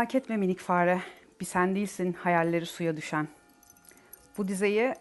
[0.00, 1.00] Merak etme minik fare,
[1.40, 3.28] bir sen değilsin hayalleri suya düşen.
[4.38, 4.94] Bu dizeyi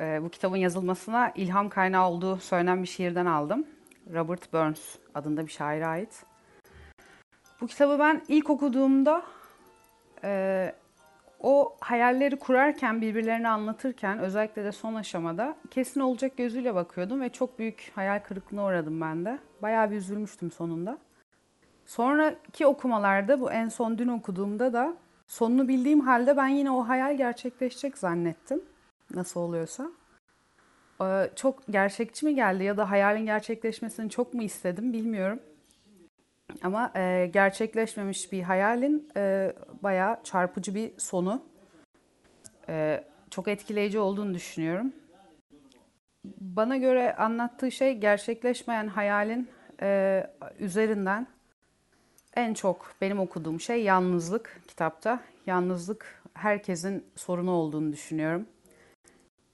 [0.00, 3.66] e, bu kitabın yazılmasına ilham kaynağı olduğu söylenen bir şiirden aldım.
[4.14, 6.24] Robert Burns adında bir şaire ait.
[7.60, 9.22] Bu kitabı ben ilk okuduğumda
[10.24, 10.72] e,
[11.40, 17.58] o hayalleri kurarken, birbirlerini anlatırken özellikle de son aşamada kesin olacak gözüyle bakıyordum ve çok
[17.58, 19.38] büyük hayal kırıklığına uğradım ben de.
[19.62, 20.98] Bayağı bir üzülmüştüm sonunda.
[21.92, 27.16] Sonraki okumalarda bu en son dün okuduğumda da sonunu bildiğim halde ben yine o hayal
[27.16, 28.62] gerçekleşecek zannettim.
[29.14, 29.90] Nasıl oluyorsa.
[31.02, 35.40] Ee, Çok gerçekçi mi geldi ya da hayalin gerçekleşmesini çok mu istedim bilmiyorum.
[36.62, 39.52] Ama e, gerçekleşmemiş bir hayalin e,
[39.82, 41.42] bayağı çarpıcı bir sonu.
[42.68, 44.92] E, çok etkileyici olduğunu düşünüyorum.
[46.40, 49.48] Bana göre anlattığı şey gerçekleşmeyen hayalin
[49.82, 50.26] e,
[50.58, 51.26] üzerinden
[52.36, 55.20] en çok benim okuduğum şey yalnızlık kitapta.
[55.46, 58.46] Yalnızlık herkesin sorunu olduğunu düşünüyorum.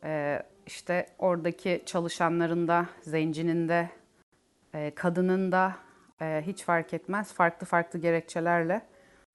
[0.04, 3.90] Ee, işte oradaki çalışanların da, zencinin de,
[4.74, 5.76] e, kadının da
[6.20, 7.32] e, hiç fark etmez.
[7.32, 8.82] Farklı farklı gerekçelerle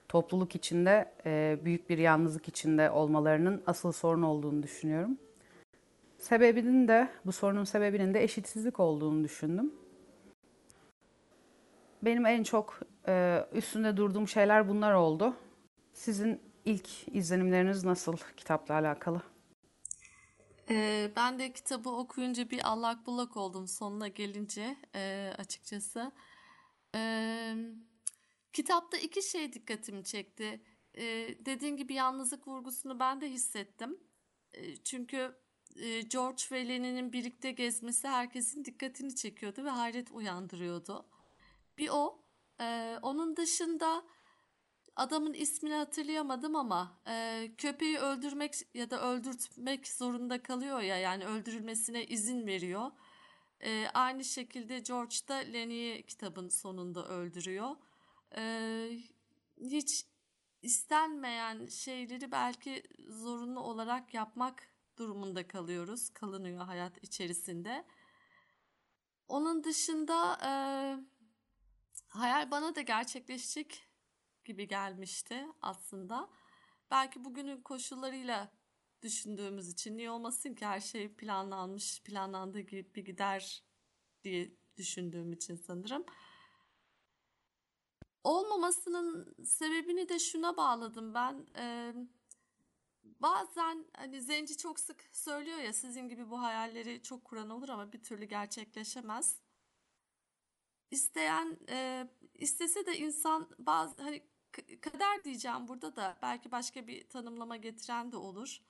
[0.09, 5.17] topluluk içinde e, büyük bir yalnızlık içinde olmalarının asıl sorun olduğunu düşünüyorum.
[6.17, 9.73] Sebebinin de, bu sorunun sebebinin de eşitsizlik olduğunu düşündüm.
[12.01, 15.33] Benim en çok e, üstünde durduğum şeyler bunlar oldu.
[15.93, 19.21] Sizin ilk izlenimleriniz nasıl kitapla alakalı?
[20.69, 26.11] Ee, ben de kitabı okuyunca bir allak bullak oldum sonuna gelince e, açıkçası.
[26.95, 27.55] Ee,
[28.53, 30.63] kitapta iki şey dikkatimi çekti.
[30.97, 33.97] Ee, dediğin gibi yalnızlık vurgusunu ben de hissettim.
[34.53, 35.35] Ee, çünkü
[35.75, 41.05] e, George ve Lenin'in birlikte gezmesi herkesin dikkatini çekiyordu ve hayret uyandırıyordu.
[41.77, 42.22] Bir o.
[42.61, 44.03] Ee, onun dışında
[44.95, 52.05] adamın ismini hatırlayamadım ama e, köpeği öldürmek ya da öldürtmek zorunda kalıyor ya yani öldürülmesine
[52.05, 52.91] izin veriyor.
[53.63, 57.75] E, aynı şekilde George da Lenny'i kitabın sonunda öldürüyor.
[58.37, 58.89] E,
[59.61, 60.05] hiç
[60.61, 67.85] istenmeyen şeyleri belki zorunlu olarak yapmak durumunda kalıyoruz, kalınıyor hayat içerisinde.
[69.27, 70.51] Onun dışında e,
[72.75, 73.87] da gerçekleşecek
[74.45, 76.29] gibi gelmişti aslında.
[76.91, 78.51] Belki bugünün koşullarıyla
[79.01, 83.63] düşündüğümüz için niye olmasın ki her şey planlanmış, planlandığı gibi gider
[84.23, 86.05] diye düşündüğüm için sanırım.
[88.23, 91.47] Olmamasının sebebini de şuna bağladım ben.
[91.57, 91.93] Ee,
[93.03, 97.93] bazen hani Zenci çok sık söylüyor ya sizin gibi bu hayalleri çok kuran olur ama
[97.93, 99.39] bir türlü gerçekleşemez.
[100.91, 104.23] İsteyen e, istese de insan bazı hani
[104.81, 108.61] kader diyeceğim burada da belki başka bir tanımlama getiren de olur.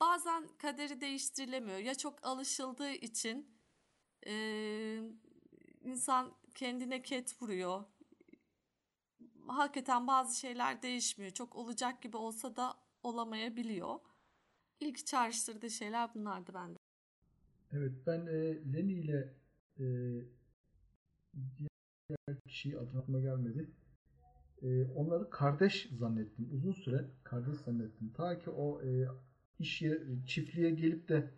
[0.00, 1.78] Bazen kaderi değiştirilemiyor.
[1.78, 3.50] Ya çok alışıldığı için
[4.26, 4.34] e,
[5.84, 7.84] insan kendine ket vuruyor.
[9.46, 11.32] Hakikaten bazı şeyler değişmiyor.
[11.32, 14.00] Çok olacak gibi olsa da olamayabiliyor.
[14.80, 16.78] İlk çağrıştırdığı şeyler bunlardı bende.
[17.72, 19.34] Evet ben e, Lenny ile
[19.78, 19.84] e,
[22.46, 23.70] kişiyi adını aklıma gelmedi.
[24.62, 26.48] E, onları kardeş zannettim.
[26.54, 28.12] Uzun süre kardeş zannettim.
[28.12, 29.06] Ta ki o e,
[29.58, 31.30] iş yer, çiftliğe gelip de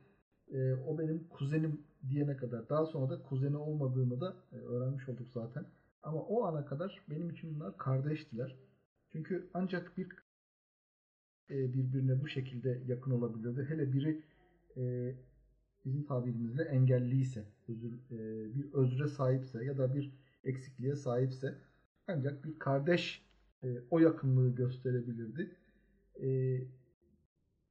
[0.52, 2.68] e, o benim kuzenim diyene kadar.
[2.68, 5.66] Daha sonra da kuzeni olmadığını da e, öğrenmiş olduk zaten.
[6.02, 8.56] Ama o ana kadar benim için bunlar kardeştiler.
[9.12, 10.08] Çünkü ancak bir
[11.50, 13.64] e, birbirine bu şekilde yakın olabiliyordu.
[13.68, 14.22] Hele biri
[14.76, 15.14] e,
[15.84, 18.18] bizim tabirimizle engelliyse, özür, e,
[18.54, 20.12] bir özre sahipse ya da bir
[20.44, 21.58] eksikliğe sahipse
[22.08, 23.24] ancak bir kardeş
[23.64, 25.56] e, o yakınlığı gösterebilirdi.
[26.20, 26.26] E,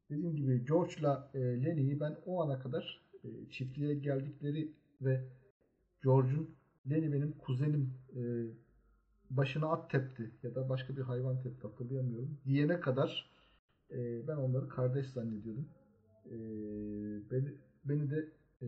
[0.10, 4.72] dediğim gibi George'la e, Lenny'yi ben o ana kadar e, çiftliğe geldikleri
[5.02, 5.24] ve
[6.04, 6.56] George'un
[6.90, 8.22] Lenny benim kuzenim e,
[9.30, 13.32] başına at tepti ya da başka bir hayvan tepti hatırlayamıyorum diyene kadar
[13.92, 15.70] e, ben onları kardeş zannediyordum.
[16.26, 16.36] E,
[17.32, 17.54] beni,
[17.86, 18.30] beni de
[18.62, 18.68] e,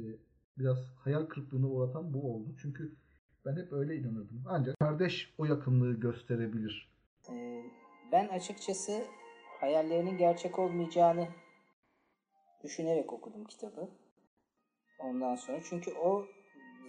[0.58, 2.56] biraz hayal kırıklığına uğratan bu oldu.
[2.58, 2.96] Çünkü
[3.46, 4.44] ben hep öyle inanırdım.
[4.48, 6.90] Ancak kardeş o yakınlığı gösterebilir.
[7.30, 7.64] Ee,
[8.12, 9.04] ben açıkçası
[9.60, 11.28] hayallerinin gerçek olmayacağını
[12.64, 13.90] düşünerek okudum kitabı.
[15.00, 16.26] Ondan sonra çünkü o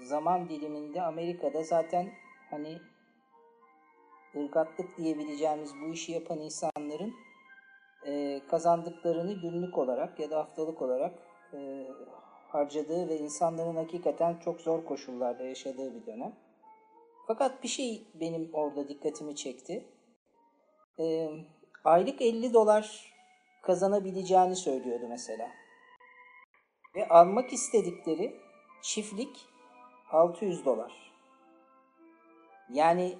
[0.03, 2.12] zaman diliminde Amerika'da zaten
[2.50, 2.79] hani
[4.37, 7.14] ırgatlık diyebileceğimiz bu işi yapan insanların
[8.06, 11.19] e, kazandıklarını günlük olarak ya da haftalık olarak
[11.55, 11.87] e,
[12.49, 16.32] harcadığı ve insanların hakikaten çok zor koşullarda yaşadığı bir dönem.
[17.26, 19.84] Fakat bir şey benim orada dikkatimi çekti.
[20.99, 21.28] e,
[21.84, 23.12] aylık 50 dolar
[23.62, 25.49] kazanabileceğini söylüyordu mesela.
[26.96, 28.40] Ve almak istedikleri
[28.82, 29.46] çiftlik
[30.11, 31.12] 600 dolar.
[32.70, 33.19] Yani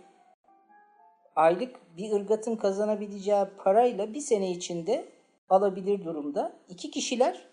[1.37, 5.09] aylık bir ırgatın kazanabileceği parayla bir sene içinde
[5.49, 6.57] alabilir durumda.
[6.69, 7.49] İki kişiler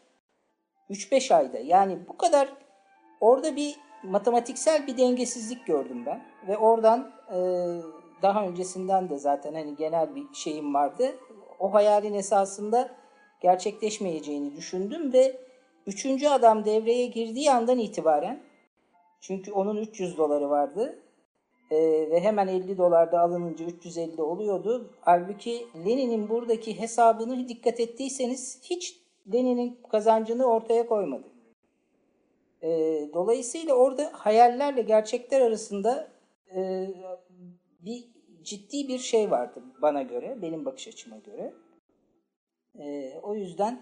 [0.89, 1.59] 3-5 ayda.
[1.59, 2.53] Yani bu kadar
[3.19, 6.23] orada bir matematiksel bir dengesizlik gördüm ben.
[6.47, 7.37] Ve oradan e,
[8.21, 11.15] daha öncesinden de zaten hani genel bir şeyim vardı.
[11.59, 12.89] O hayalin esasında
[13.39, 15.39] gerçekleşmeyeceğini düşündüm ve
[15.87, 18.43] üçüncü adam devreye girdiği andan itibaren
[19.21, 20.99] çünkü onun 300 doları vardı.
[21.71, 21.77] Ee,
[22.11, 24.91] ve hemen 50 dolarda alınınca 350 oluyordu.
[25.01, 28.99] Halbuki Lenin'in buradaki hesabını dikkat ettiyseniz hiç
[29.33, 31.32] Lenin'in kazancını ortaya koymadı.
[32.63, 36.11] Ee, dolayısıyla orada hayallerle gerçekler arasında
[36.55, 36.87] e,
[37.79, 38.05] bir
[38.43, 41.53] ciddi bir şey vardı bana göre, benim bakış açıma göre.
[42.79, 43.81] Ee, o yüzden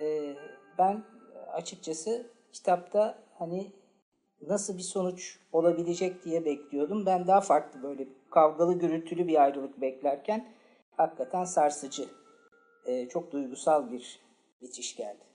[0.00, 0.34] e,
[0.78, 1.04] ben
[1.52, 3.72] açıkçası kitapta hani
[4.42, 7.06] nasıl bir sonuç olabilecek diye bekliyordum.
[7.06, 10.48] Ben daha farklı böyle kavgalı gürültülü bir ayrılık beklerken
[10.90, 12.08] hakikaten sarsıcı,
[12.86, 14.20] e, çok duygusal bir
[14.62, 15.33] bitiş geldi.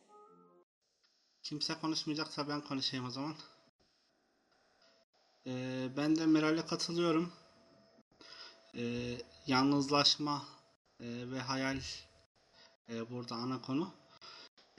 [1.43, 3.35] Kimse konuşmayacaksa ben konuşayım o zaman.
[5.47, 7.33] Ee, ben de Meral'e katılıyorum.
[8.75, 10.45] Ee, yalnızlaşma
[10.99, 11.79] e, ve hayal
[12.89, 13.93] e, burada ana konu.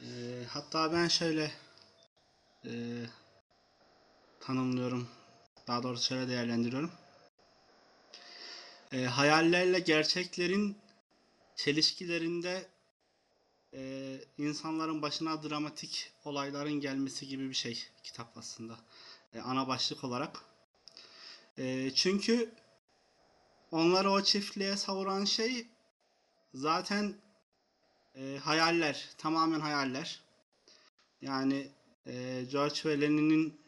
[0.03, 1.53] Ee, hatta ben şöyle
[2.65, 2.73] e,
[4.41, 5.09] tanımlıyorum.
[5.67, 6.91] Daha doğrusu şöyle değerlendiriyorum.
[8.93, 10.79] Ee, hayallerle gerçeklerin
[11.57, 12.70] çelişkilerinde
[13.75, 18.79] e, insanların başına dramatik olayların gelmesi gibi bir şey kitap aslında.
[19.35, 20.45] E, ana başlık olarak.
[21.59, 22.55] E, çünkü
[23.71, 25.67] onları o çiftliğe savuran şey
[26.55, 27.15] zaten
[28.15, 29.09] e, hayaller.
[29.19, 30.21] Tamamen hayaller.
[31.23, 31.71] Yani
[32.07, 33.61] e, George ve Lenin'in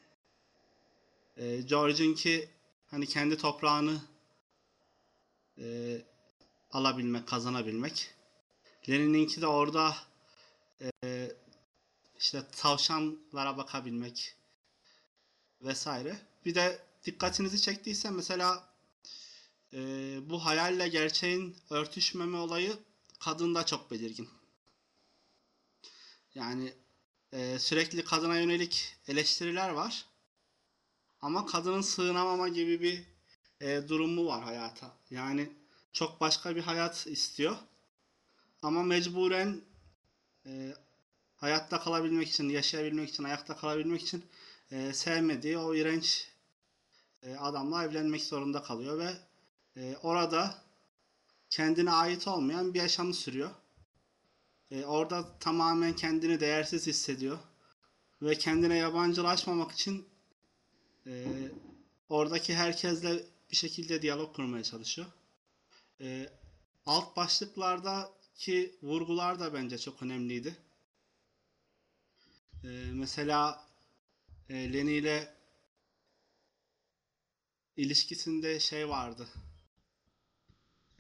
[1.37, 2.49] e, George'unki
[2.87, 4.01] hani kendi toprağını
[5.59, 5.99] e,
[6.71, 8.15] alabilmek, kazanabilmek.
[8.89, 9.97] Lenin'inki de orada
[10.81, 11.33] e,
[12.19, 14.35] işte tavşanlara bakabilmek
[15.61, 16.19] vesaire.
[16.45, 18.69] Bir de dikkatinizi çektiyse mesela
[19.73, 19.79] e,
[20.31, 22.79] bu hayalle gerçeğin örtüşmeme olayı
[23.19, 24.29] kadında çok belirgin.
[26.35, 26.75] Yani
[27.33, 30.07] e, sürekli kadına yönelik eleştiriler var.
[31.21, 33.05] Ama kadının sığınamama gibi bir
[33.61, 34.97] e, durumu var hayata.
[35.11, 35.53] Yani
[35.93, 37.57] çok başka bir hayat istiyor.
[38.63, 39.61] Ama mecburen
[40.47, 40.75] e,
[41.37, 44.25] hayatta kalabilmek için, yaşayabilmek için, ayakta kalabilmek için
[44.71, 46.29] e, sevmediği o iğrenç
[47.23, 49.13] e, adamla evlenmek zorunda kalıyor ve
[49.77, 50.63] e, orada
[51.51, 53.51] kendine ait olmayan bir yaşamı sürüyor.
[54.71, 57.39] E, orada tamamen kendini değersiz hissediyor
[58.23, 60.09] ve kendine yabancılaşmamak için
[61.07, 61.27] e,
[62.09, 65.07] oradaki herkesle bir şekilde diyalog kurmaya çalışıyor.
[66.01, 66.31] E,
[66.87, 67.17] alt
[68.43, 70.57] başlıklardaki vurgular da bence çok önemliydi.
[72.65, 73.59] E, mesela
[74.49, 75.29] e, Lenny ile
[77.77, 79.29] ilişkisinde şey vardı.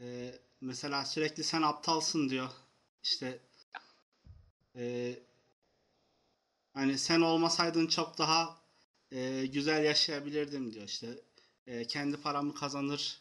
[0.01, 2.51] E, mesela sürekli sen aptalsın diyor.
[3.03, 3.39] İşte
[4.77, 5.17] e,
[6.75, 8.55] hani sen olmasaydın çok daha
[9.13, 11.21] e, güzel yaşayabilirdim diyor işte.
[11.67, 13.21] E, kendi paramı kazanır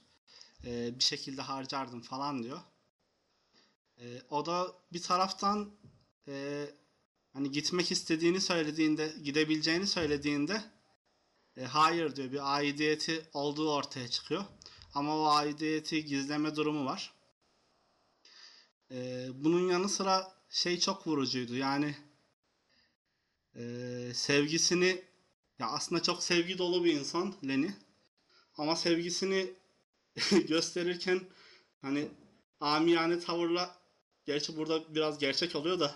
[0.65, 2.61] e, bir şekilde harcardım falan diyor.
[4.01, 5.71] E, o da bir taraftan
[6.27, 6.65] e,
[7.33, 10.61] hani gitmek istediğini söylediğinde, gidebileceğini söylediğinde
[11.57, 14.43] e, hayır diyor bir aidiyeti olduğu ortaya çıkıyor.
[14.93, 17.13] Ama o aidiyeti gizleme durumu var.
[18.91, 21.95] E, bunun yanı sıra şey çok vurucuydu yani
[23.55, 23.63] e,
[24.13, 25.03] sevgisini
[25.59, 27.69] ya aslında çok sevgi dolu bir insan Lenny.
[28.57, 29.53] Ama sevgisini
[30.47, 31.21] gösterirken
[31.81, 32.07] hani
[32.59, 33.80] amiyane tavırla
[34.31, 35.95] gerçi burada biraz gerçek oluyor da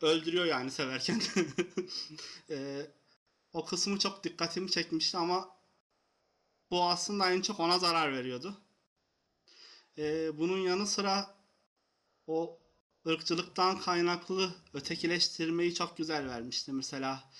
[0.00, 1.22] öldürüyor yani severken.
[2.50, 2.86] Ee,
[3.52, 5.48] o kısmı çok dikkatimi çekmişti ama
[6.70, 8.60] bu aslında en çok ona zarar veriyordu.
[9.98, 11.36] Ee, bunun yanı sıra
[12.26, 12.60] o
[13.06, 16.72] ırkçılıktan kaynaklı ötekileştirmeyi çok güzel vermişti.
[16.72, 17.30] Mesela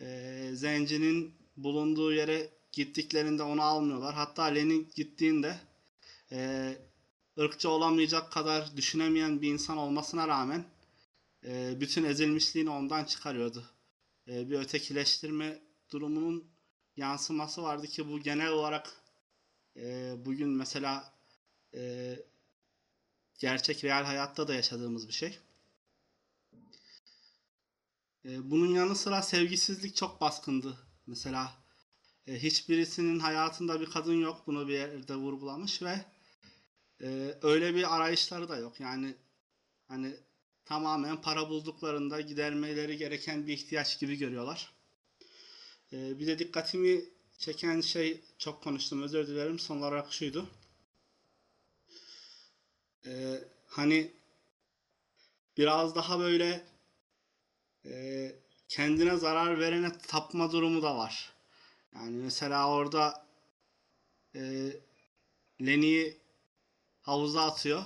[0.00, 4.14] e, Zenci'nin bulunduğu yere gittiklerinde onu almıyorlar.
[4.14, 5.60] Hatta Lenin gittiğinde
[6.32, 6.72] e,
[7.38, 10.64] ırkçı olamayacak kadar düşünemeyen bir insan olmasına rağmen
[11.44, 13.64] e, bütün ezilmişliğini ondan çıkarıyordu.
[14.28, 16.44] E, bir ötekileştirme durumunun
[16.96, 18.92] yansıması vardı ki bu genel olarak
[19.76, 21.12] e, bugün mesela
[21.74, 22.14] e,
[23.38, 25.38] gerçek real hayatta da yaşadığımız bir şey.
[28.24, 30.78] E, bunun yanı sıra sevgisizlik çok baskındı.
[31.06, 31.52] Mesela
[32.26, 34.42] e, hiçbirisinin hayatında bir kadın yok.
[34.46, 36.04] Bunu bir yerde vurgulamış ve
[37.02, 38.80] e, öyle bir arayışları da yok.
[38.80, 39.14] Yani
[39.88, 40.14] hani
[40.64, 44.72] tamamen para bulduklarında gidermeleri gereken bir ihtiyaç gibi görüyorlar.
[45.92, 47.04] E, bir de dikkatimi
[47.38, 50.46] çeken şey çok konuştum özür dilerim son olarak şuydu.
[53.06, 54.10] E, hani
[55.56, 56.64] biraz daha böyle
[57.86, 58.32] e,
[58.68, 61.32] kendine zarar verene tapma durumu da var.
[61.94, 63.26] Yani mesela orada
[64.34, 64.40] e,
[65.60, 66.25] Lenny'i
[67.06, 67.82] havuza atıyor.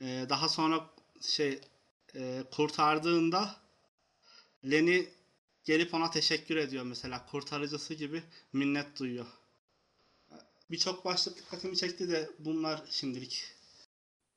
[0.00, 1.60] E, daha sonra şey
[2.14, 3.56] e, kurtardığında
[4.64, 5.06] Lenny
[5.64, 8.22] gelip ona teşekkür ediyor mesela kurtarıcısı gibi
[8.52, 9.26] minnet duyuyor.
[10.70, 13.44] Birçok başlık dikkatimi çekti de bunlar şimdilik.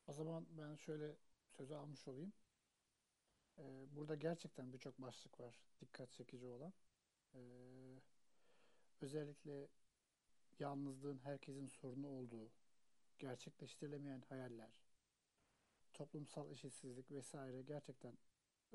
[0.07, 1.15] O zaman ben şöyle
[1.57, 2.33] sözü almış olayım.
[3.57, 3.63] Ee,
[3.95, 6.73] burada gerçekten birçok başlık var dikkat çekici olan.
[7.35, 7.39] Ee,
[9.01, 9.67] özellikle
[10.59, 12.51] yalnızlığın herkesin sorunu olduğu,
[13.19, 14.69] gerçekleştirilemeyen hayaller,
[15.93, 18.17] toplumsal eşitsizlik vesaire gerçekten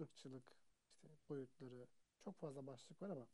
[0.01, 0.53] ırkçılık
[0.91, 1.87] işte boyutları
[2.25, 3.29] çok fazla başlık var ama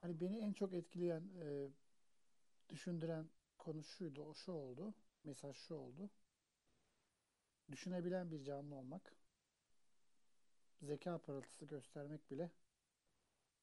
[0.00, 1.68] hani beni en çok etkileyen, e,
[2.68, 3.28] düşündüren
[3.58, 4.94] konu şuydu, o şu oldu.
[5.24, 6.10] Mesaj şu oldu.
[7.70, 9.16] Düşünebilen bir canlı olmak,
[10.82, 12.50] zeka parıltısı göstermek bile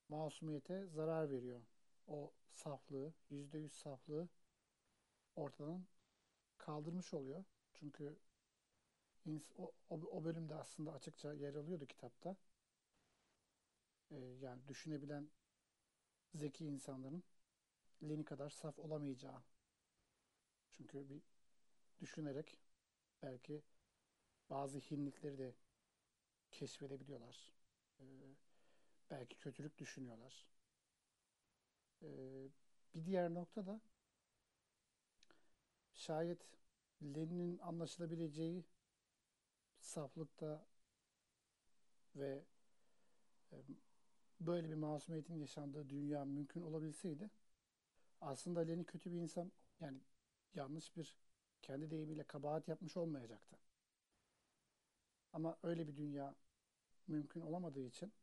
[0.10, 1.62] masumiyete zarar veriyor.
[2.08, 4.29] O saflığı, yüzde yüz saflığı
[5.35, 5.85] ortadan
[6.57, 7.45] kaldırmış oluyor.
[7.73, 8.17] Çünkü
[9.57, 12.35] o, o, o bölümde aslında açıkça yer alıyordu kitapta.
[14.11, 15.29] Ee, yani düşünebilen
[16.35, 17.23] zeki insanların
[18.03, 19.43] Leni kadar saf olamayacağı.
[20.71, 21.21] Çünkü bir
[22.01, 22.59] düşünerek
[23.23, 23.63] belki
[24.49, 25.55] bazı hinlikleri de
[26.51, 27.51] keşfedebiliyorlar.
[27.99, 28.03] Ee,
[29.11, 30.47] belki kötülük düşünüyorlar.
[32.01, 32.49] Ee,
[32.95, 33.81] bir diğer nokta da
[35.95, 36.39] şayet
[37.03, 38.63] Lenin'in anlaşılabileceği
[39.79, 40.65] saflıkta
[42.15, 42.43] ve
[43.51, 43.55] e,
[44.39, 47.29] böyle bir masumiyetin yaşandığı dünya mümkün olabilseydi
[48.21, 49.97] aslında Lenin kötü bir insan yani
[50.55, 51.15] yanlış bir
[51.62, 53.57] kendi deyimiyle kabahat yapmış olmayacaktı.
[55.33, 56.35] Ama öyle bir dünya
[57.07, 58.13] mümkün olamadığı için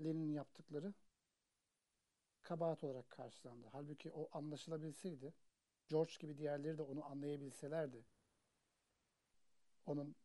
[0.00, 0.94] Lenin'in yaptıkları
[2.42, 3.68] kabahat olarak karşılandı.
[3.72, 5.32] Halbuki o anlaşılabilseydi,
[5.92, 8.04] George gibi diğerleri de onu anlayabilselerdi,
[9.86, 10.16] onun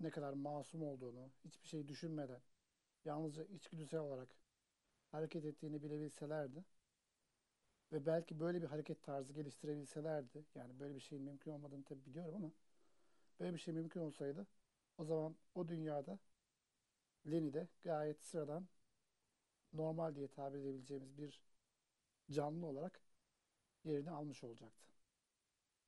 [0.00, 2.40] ne kadar masum olduğunu, hiçbir şey düşünmeden,
[3.04, 4.28] yalnızca içgüdüsel olarak
[5.12, 6.64] hareket ettiğini bilebilselerdi
[7.92, 12.34] ve belki böyle bir hareket tarzı geliştirebilselerdi, yani böyle bir şeyin mümkün olmadığını tabii biliyorum
[12.36, 12.52] ama
[13.40, 14.46] böyle bir şey mümkün olsaydı
[14.98, 16.18] o zaman o dünyada
[17.26, 18.68] Lenny de gayet sıradan
[19.72, 21.42] normal diye tabir edebileceğimiz bir
[22.30, 23.03] canlı olarak
[23.84, 24.84] yerini almış olacaktı.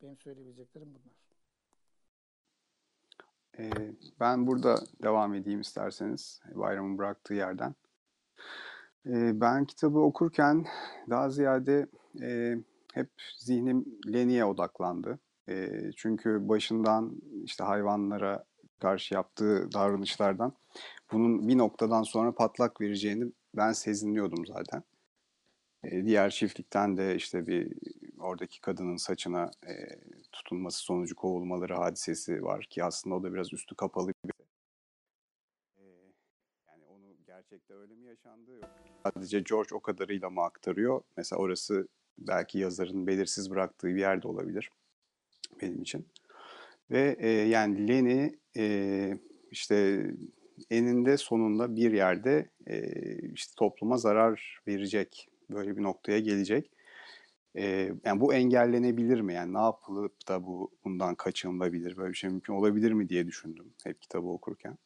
[0.02, 1.16] Benim söyleyebileceklerim bunlar.
[3.58, 7.74] Ee, ben burada devam edeyim isterseniz Bayram'ın bıraktığı yerden.
[9.06, 10.66] Ee, ben kitabı okurken
[11.10, 11.86] daha ziyade
[12.22, 12.56] e,
[12.94, 15.18] hep zihnim Lenny'e odaklandı.
[15.48, 17.12] E, çünkü başından
[17.44, 18.44] işte hayvanlara
[18.80, 20.52] karşı yaptığı davranışlardan
[21.12, 24.82] bunun bir noktadan sonra patlak vereceğini ben sezinliyordum zaten.
[25.90, 27.72] Diğer çiftlikten de işte bir
[28.18, 29.74] oradaki kadının saçına e,
[30.32, 34.32] tutunması sonucu kovulmaları hadisesi var ki aslında o da biraz üstü kapalı bir
[35.76, 35.84] e,
[36.68, 41.02] yani onu gerçekte öyle mi yaşandı yok sadece George o kadarıyla mı aktarıyor?
[41.16, 41.88] Mesela orası
[42.18, 44.70] belki yazarın belirsiz bıraktığı bir yerde olabilir
[45.62, 46.06] benim için.
[46.90, 49.18] Ve e, yani Lenny e,
[49.50, 50.06] işte
[50.70, 52.82] eninde sonunda bir yerde e,
[53.32, 56.70] işte topluma zarar verecek böyle bir noktaya gelecek.
[57.56, 59.34] E, yani bu engellenebilir mi?
[59.34, 61.96] Yani ne yapılıp da bu bundan kaçınılabilir?
[61.96, 64.78] Böyle bir şey mümkün olabilir mi diye düşündüm hep kitabı okurken.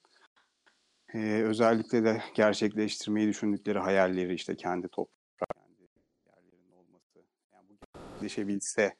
[1.14, 5.90] E, özellikle de gerçekleştirmeyi düşündükleri hayalleri işte kendi toprağı, kendi
[6.26, 7.18] yerlerinin olması.
[7.52, 8.96] Yani bu gerçekleşebilse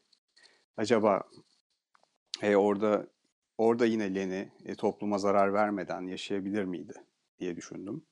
[0.77, 1.23] acaba
[2.43, 3.07] e, orada
[3.59, 6.95] orada yine Lenny e, topluma zarar vermeden yaşayabilir miydi
[7.39, 8.07] diye düşündüm.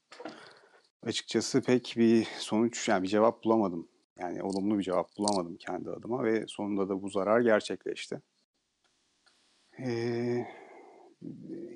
[1.03, 3.89] Açıkçası pek bir sonuç, yani bir cevap bulamadım.
[4.19, 8.23] Yani olumlu bir cevap bulamadım kendi adıma ve sonunda da bu zarar gerçekleşti.
[9.79, 10.47] Ee,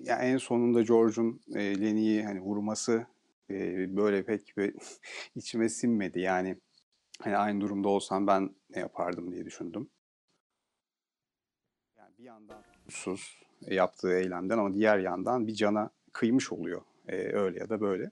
[0.02, 3.06] yani en sonunda George'un e, Lenny'yi hani vurması
[3.50, 4.74] e, böyle pek bir
[5.34, 6.20] içime sinmedi.
[6.20, 6.56] Yani
[7.20, 9.90] hani aynı durumda olsam ben ne yapardım diye düşündüm.
[12.22, 16.82] bir yandan suçsuz yaptığı eylemden ama diğer yandan bir cana kıymış oluyor.
[17.08, 18.10] E, öyle ya da böyle.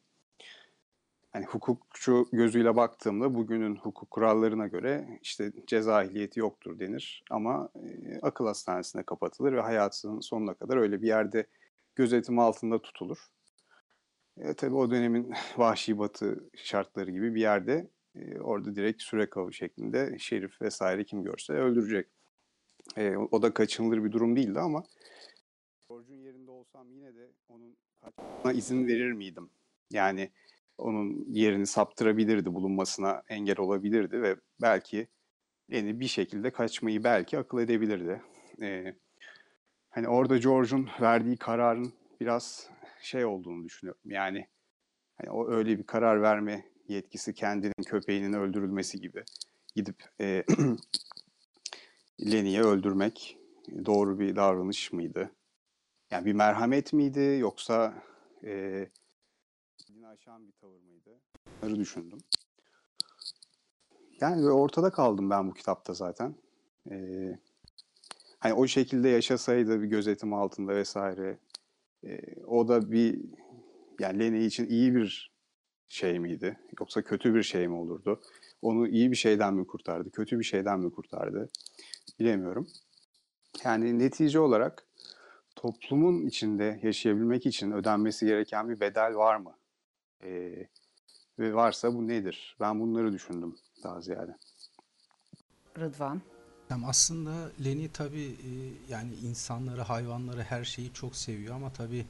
[1.32, 7.68] Hani hukukçu gözüyle baktığımda bugünün hukuk kurallarına göre işte ceza ehliyeti yoktur denir ama
[8.22, 11.46] akıl hastanesine kapatılır ve hayatının sonuna kadar öyle bir yerde
[11.96, 13.30] gözetim altında tutulur.
[14.36, 19.52] E, tabii o dönemin vahşi batı şartları gibi bir yerde e, orada direkt süre kavu
[19.52, 22.08] şeklinde şerif vesaire kim görse öldürecek.
[22.96, 24.82] E, o da kaçınılır bir durum değildi ama
[25.88, 29.50] George'un yerinde olsam yine de onun kaçmasına izin verir miydim?
[29.90, 30.30] Yani
[30.80, 35.08] onun yerini saptırabilirdi, bulunmasına engel olabilirdi ve belki
[35.68, 38.22] yani bir şekilde kaçmayı belki akıl edebilirdi.
[38.62, 38.94] E,
[39.90, 42.70] hani orada George'un verdiği kararın biraz
[43.02, 44.00] şey olduğunu düşünüyorum.
[44.04, 44.46] Yani
[45.16, 49.24] hani o öyle bir karar verme yetkisi kendinin köpeğinin öldürülmesi gibi
[49.74, 50.44] gidip e,
[52.32, 53.38] Lenny'i öldürmek
[53.86, 55.30] doğru bir davranış mıydı?
[56.10, 58.02] Yani bir merhamet miydi yoksa
[58.44, 58.86] e,
[60.10, 61.20] aşan bir tavır mıydı?
[61.62, 62.18] Bunları düşündüm.
[64.20, 66.34] Yani ortada kaldım ben bu kitapta zaten.
[66.90, 66.94] E,
[68.38, 71.38] hani o şekilde yaşasaydı bir gözetim altında vesaire
[72.04, 73.20] e, o da bir
[74.00, 75.32] yani Lenny için iyi bir
[75.88, 76.60] şey miydi?
[76.80, 78.20] Yoksa kötü bir şey mi olurdu?
[78.62, 80.10] Onu iyi bir şeyden mi kurtardı?
[80.10, 81.48] Kötü bir şeyden mi kurtardı?
[82.18, 82.66] Bilemiyorum.
[83.64, 84.86] Yani netice olarak
[85.56, 89.59] toplumun içinde yaşayabilmek için ödenmesi gereken bir bedel var mı?
[90.24, 90.66] Ee,
[91.38, 92.56] ve varsa bu nedir?
[92.60, 94.36] Ben bunları düşündüm daha ziyade.
[95.78, 96.22] Rıdvan.
[96.70, 98.50] Yani aslında Lenny tabii e,
[98.88, 102.06] yani insanları, hayvanları, her şeyi çok seviyor ama tabii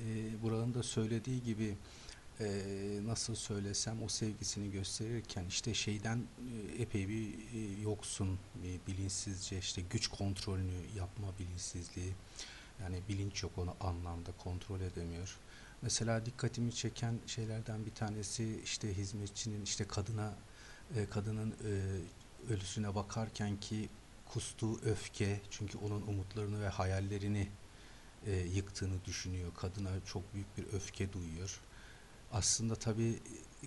[0.00, 0.04] e,
[0.42, 1.76] buranın da söylediği gibi
[2.40, 2.46] e,
[3.04, 9.82] nasıl söylesem o sevgisini gösterirken işte şeyden e, epey bir e, yoksun, bir bilinçsizce işte
[9.90, 12.12] güç kontrolünü yapma bilinçsizliği.
[12.82, 15.38] Yani bilinç yok onu anlamda kontrol edemiyor.
[15.84, 20.34] Mesela dikkatimi çeken şeylerden bir tanesi işte hizmetçinin işte kadına
[20.96, 21.72] e, kadının e,
[22.52, 23.88] ölüsüne bakarken ki
[24.26, 27.48] kustuğu öfke çünkü onun umutlarını ve hayallerini
[28.26, 29.54] e, yıktığını düşünüyor.
[29.54, 31.60] Kadına çok büyük bir öfke duyuyor.
[32.32, 33.20] Aslında tabii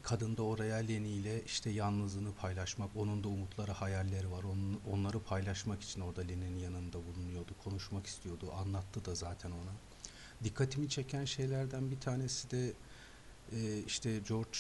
[0.03, 4.43] kadın da oraya Leni ile işte yalnızlığını paylaşmak, onun da umutları, hayalleri var.
[4.43, 9.71] Onun, onları paylaşmak için orada Leni'nin yanında bulunuyordu, konuşmak istiyordu, anlattı da zaten ona.
[10.43, 12.73] Dikkatimi çeken şeylerden bir tanesi de
[13.52, 14.58] e, işte George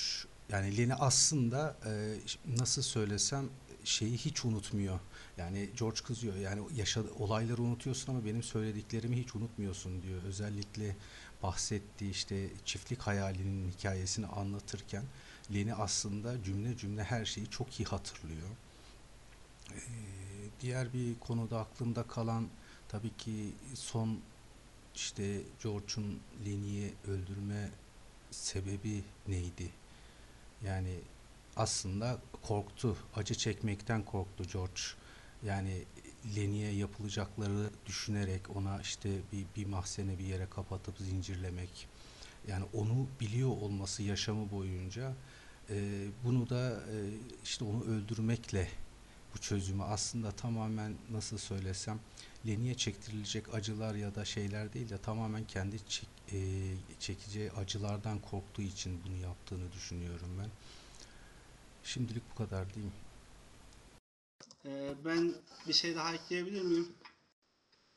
[0.49, 2.17] yani Leni aslında e,
[2.57, 3.49] nasıl söylesem
[3.83, 4.99] şeyi hiç unutmuyor.
[5.37, 6.35] Yani George kızıyor.
[6.35, 10.23] Yani yaşadı olayları unutuyorsun ama benim söylediklerimi hiç unutmuyorsun diyor.
[10.23, 10.95] Özellikle
[11.43, 15.03] bahsettiği işte çiftlik hayalinin hikayesini anlatırken
[15.53, 18.47] Leni aslında cümle cümle her şeyi çok iyi hatırlıyor.
[19.75, 19.79] Ee,
[20.61, 22.47] diğer bir konuda aklımda kalan
[22.89, 24.19] tabii ki son
[24.97, 27.69] işte George'un Leni'yi öldürme
[28.31, 29.69] sebebi neydi?
[30.65, 30.99] Yani
[31.55, 34.81] aslında korktu, acı çekmekten korktu George.
[35.45, 35.83] Yani
[36.35, 41.87] Lenny'e yapılacakları düşünerek ona işte bir, bir mahzene bir yere kapatıp zincirlemek.
[42.47, 45.13] Yani onu biliyor olması yaşamı boyunca
[45.69, 46.95] e, bunu da e,
[47.43, 48.69] işte onu öldürmekle
[49.35, 51.99] bu çözümü aslında tamamen nasıl söylesem
[52.47, 56.37] Lenny'e çektirilecek acılar ya da şeyler değil de tamamen kendi çek, e,
[56.99, 60.49] çekeceği acılardan korktuğu için bunu yaptığını düşünüyorum ben.
[61.83, 62.93] Şimdilik bu kadar diyeyim.
[64.65, 65.33] Ee, ben
[65.67, 66.87] bir şey daha ekleyebilir miyim?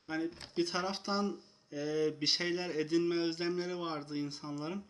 [0.07, 1.39] Hani bir taraftan
[1.73, 4.83] e, bir şeyler edinme özlemleri vardı insanların.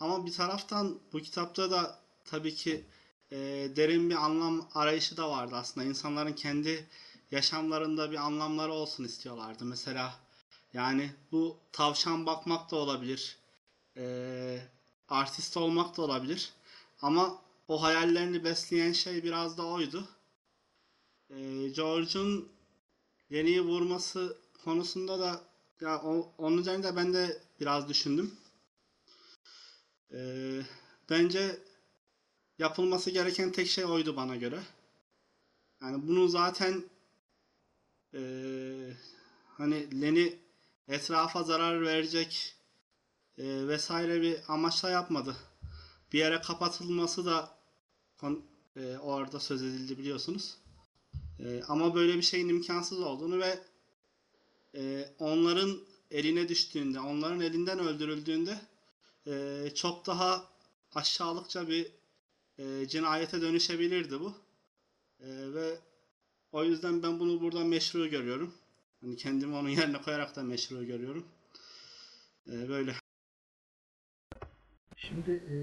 [0.00, 2.84] Ama bir taraftan bu kitapta da tabii ki
[3.32, 3.36] e,
[3.76, 5.86] derin bir anlam arayışı da vardı aslında.
[5.86, 6.86] İnsanların kendi
[7.30, 9.64] yaşamlarında bir anlamları olsun istiyorlardı.
[9.64, 10.14] Mesela
[10.72, 13.38] yani bu tavşan bakmak da olabilir.
[13.96, 14.68] E,
[15.08, 16.52] artist olmak da olabilir.
[17.02, 20.08] Ama o hayallerini besleyen şey biraz da oydu.
[21.30, 22.48] Ee, George'un
[23.32, 25.40] Lenny'i vurması konusunda da
[25.80, 28.34] ya o, onun üzerinde ben de biraz düşündüm.
[30.12, 30.60] Ee,
[31.10, 31.58] bence
[32.58, 34.60] yapılması gereken tek şey oydu bana göre.
[35.82, 36.84] Yani bunu zaten
[38.14, 38.92] ee,
[39.56, 40.32] hani Lenny
[40.88, 42.54] etrafa zarar verecek
[43.38, 45.36] ee, vesaire bir amaçla yapmadı.
[46.12, 47.58] Bir yere kapatılması da
[48.18, 48.44] kon-
[48.76, 50.56] ee, orada söz edildi biliyorsunuz.
[51.40, 53.58] Ee, ama böyle bir şeyin imkansız olduğunu ve
[54.74, 58.60] e, onların eline düştüğünde, onların elinden öldürüldüğünde
[59.26, 60.50] e, çok daha
[60.94, 61.92] aşağılıkça bir
[62.58, 64.34] e, cinayete dönüşebilirdi bu.
[65.20, 65.78] E, ve
[66.52, 68.54] o yüzden ben bunu burada meşru görüyorum.
[69.00, 71.26] Hani kendimi onun yerine koyarak da meşru görüyorum.
[72.48, 72.92] Ee, böyle.
[74.96, 75.56] Şimdi e,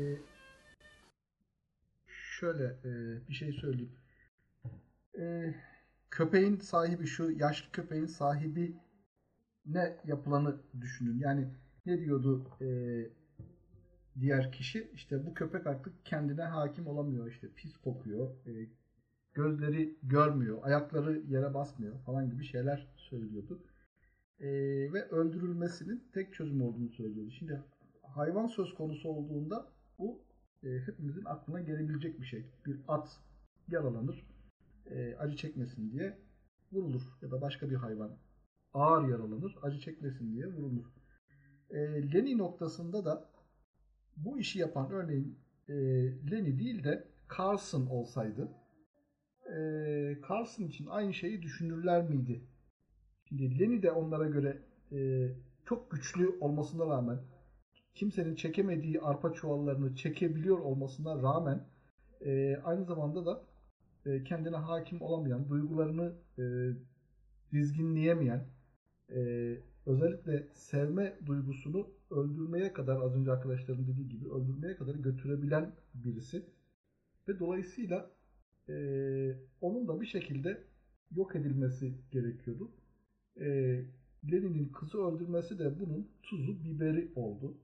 [2.39, 2.91] şöyle e,
[3.30, 3.95] bir şey söyleyeyim.
[5.19, 5.56] E,
[6.12, 8.76] köpeğin sahibi şu yaşlı köpeğin sahibi
[9.65, 11.19] ne yapılanı düşünün.
[11.19, 11.47] Yani
[11.86, 12.67] ne diyordu e,
[14.19, 14.91] diğer kişi?
[14.93, 17.32] İşte bu köpek artık kendine hakim olamıyor.
[17.32, 18.30] İşte pis kokuyor.
[18.47, 18.69] e,
[19.38, 20.60] gözleri görmüyor.
[20.62, 23.63] Ayakları yere basmıyor falan gibi şeyler söylüyordu.
[24.39, 24.47] E,
[24.93, 27.32] ve öldürülmesinin tek çözüm olduğunu söylüyordu.
[27.32, 27.63] Şimdi
[28.02, 29.67] hayvan söz konusu olduğunda
[30.00, 30.21] bu
[30.63, 32.45] e, hepimizin aklına gelebilecek bir şey.
[32.65, 33.19] Bir at
[33.67, 34.28] yaralanır,
[34.86, 36.17] e, acı çekmesin diye
[36.71, 37.02] vurulur.
[37.21, 38.17] Ya da başka bir hayvan
[38.73, 40.86] ağır yaralanır, acı çekmesin diye vurulur.
[41.69, 41.78] E,
[42.13, 43.30] Lenny noktasında da
[44.17, 45.76] bu işi yapan örneğin e,
[46.32, 48.52] Lenny değil de Carson olsaydı
[49.56, 52.42] e, Carson için aynı şeyi düşünürler miydi?
[53.26, 54.58] Şimdi Lenny de onlara göre
[54.92, 55.30] e,
[55.66, 57.20] çok güçlü olmasına rağmen
[57.96, 61.68] kimsenin çekemediği arpa çuvallarını çekebiliyor olmasına rağmen
[62.22, 63.44] e, aynı zamanda da
[64.06, 66.44] e, kendine hakim olamayan, duygularını e,
[67.52, 68.48] dizginleyemeyen,
[69.10, 69.20] e,
[69.86, 76.46] özellikle sevme duygusunu öldürmeye kadar az önce arkadaşlarım dediği gibi öldürmeye kadar götürebilen birisi
[77.28, 78.17] ve dolayısıyla
[78.70, 78.76] e,
[79.62, 80.64] onun da bir şekilde
[81.16, 82.72] yok edilmesi gerekiyordu.
[83.40, 83.46] E,
[84.32, 87.58] Lenin'in kızı öldürmesi de bunun tuzu biberi oldu.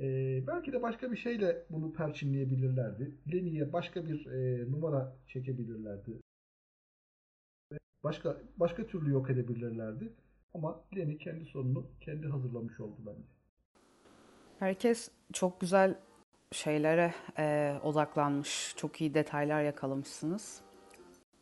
[0.00, 3.14] Ee, belki de başka bir şeyle bunu perçinleyebilirlerdi.
[3.32, 6.20] Leni'ye başka bir e, numara çekebilirlerdi.
[8.04, 10.12] Başka başka türlü yok edebilirlerdi.
[10.54, 13.28] Ama Leni kendi sonunu kendi hazırlamış oldu bence.
[14.58, 15.98] Herkes çok güzel
[16.52, 18.74] şeylere e, odaklanmış.
[18.76, 20.60] Çok iyi detaylar yakalamışsınız.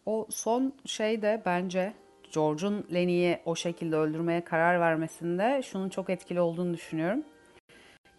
[0.07, 1.94] O son şey de bence
[2.35, 7.25] George'un Lenny'i o şekilde öldürmeye karar vermesinde şunun çok etkili olduğunu düşünüyorum.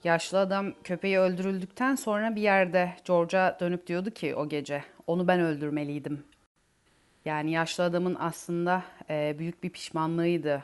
[0.04, 5.40] Yaşlı adam köpeği öldürüldükten sonra bir yerde George'a dönüp diyordu ki o gece onu ben
[5.40, 6.24] öldürmeliydim.
[7.26, 10.64] Yani yaşlı adamın aslında e, büyük bir pişmanlığıydı.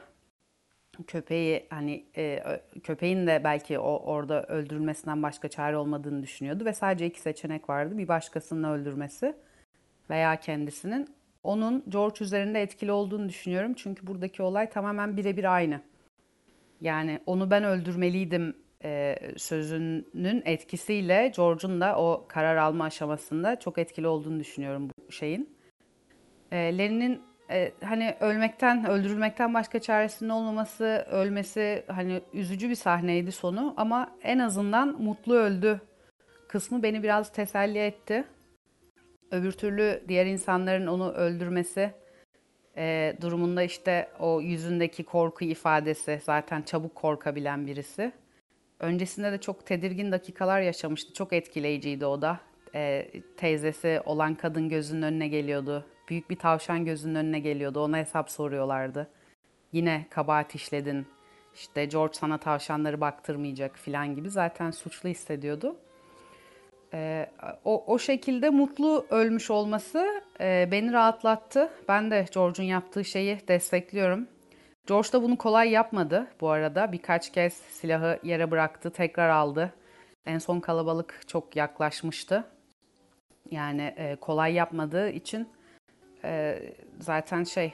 [1.08, 2.44] Köpeği hani e,
[2.84, 7.98] köpeğin de belki o orada öldürülmesinden başka çare olmadığını düşünüyordu ve sadece iki seçenek vardı.
[7.98, 9.36] Bir başkasının öldürmesi
[10.10, 11.08] veya kendisinin.
[11.44, 13.74] Onun George üzerinde etkili olduğunu düşünüyorum.
[13.74, 15.82] Çünkü buradaki olay tamamen birebir aynı.
[16.82, 24.08] Yani onu ben öldürmeliydim e, sözünün etkisiyle George'un da o karar alma aşamasında çok etkili
[24.08, 25.56] olduğunu düşünüyorum bu şeyin.
[26.52, 33.74] E, Lenin'in e, hani ölmekten, öldürülmekten başka çaresinin olmaması, ölmesi hani üzücü bir sahneydi sonu
[33.78, 35.82] ama en azından mutlu öldü
[36.48, 38.24] kısmı beni biraz teselli etti.
[39.32, 41.92] Öbür türlü diğer insanların onu öldürmesi
[42.78, 48.12] e, durumunda işte o yüzündeki korku ifadesi zaten çabuk korkabilen birisi.
[48.80, 51.14] Öncesinde de çok tedirgin dakikalar yaşamıştı.
[51.14, 52.40] Çok etkileyiciydi o da.
[52.76, 55.86] E, teyzesi olan kadın gözünün önüne geliyordu.
[56.10, 57.80] Büyük bir tavşan gözünün önüne geliyordu.
[57.80, 59.08] Ona hesap soruyorlardı.
[59.72, 61.08] Yine kabahat işledin.
[61.56, 65.76] İşte George sana tavşanları baktırmayacak falan gibi zaten suçlu hissediyordu.
[66.94, 67.30] Ee,
[67.66, 71.70] o, o şekilde mutlu ölmüş olması e, beni rahatlattı.
[71.88, 74.28] Ben de George'un yaptığı şeyi destekliyorum.
[74.88, 76.92] George da bunu kolay yapmadı bu arada.
[76.92, 79.74] Birkaç kez silahı yere bıraktı, tekrar aldı.
[80.26, 82.44] En son kalabalık çok yaklaşmıştı.
[83.52, 85.50] Yani e, kolay yapmadığı için
[86.26, 86.60] e,
[87.00, 87.74] zaten şey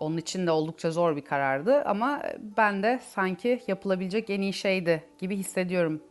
[0.00, 1.82] onun için de oldukça zor bir karardı.
[1.82, 2.22] Ama
[2.56, 6.02] ben de sanki yapılabilecek en iyi şeydi gibi hissediyorum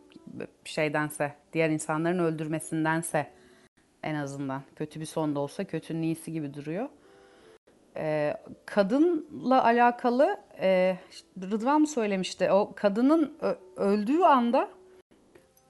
[0.64, 3.26] şeydense, diğer insanların öldürmesindense
[4.02, 4.62] en azından.
[4.76, 6.88] Kötü bir son da olsa kötünün iyisi gibi duruyor.
[7.96, 8.36] Ee,
[8.66, 10.96] kadınla alakalı e,
[11.40, 12.50] Rıdvan mı söylemişti?
[12.50, 13.38] O kadının
[13.76, 14.68] öldüğü anda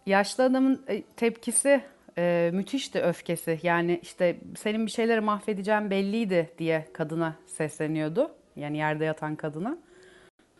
[0.06, 1.82] yaşlı adamın e, tepkisi
[2.18, 3.60] e, müthişti öfkesi.
[3.62, 8.30] Yani işte senin bir şeyleri mahvedeceğim belliydi diye kadına sesleniyordu.
[8.56, 9.78] Yani yerde yatan kadına.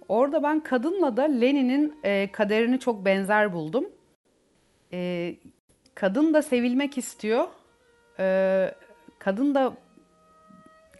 [0.08, 3.84] Orada ben kadınla da Lenin'in e, kaderini çok benzer buldum.
[4.92, 5.34] E,
[5.94, 7.48] kadın da sevilmek istiyor.
[8.18, 8.74] E,
[9.18, 9.72] kadın da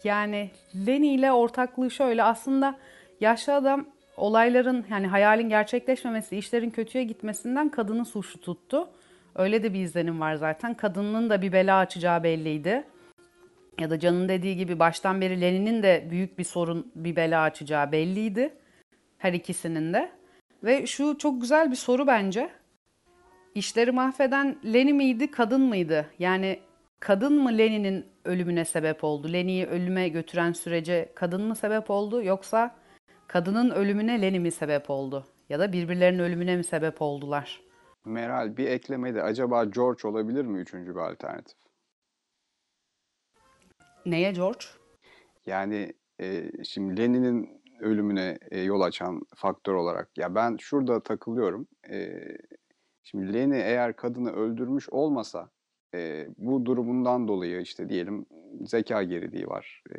[0.03, 0.51] yani
[0.87, 2.75] Lenny ile ortaklığı şöyle aslında
[3.21, 3.85] yaşlı adam
[4.17, 8.89] olayların yani hayalin gerçekleşmemesi, işlerin kötüye gitmesinden kadını suçlu tuttu.
[9.35, 10.73] Öyle de bir izlenim var zaten.
[10.73, 12.83] Kadının da bir bela açacağı belliydi.
[13.79, 17.91] Ya da Can'ın dediği gibi baştan beri Lenin'in de büyük bir sorun, bir bela açacağı
[17.91, 18.53] belliydi.
[19.17, 20.11] Her ikisinin de.
[20.63, 22.49] Ve şu çok güzel bir soru bence.
[23.55, 26.05] İşleri mahveden Lenin miydi, kadın mıydı?
[26.19, 26.59] Yani
[26.99, 29.33] kadın mı Lenin'in ölümüne sebep oldu?
[29.33, 32.23] Lenin'i ölüme götüren sürece kadın mı sebep oldu?
[32.23, 32.79] Yoksa
[33.29, 35.25] Kadının ölümüne Lenny mi sebep oldu?
[35.49, 37.61] Ya da birbirlerinin ölümüne mi sebep oldular?
[38.05, 41.57] Meral bir eklemede acaba George olabilir mi üçüncü bir alternatif?
[44.05, 44.65] Neye George?
[45.45, 51.67] Yani e, şimdi Lenin'in ölümüne e, yol açan faktör olarak ya ben şurada takılıyorum.
[51.89, 52.19] E,
[53.03, 55.49] şimdi Lenin eğer kadını öldürmüş olmasa
[55.93, 58.25] e, bu durumundan dolayı işte diyelim
[58.61, 59.83] zeka geriliği var.
[59.91, 59.93] E,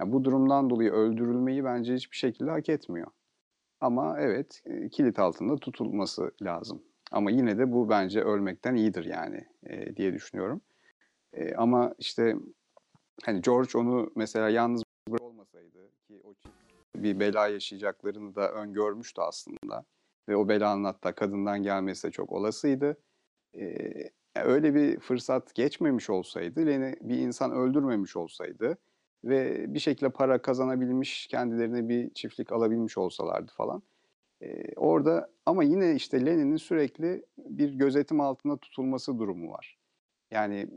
[0.00, 3.10] yani bu durumdan dolayı öldürülmeyi bence hiçbir şekilde hak etmiyor.
[3.80, 6.82] Ama evet e, kilit altında tutulması lazım.
[7.10, 10.60] Ama yine de bu bence ölmekten iyidir yani e, diye düşünüyorum.
[11.32, 12.36] E, ama işte
[13.22, 14.82] hani George onu mesela yalnız
[15.20, 16.34] olmasaydı ki o
[16.96, 19.84] bir bela yaşayacaklarını da öngörmüştü aslında.
[20.28, 22.96] Ve o belanın hatta kadından gelmesi de çok olasıydı.
[23.54, 28.78] Ee, öyle bir fırsat geçmemiş olsaydı, Lenny bir insan öldürmemiş olsaydı
[29.24, 33.82] ve bir şekilde para kazanabilmiş, kendilerine bir çiftlik alabilmiş olsalardı falan.
[34.42, 39.78] Ee, orada ama yine işte Lenin'in sürekli bir gözetim altında tutulması durumu var.
[40.30, 40.68] Yani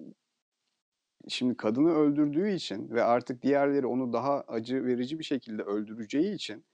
[1.27, 6.65] şimdi kadını öldürdüğü için ve artık diğerleri onu daha acı verici bir şekilde öldüreceği için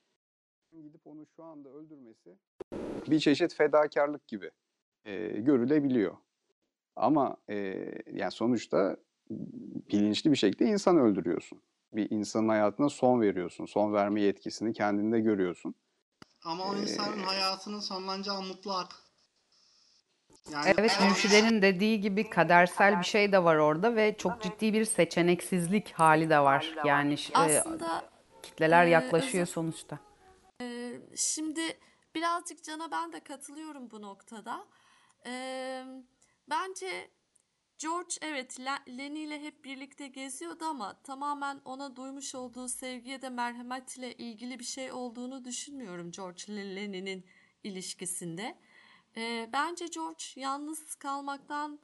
[0.84, 2.38] gidip onu şu anda öldürmesi
[3.08, 4.52] bir çeşit fedakarlık gibi
[5.06, 6.17] e, görülebiliyor.
[6.95, 7.56] Ama e,
[8.13, 8.97] yani sonuçta
[9.91, 11.62] bilinçli bir şekilde insan öldürüyorsun.
[11.93, 13.65] Bir insanın hayatına son veriyorsun.
[13.65, 15.76] Son verme yetkisini kendinde görüyorsun.
[16.43, 19.00] Ama o Ee, insanın hayatının sonlanacağı mutlu artık.
[20.52, 24.86] Yani Evet, Mürşide'nin dediği gibi kadersel bir şey de var orada ve çok ciddi bir
[24.86, 26.76] seçeneksizlik hali de var.
[26.86, 28.10] Yani ş- e, Aslında
[28.43, 30.00] kitleler e, yaklaşıyor özel- sonuçta.
[30.62, 31.62] Ee, şimdi
[32.15, 34.65] birazcık Can'a ben de katılıyorum bu noktada.
[35.26, 35.84] Ee,
[36.50, 37.12] bence
[37.77, 43.29] George evet Le- Lenny ile hep birlikte geziyordu ama tamamen ona duymuş olduğu sevgiye de
[43.29, 47.25] merhametle ilgili bir şey olduğunu düşünmüyorum George ile Lenny'nin
[47.63, 48.57] ilişkisinde.
[49.17, 51.79] Ee, bence George yalnız kalmaktan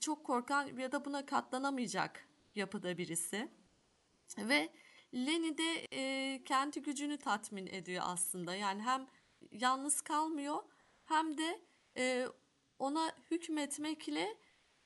[0.00, 3.48] çok korkan ya da buna katlanamayacak yapıda birisi.
[4.38, 4.68] Ve
[5.14, 8.54] Lenny de e, kendi gücünü tatmin ediyor aslında.
[8.54, 9.06] Yani hem
[9.52, 10.62] yalnız kalmıyor
[11.04, 11.60] hem de
[11.96, 12.26] e,
[12.78, 14.36] ona hükmetmekle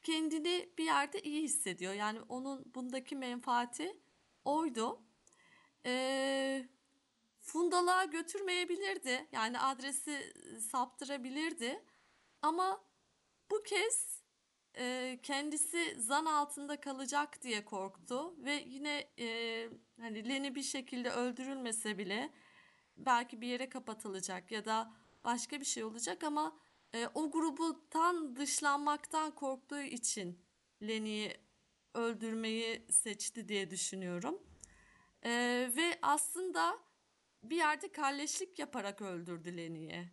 [0.02, 1.94] kendini bir yerde iyi hissediyor.
[1.94, 4.00] Yani onun bundaki menfaati
[4.44, 5.02] oydu.
[5.86, 6.68] E,
[7.40, 9.28] fundalığa götürmeyebilirdi.
[9.32, 10.32] Yani adresi
[10.70, 11.84] saptırabilirdi.
[12.42, 12.84] Ama
[13.50, 14.22] bu kez
[14.78, 19.68] e, kendisi zan altında kalacak diye korktu ve yine e,
[20.00, 22.30] hani Lenny bir şekilde öldürülmese bile
[22.96, 24.92] belki bir yere kapatılacak ya da
[25.24, 26.58] başka bir şey olacak ama
[26.94, 30.38] e, o gruptan dışlanmaktan korktuğu için
[30.82, 31.36] Lenny'yi
[31.94, 34.42] öldürmeyi seçti diye düşünüyorum.
[35.22, 35.30] E,
[35.76, 36.78] ve aslında
[37.42, 40.08] bir yerde kalleşlik yaparak öldürdü Lenny'yi.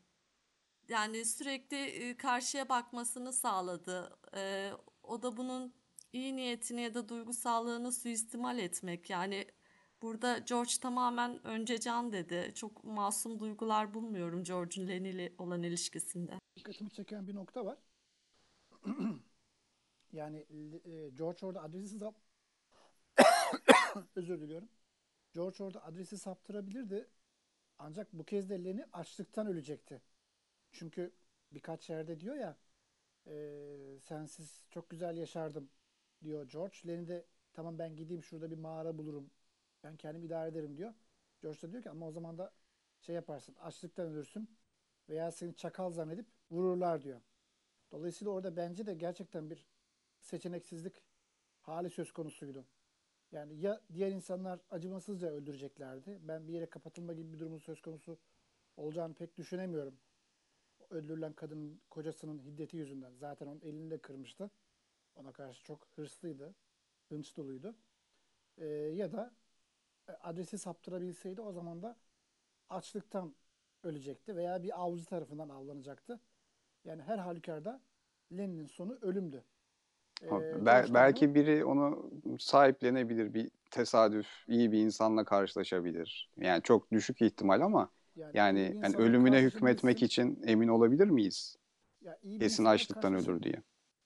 [0.90, 4.18] Yani sürekli e, karşıya bakmasını sağladı.
[4.36, 4.72] E,
[5.04, 5.74] o da bunun
[6.14, 9.10] iyi niyetini ya da duygusallığını suistimal etmek.
[9.10, 9.48] Yani
[10.02, 12.52] burada George tamamen önce can dedi.
[12.56, 16.40] Çok masum duygular bulmuyorum George'un Lenny ile olan ilişkisinde.
[16.56, 17.78] dikkatimi çeken bir nokta var.
[20.12, 20.38] yani
[20.86, 22.16] e, George orada adresi sap
[24.16, 24.70] özür diliyorum.
[25.34, 27.08] George orada adresi saptırabilirdi.
[27.80, 30.02] Ancak bu kez de Lenny açlıktan ölecekti.
[30.72, 31.12] Çünkü
[31.52, 32.58] birkaç yerde diyor ya
[33.28, 35.70] e, sensiz çok güzel yaşardım
[36.24, 36.78] diyor George.
[36.88, 39.32] Lenny de tamam ben gideyim şurada bir mağara bulurum.
[39.84, 40.94] Ben kendim idare ederim diyor.
[41.42, 42.54] George da diyor ki ama o zaman da
[43.02, 44.50] şey yaparsın açlıktan ölürsün
[45.10, 47.22] veya seni çakal zannedip vururlar diyor.
[47.92, 49.66] Dolayısıyla orada bence de gerçekten bir
[50.20, 51.04] seçeneksizlik
[51.62, 52.66] hali söz konusuydu.
[53.32, 56.20] Yani ya diğer insanlar acımasızca öldüreceklerdi.
[56.22, 58.20] Ben bir yere kapatılma gibi bir durumun söz konusu
[58.78, 60.00] olacağını pek düşünemiyorum.
[60.90, 63.14] Öldürülen kadının kocasının hiddeti yüzünden.
[63.16, 64.52] Zaten onun elini de kırmıştı.
[65.16, 66.56] Ona karşı çok hırslıydı.
[67.10, 67.76] Hınç doluydu.
[68.58, 69.36] Ee, ya da
[70.22, 71.98] adresi saptırabilseydi o zaman da
[72.70, 73.36] açlıktan
[73.84, 76.20] ölecekti veya bir avcı tarafından avlanacaktı.
[76.86, 77.82] Yani her halükarda
[78.34, 79.46] Lenin'in sonu ölümdü.
[80.22, 80.28] Ee,
[80.66, 86.30] bel- belki biri onu sahiplenebilir, bir tesadüf, iyi bir insanla karşılaşabilir.
[86.38, 91.56] Yani çok düşük ihtimal ama yani yani insanla ölümüne hükmetmek için emin olabilir miyiz?
[92.02, 93.64] ya iyi bir Kesin açlıktan ölür diye.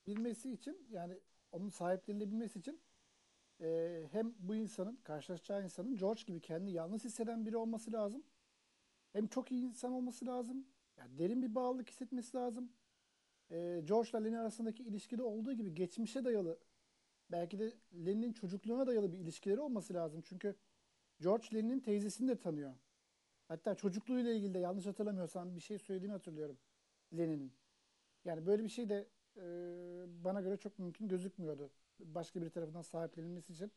[0.08, 1.20] bilmesi için yani
[1.52, 2.82] onun sahiplenilebilmesi için
[3.62, 8.24] e, hem bu insanın karşılaşacağı insanın George gibi kendini yalnız hisseden biri olması lazım.
[9.14, 10.68] Hem çok iyi insan olması lazım.
[10.98, 12.72] Yani derin bir bağlılık hissetmesi lazım.
[13.52, 16.60] E, George ile Lenny arasındaki ilişkide olduğu gibi geçmişe dayalı
[17.32, 17.74] belki de
[18.06, 20.22] Lenny'nin çocukluğuna dayalı bir ilişkileri olması lazım.
[20.26, 20.56] Çünkü
[21.22, 22.74] George Lenny'nin teyzesini de tanıyor.
[23.48, 26.58] Hatta çocukluğuyla ilgili de yanlış hatırlamıyorsam bir şey söylediğini hatırlıyorum
[27.18, 27.54] Lenin'in.
[28.26, 29.44] Yani böyle bir şey de e,
[30.24, 31.72] bana göre çok mümkün gözükmüyordu.
[32.06, 33.72] Başka bir tarafından sahiplenilmesi için.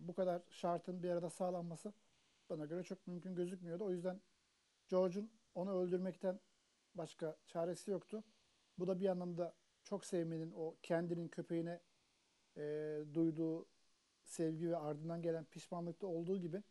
[0.00, 1.92] Bu kadar şartın bir arada sağlanması
[2.50, 3.84] bana göre çok mümkün gözükmüyordu.
[3.84, 4.20] O yüzden
[4.88, 6.40] George'un onu öldürmekten
[6.94, 8.24] başka çaresi yoktu.
[8.78, 11.80] Bu da bir anlamda çok sevmenin o kendinin köpeğine
[12.56, 13.66] e, duyduğu
[14.22, 16.62] sevgi ve ardından gelen pişmanlıkta olduğu gibi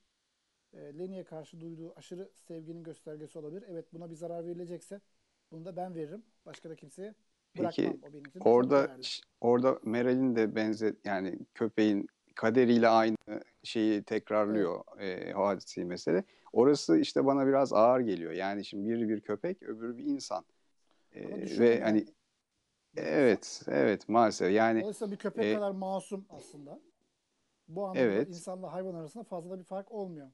[0.74, 3.64] e, Lenny'e karşı duyduğu aşırı sevginin göstergesi olabilir.
[3.68, 5.02] Evet buna bir zarar verilecekse
[5.52, 6.26] bunu da ben veririm.
[6.46, 7.16] Başka da kimseye.
[7.54, 8.00] Peki
[8.40, 8.98] orada
[9.42, 13.18] orada Meral'in de benzer yani köpeğin kaderiyle aynı
[13.64, 16.24] şeyi tekrarlıyor e, hadisi mesele.
[16.54, 18.32] Orası işte bana biraz ağır geliyor.
[18.32, 20.46] Yani şimdi biri bir köpek, öbürü bir insan.
[21.12, 22.08] E, ve hani yani.
[22.98, 26.80] evet, evet maalesef yani Dolayısıyla bir köpek e, kadar masum aslında.
[27.68, 30.32] Bu anlamda evet insanla hayvan arasında fazla bir fark olmuyor.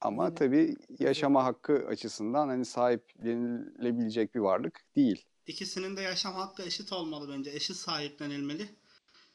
[0.00, 5.29] ama Lenny tabii yaşama hakkı açısından hani sahiplenilebilecek bir varlık değil.
[5.46, 7.50] İkisinin de yaşam hakkı eşit olmalı bence.
[7.50, 8.68] Eşit sahiplenilmeli.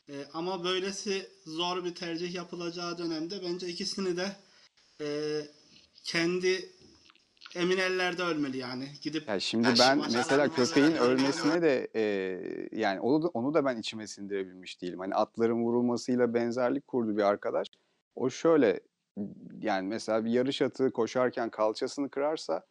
[0.09, 4.35] Ee, ama böylesi zor bir tercih yapılacağı dönemde bence ikisini de
[5.01, 5.07] e,
[6.03, 6.69] kendi
[7.55, 8.87] emin ellerde ölmeli yani.
[9.01, 12.01] Gidip Ya şimdi ben mesela köpeğin ölmesine de e,
[12.71, 14.99] yani onu da, onu da ben içime sindirebilmiş değilim.
[14.99, 17.67] Hani atların vurulmasıyla benzerlik kurdu bir arkadaş.
[18.15, 18.79] O şöyle
[19.61, 22.65] yani mesela bir yarış atı koşarken kalçasını kırarsa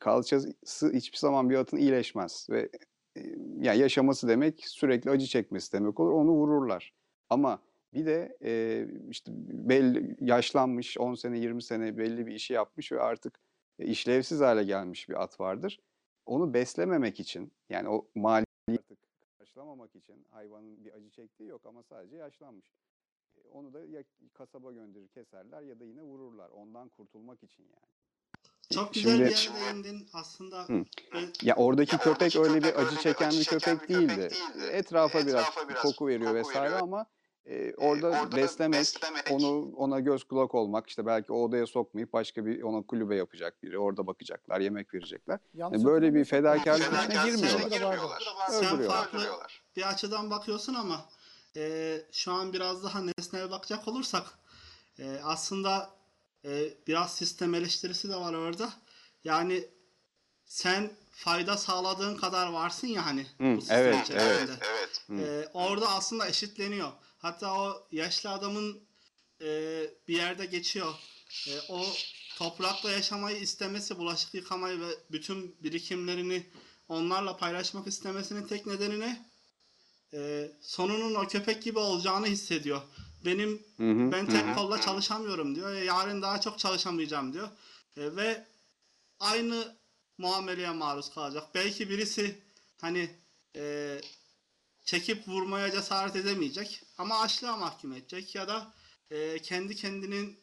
[0.00, 0.54] kalçası
[0.92, 2.68] hiçbir zaman bir atın iyileşmez ve
[3.16, 3.20] e,
[3.58, 6.12] yani yaşaması demek sürekli acı çekmesi demek olur.
[6.12, 6.92] Onu vururlar.
[7.30, 7.62] Ama
[7.94, 9.32] bir de e, işte
[9.68, 13.40] belli yaşlanmış 10 sene 20 sene belli bir işi yapmış ve artık
[13.78, 15.80] işlevsiz hale gelmiş bir at vardır.
[16.26, 18.46] Onu beslememek için yani o maliyeti
[18.78, 18.98] artık
[19.38, 22.72] karşılamamak için hayvanın bir acı çektiği yok ama sadece yaşlanmış.
[23.52, 28.03] Onu da ya kasaba gönderir keserler ya da yine vururlar ondan kurtulmak için yani.
[28.74, 30.08] Çok güzel bir Şimdi yere değindin.
[30.12, 30.84] Aslında Hı.
[31.42, 34.28] ya oradaki köpek öyle bir acı çeken bir köpek değildi.
[34.70, 35.46] Etrafa biraz
[35.82, 37.06] koku veriyor vesaire ama
[37.46, 38.86] e, orada beslemek,
[39.30, 43.62] onu ona göz kulak olmak, işte belki o odaya sokmayıp başka bir ona kulübe yapacak
[43.62, 45.38] biri, orada bakacaklar, yemek verecekler.
[45.54, 47.80] Yani böyle bir fedakarlık içine bir girmiyorlar.
[47.82, 48.24] vardı.
[48.48, 49.28] sen farklı
[49.76, 51.04] bir açıdan bakıyorsun ama
[51.56, 54.38] e, şu an biraz daha nesnel bakacak olursak
[54.98, 55.90] e, aslında
[56.44, 58.72] e, biraz sistem eleştirisi de var orada.
[59.24, 59.68] Yani
[60.44, 64.50] sen fayda sağladığın kadar varsın ya hani Hı, bu sistem evet, evet.
[64.50, 65.22] içerisinde.
[65.22, 65.26] Hı.
[65.26, 66.92] E, orada aslında eşitleniyor.
[67.18, 68.80] Hatta o yaşlı adamın
[69.40, 70.94] e, bir yerde geçiyor.
[71.48, 71.86] E, o
[72.36, 76.46] toprakla yaşamayı istemesi, bulaşık yıkamayı ve bütün birikimlerini
[76.88, 79.30] onlarla paylaşmak istemesinin tek nedeni ne?
[80.14, 82.82] E, sonunun o köpek gibi olacağını hissediyor.
[83.24, 84.54] Benim Hı hı, ben tek hı.
[84.54, 85.74] kolla çalışamıyorum diyor.
[85.74, 87.48] E, yarın daha çok çalışamayacağım diyor.
[87.96, 88.44] E, ve
[89.20, 89.76] aynı
[90.18, 91.44] muameleye maruz kalacak.
[91.54, 92.42] Belki birisi
[92.80, 93.10] hani
[93.56, 94.00] e,
[94.84, 98.74] çekip vurmaya cesaret edemeyecek ama açlığa mahkum edecek ya da
[99.10, 100.38] e, kendi kendinin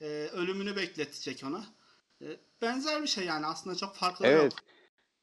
[0.00, 1.66] e, ölümünü bekletecek ona.
[2.22, 2.26] E,
[2.62, 4.52] benzer bir şey yani aslında çok farkları Evet.
[4.52, 4.62] yok.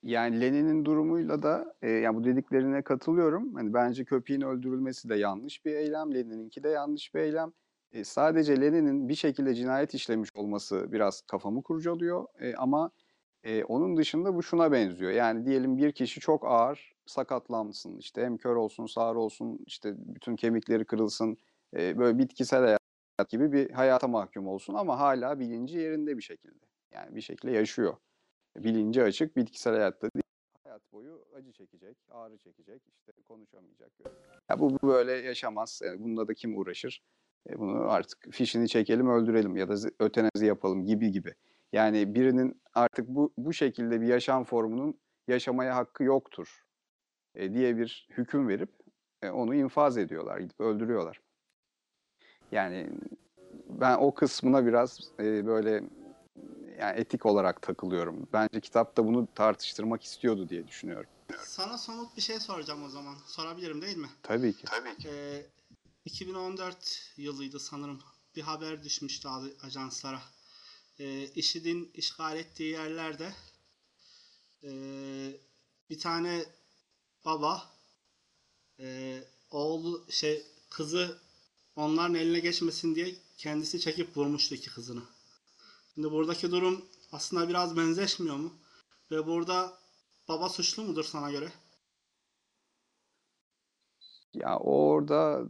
[0.06, 3.56] Yani Lenin'in durumuyla da e, yani bu dediklerine katılıyorum.
[3.56, 6.14] Hani bence köpeğin öldürülmesi de yanlış bir eylem.
[6.16, 7.54] Lenin'inki de yanlış bir eylem.
[7.92, 12.26] E, sadece Lenin'in bir şekilde cinayet işlemiş olması biraz kafamı kurcalıyor.
[12.40, 12.92] E, ama
[13.44, 15.12] e, onun dışında bu şuna benziyor.
[15.12, 17.98] Yani diyelim bir kişi çok ağır sakatlansın.
[17.98, 21.38] İşte hem kör olsun, sağır olsun, işte bütün kemikleri kırılsın.
[21.78, 26.66] E, böyle bitkisel hayat gibi bir hayata mahkum olsun ama hala bilinci yerinde bir şekilde.
[26.94, 27.98] Yani bir şekilde yaşıyor.
[28.56, 30.24] Bilinci açık, bitkisel hayatta değil.
[30.64, 33.92] Hayat boyu acı çekecek, ağrı çekecek, işte konuşamayacak.
[34.50, 35.82] Ya bu, bu böyle yaşamaz.
[35.86, 37.02] Yani bununla da kim uğraşır?
[37.50, 41.34] E, bunu artık fişini çekelim, öldürelim ya da zi- ötenazi yapalım gibi gibi.
[41.74, 46.64] Yani birinin artık bu bu şekilde bir yaşam formunun yaşamaya hakkı yoktur
[47.36, 48.70] e, diye bir hüküm verip
[49.22, 51.22] e, onu infaz ediyorlar, gidip öldürüyorlar.
[52.52, 52.90] Yani
[53.70, 55.84] ben o kısmına biraz e, böyle
[56.80, 58.28] yani etik olarak takılıyorum.
[58.34, 61.10] Bence kitapta bunu tartıştırmak istiyordu diye düşünüyorum.
[61.44, 63.16] Sana somut bir şey soracağım o zaman.
[63.28, 64.10] Sorabilirim değil mi?
[64.24, 64.64] Tabii ki.
[65.10, 65.46] Ee,
[66.06, 68.02] 2014 yılıydı sanırım.
[68.36, 69.28] Bir haber düşmüştü
[69.64, 70.22] ajanslara.
[71.00, 73.34] Ee, IŞİD'in işgal ettiği yerlerde
[74.64, 75.32] ee,
[75.90, 76.46] bir tane
[77.26, 77.64] baba
[78.80, 81.20] ee, oğlu şey kızı
[81.76, 85.04] onların eline geçmesin diye kendisi çekip vurmuştu iki kızını.
[85.96, 88.54] Şimdi buradaki durum aslında biraz benzeşmiyor mu?
[89.12, 89.74] Ve burada
[90.28, 91.48] baba suçlu mudur sana göre?
[94.34, 95.42] Ya orada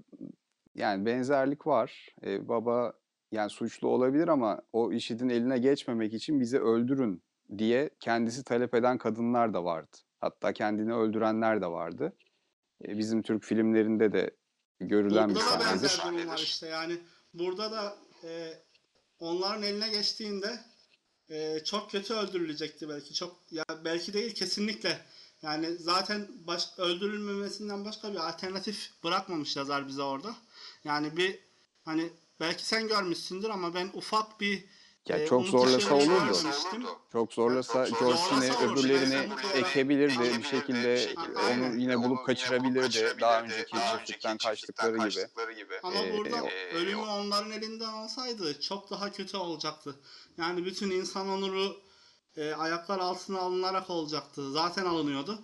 [0.76, 2.16] yani benzerlik var.
[2.24, 2.94] Ee, baba
[3.32, 7.24] yani suçlu olabilir ama o IŞİD'in eline geçmemek için bizi öldürün
[7.58, 9.98] diye kendisi talep eden kadınlar da vardı.
[10.20, 12.14] Hatta kendini öldürenler de vardı.
[12.88, 14.32] E, bizim Türk filmlerinde de
[14.80, 16.18] görülen bir Burada da benzer sahnedir.
[16.24, 16.98] durum var işte yani
[17.34, 18.54] burada da e,
[19.20, 20.60] onların eline geçtiğinde
[21.30, 25.06] e, çok kötü öldürülecekti belki çok ya belki değil kesinlikle.
[25.42, 30.36] Yani zaten baş, öldürülmemesinden başka bir alternatif bırakmamış yazar bize orada.
[30.84, 31.40] Yani bir
[31.86, 32.10] hani
[32.40, 34.66] belki sen görmüşsündür ama ben ufak bir
[35.10, 36.38] Ya e, çok zorlasa olurdu.
[37.12, 41.14] Çok zorlasa George Zorlasa Clooney olur, öbürlerini ekebilirdi bir şekilde
[41.54, 45.80] onu yine bulup kaçırabilirdi daha önceki çiftlikten kaçtıkları gibi.
[45.84, 50.00] Ama Ee, burada ölümü onların elinden olsaydı çok daha kötü olacaktı.
[50.38, 51.78] Yani bütün insan onuru
[52.38, 54.52] e, ayaklar altına alınarak olacaktı.
[54.52, 55.40] Zaten alınıyordu.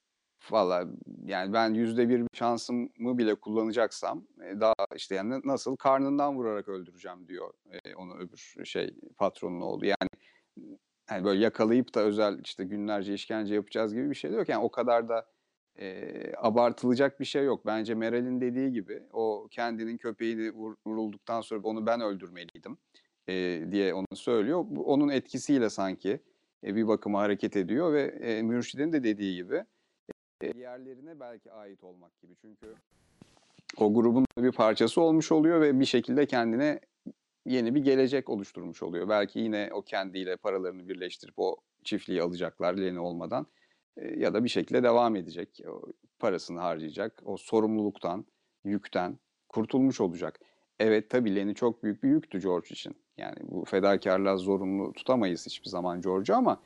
[0.50, 0.88] Valla
[1.26, 7.28] yani ben yüzde bir şansımı bile kullanacaksam e, daha işte yani nasıl karnından vurarak öldüreceğim
[7.28, 9.86] diyor e, onu öbür şey patronun oğlu.
[9.86, 10.10] Yani
[11.08, 14.50] hani böyle yakalayıp da özel işte günlerce işkence yapacağız gibi bir şey de yok.
[14.50, 15.26] Yani o kadar da
[15.80, 17.66] e, abartılacak bir şey yok.
[17.66, 22.78] Bence Meral'in dediği gibi o kendinin köpeğini vur- vurulduktan sonra onu ben öldürmeliydim
[23.28, 24.66] e, diye onu söylüyor.
[24.86, 26.20] Onun etkisiyle sanki
[26.64, 29.66] e, bir bakıma hareket ediyor ve e, Mürşid'in de dediği gibi
[30.42, 32.34] diğerlerine belki ait olmak gibi.
[32.42, 32.76] Çünkü
[33.78, 36.80] o grubun bir parçası olmuş oluyor ve bir şekilde kendine
[37.46, 39.10] yeni bir gelecek oluşturmuş oluyor.
[39.10, 43.48] Belki yine o kendiyle paralarını birleştirip o çiftliği alacaklar Leni olmadan
[43.98, 45.62] E, ya da bir şekilde devam edecek.
[46.20, 47.22] Parasını harcayacak.
[47.26, 48.26] O sorumluluktan,
[48.64, 49.20] yükten
[49.50, 50.40] kurtulmuş olacak.
[50.80, 52.96] Evet tabii Leni çok büyük bir yüktü George için.
[53.18, 56.62] Yani bu fedakarlığa zorunlu tutamayız hiçbir zaman George'u ama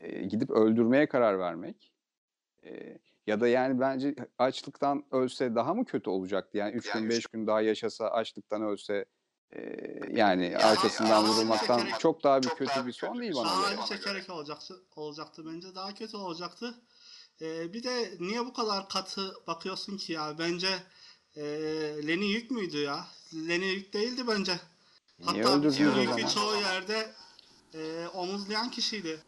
[0.00, 1.92] e, gidip öldürmeye karar vermek
[2.64, 6.58] e, ya da yani bence açlıktan ölse daha mı kötü olacaktı?
[6.58, 9.04] Yani 3 gün 5 gün daha yaşasa açlıktan ölse
[9.52, 9.60] e,
[10.10, 13.80] yani arkasından ağacı vurulmaktan çekerek- çok daha bir kötü bir son değil bana Daha göre.
[13.88, 15.74] çekerek olacaktı, olacaktı bence.
[15.74, 16.74] Daha kötü olacaktı.
[17.40, 20.38] E, bir de niye bu kadar katı bakıyorsun ki ya?
[20.38, 20.68] Bence
[21.36, 21.42] e,
[22.06, 23.06] Leni yük müydü ya?
[23.34, 24.60] Leni yük değildi bence.
[25.18, 27.14] Niye Hatta o yükü çoğu yerde
[27.74, 29.20] e, omuzlayan kişiydi.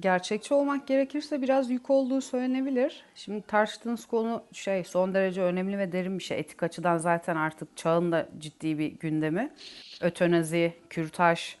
[0.00, 3.04] Gerçekçi olmak gerekirse biraz yük olduğu söylenebilir.
[3.14, 6.38] Şimdi tartıştığınız konu şey son derece önemli ve derin bir şey.
[6.38, 9.52] Etik açıdan zaten artık çağın da ciddi bir gündemi.
[10.00, 11.56] Ötenazi, kürtaj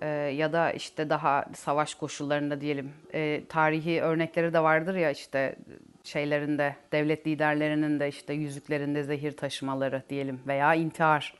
[0.00, 2.92] e, ya da işte daha savaş koşullarında diyelim.
[3.14, 5.56] E, tarihi örnekleri de vardır ya işte
[6.04, 11.34] şeylerinde devlet liderlerinin de işte yüzüklerinde zehir taşımaları diyelim veya intihar.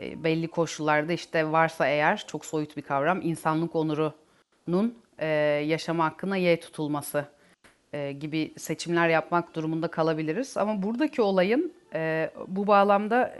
[0.00, 5.26] E, belli koşullarda işte varsa eğer çok soyut bir kavram insanlık onurunun e,
[5.66, 7.24] yaşama hakkına ye tutulması
[7.92, 10.56] e, gibi seçimler yapmak durumunda kalabiliriz.
[10.56, 13.34] Ama buradaki olayın e, bu bağlamda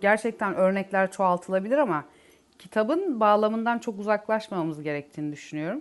[0.00, 2.04] gerçekten örnekler çoğaltılabilir ama
[2.58, 5.80] kitabın bağlamından çok uzaklaşmamamız gerektiğini düşünüyorum.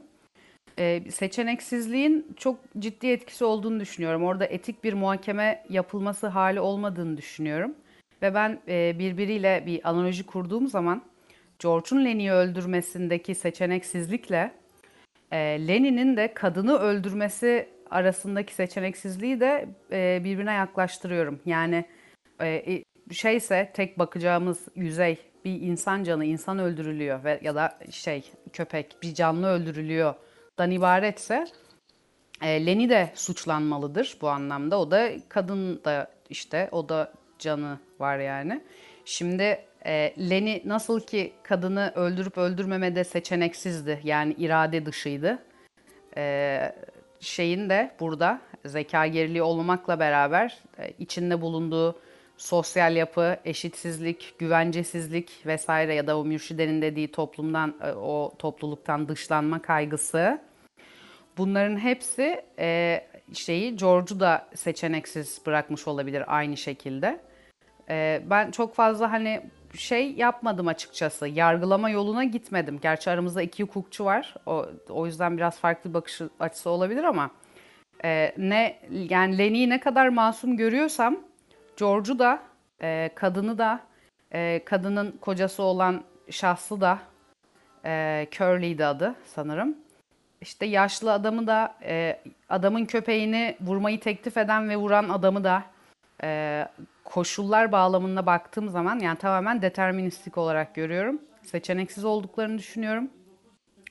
[0.79, 4.23] E, seçeneksizliğin çok ciddi etkisi olduğunu düşünüyorum.
[4.23, 7.75] Orada etik bir muhakeme yapılması hali olmadığını düşünüyorum.
[8.21, 11.01] Ve ben e, birbiriyle bir analoji kurduğum zaman
[11.59, 14.51] George'un Lenny'i öldürmesindeki seçeneksizlikle
[15.31, 21.39] e, Lenin'in de kadını öldürmesi arasındaki seçeneksizliği de e, birbirine yaklaştırıyorum.
[21.45, 21.85] Yani
[22.41, 28.97] e, şeyse tek bakacağımız yüzey bir insan canı insan öldürülüyor ve ya da şey köpek
[29.03, 30.13] bir canlı öldürülüyor
[30.57, 31.45] dan ibaretse
[32.41, 34.79] e, Leni de suçlanmalıdır bu anlamda.
[34.79, 38.63] O da kadın da işte o da canı var yani.
[39.05, 45.39] Şimdi e, Leni nasıl ki kadını öldürüp öldürmemede seçeneksizdi yani irade dışıydı.
[46.17, 46.75] E,
[47.19, 51.99] şeyin de burada zeka geriliği olmamakla beraber e, içinde bulunduğu
[52.37, 59.61] sosyal yapı, eşitsizlik, güvencesizlik vesaire ya da o mürşidenin dediği toplumdan, e, o topluluktan dışlanma
[59.61, 60.39] kaygısı
[61.37, 63.01] Bunların hepsi e,
[63.33, 67.19] şeyi George'u da seçeneksiz bırakmış olabilir aynı şekilde.
[67.89, 69.41] E, ben çok fazla hani
[69.75, 71.27] şey yapmadım açıkçası.
[71.27, 72.79] Yargılama yoluna gitmedim.
[72.81, 74.35] Gerçi aramızda iki hukukçu var.
[74.45, 77.31] O, o yüzden biraz farklı bakış açısı olabilir ama
[78.03, 81.17] e, ne yani Lenny'i ne kadar masum görüyorsam
[81.77, 82.39] George'u da
[82.81, 83.79] e, kadını da
[84.33, 86.99] e, kadının kocası olan şahsı da
[87.85, 89.77] e, Curly'di adı sanırım.
[90.41, 95.63] İşte yaşlı adamı da e, adamın köpeğini vurmayı teklif eden ve vuran adamı da
[96.23, 96.65] e,
[97.03, 101.21] koşullar bağlamında baktığım zaman yani tamamen deterministik olarak görüyorum.
[101.43, 103.09] Seçeneksiz olduklarını düşünüyorum.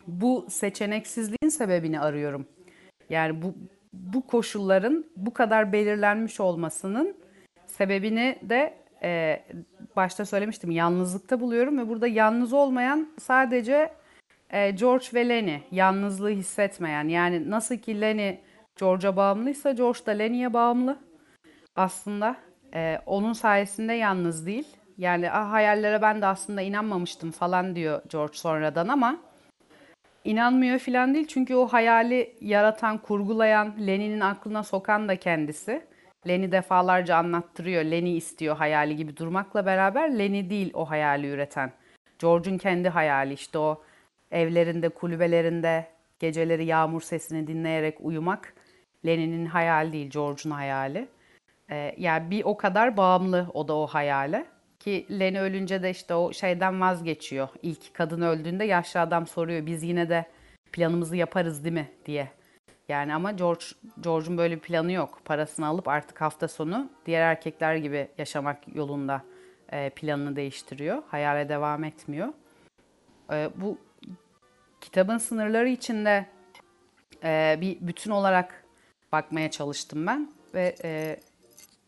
[0.06, 2.46] Bu seçeneksizliğin sebebini arıyorum.
[3.10, 3.54] Yani bu
[3.92, 7.16] bu koşulların bu kadar belirlenmiş olmasının
[7.66, 9.42] sebebini de e,
[9.96, 13.92] başta söylemiştim yalnızlıkta buluyorum ve burada yalnız olmayan sadece
[14.50, 15.58] e, George ve Lenny.
[15.70, 17.08] Yalnızlığı hissetmeyen.
[17.08, 18.36] Yani nasıl ki Lenny
[18.80, 20.98] George'a bağımlıysa George da Lenny'ye bağımlı
[21.76, 22.36] aslında.
[22.74, 24.66] E, onun sayesinde yalnız değil.
[24.98, 29.16] Yani ah, hayallere ben de aslında inanmamıştım falan diyor George sonradan ama
[30.24, 31.26] inanmıyor falan değil.
[31.26, 35.82] Çünkü o hayali yaratan, kurgulayan, Lenny'nin aklına sokan da kendisi.
[36.28, 37.84] Lenny defalarca anlattırıyor.
[37.84, 41.72] Lenny istiyor hayali gibi durmakla beraber Lenny değil o hayali üreten.
[42.18, 43.82] George'un kendi hayali işte o
[44.30, 45.86] evlerinde, kulübelerinde
[46.18, 48.54] geceleri yağmur sesini dinleyerek uyumak
[49.06, 51.08] Lenny'nin hayali değil, George'un hayali.
[51.70, 54.46] Ee, yani bir o kadar bağımlı o da o hayale.
[54.78, 57.48] Ki Lenny ölünce de işte o şeyden vazgeçiyor.
[57.62, 60.26] İlk kadın öldüğünde yaşlı adam soruyor biz yine de
[60.72, 62.28] planımızı yaparız değil mi diye.
[62.88, 63.64] Yani ama George
[64.00, 65.20] George'un böyle bir planı yok.
[65.24, 69.22] Parasını alıp artık hafta sonu diğer erkekler gibi yaşamak yolunda
[69.72, 71.02] e, planını değiştiriyor.
[71.08, 72.28] Hayale devam etmiyor.
[73.32, 73.78] E, bu
[74.80, 76.26] kitabın sınırları içinde
[77.24, 78.64] e, bir bütün olarak
[79.12, 81.20] bakmaya çalıştım ben ve e,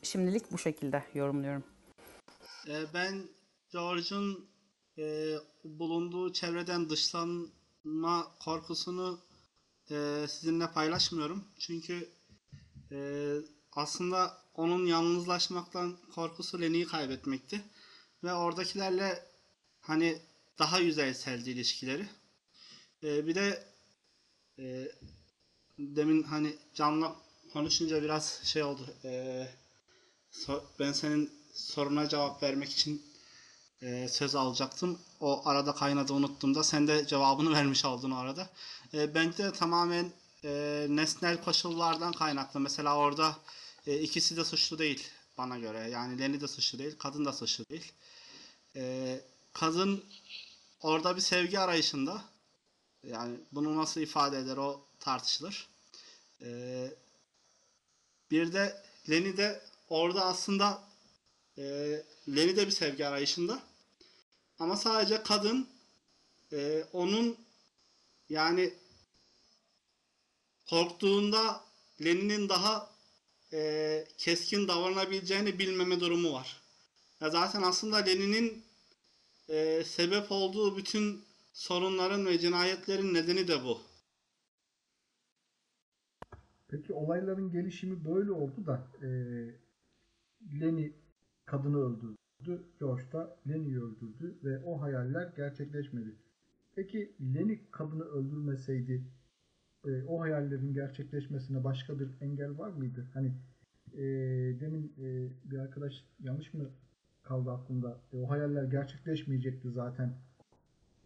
[0.02, 1.64] şimdilik bu şekilde yorumluyorum.
[2.68, 3.28] Ee, ben
[3.72, 4.48] George'un
[4.98, 5.34] e,
[5.64, 9.20] bulunduğu çevreden dışlanma korkusunu
[9.90, 11.44] e, sizinle paylaşmıyorum.
[11.58, 12.08] Çünkü
[12.92, 12.98] e,
[13.72, 17.60] aslında onun yalnızlaşmaktan korkusu Lenny'yi kaybetmekti.
[18.24, 19.26] Ve oradakilerle
[19.80, 20.22] hani
[20.58, 22.06] daha yüzeyseldi ilişkileri.
[23.02, 23.64] E, bir de
[24.58, 24.88] e,
[25.78, 27.16] demin hani Can'la
[27.52, 28.94] konuşunca biraz şey oldu.
[29.04, 29.46] E,
[30.78, 33.02] ben senin soruna cevap vermek için
[33.82, 34.98] e, söz alacaktım.
[35.20, 38.50] O arada kaynadı unuttuğumda sen de cevabını vermiş oldun o arada.
[38.94, 40.12] E, bence de tamamen
[40.44, 42.60] e, nesnel koşullardan kaynaklı.
[42.60, 43.36] Mesela orada
[43.86, 45.08] e, ikisi de suçlu değil
[45.38, 45.90] bana göre.
[45.90, 47.92] Yani Lenny de suçlu değil, kadın da suçlu değil.
[48.76, 49.20] E,
[49.52, 50.04] kadın
[50.80, 52.24] orada bir sevgi arayışında.
[53.02, 55.68] Yani bunu nasıl ifade eder o tartışılır.
[56.42, 56.48] E,
[58.30, 60.82] bir de Lenny de orada aslında
[61.58, 61.62] e,
[62.28, 63.62] Lenny de bir sevgi arayışında.
[64.58, 65.68] Ama sadece kadın
[66.52, 67.36] e, onun
[68.28, 68.74] yani
[70.70, 71.60] korktuğunda
[72.04, 72.90] Lenny'nin daha
[73.52, 76.60] e, keskin davranabileceğini bilmeme durumu var.
[77.20, 78.64] Ya zaten aslında Lenny'nin
[79.48, 83.80] e, sebep olduğu bütün sorunların ve cinayetlerin nedeni de bu.
[86.68, 89.08] Peki olayların gelişimi böyle oldu da e,
[90.60, 90.92] Lenny
[91.46, 92.16] kadını öldürdü.
[92.80, 96.14] George da Lenny'yi öldürdü ve o hayaller gerçekleşmedi.
[96.76, 99.02] Peki Lenny kadını öldürmeseydi
[99.86, 103.06] e, o hayallerin gerçekleşmesine başka bir engel var mıydı?
[103.14, 103.32] Hani
[103.94, 104.02] e,
[104.60, 106.70] demin e, bir arkadaş yanlış mı
[107.22, 108.00] kaldı aklımda?
[108.12, 110.12] E, o hayaller gerçekleşmeyecekti zaten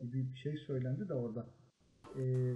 [0.02, 1.46] gibi bir şey söylendi de orada.
[2.18, 2.52] E,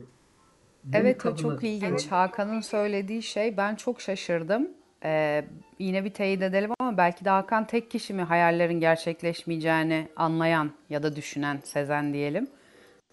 [0.93, 2.07] Evet o kadını- çok ilginç.
[2.07, 4.69] Hakan'ın söylediği şey ben çok şaşırdım.
[5.05, 5.45] Ee,
[5.79, 11.03] yine bir teyit edelim ama belki de Hakan tek kişi mi hayallerin gerçekleşmeyeceğini anlayan ya
[11.03, 12.51] da düşünen, sezen diyelim.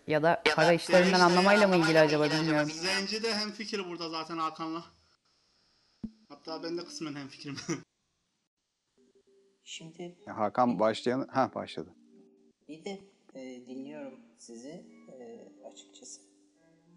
[0.08, 2.70] Ya da para işlerinden işte anlamayla mı ya, ilgili acaba bilmiyorum.
[2.70, 4.84] Zenci de hemfikir burada zaten Hakan'la.
[6.30, 7.58] Hatta ben de kısmen hemfikirim.
[9.64, 11.28] Şimdi Hakan başlayan...
[11.32, 11.94] Ha başladı.
[12.68, 13.00] bir de
[13.36, 14.86] e, dinliyorum sizi
[15.20, 16.22] e, açıkçası.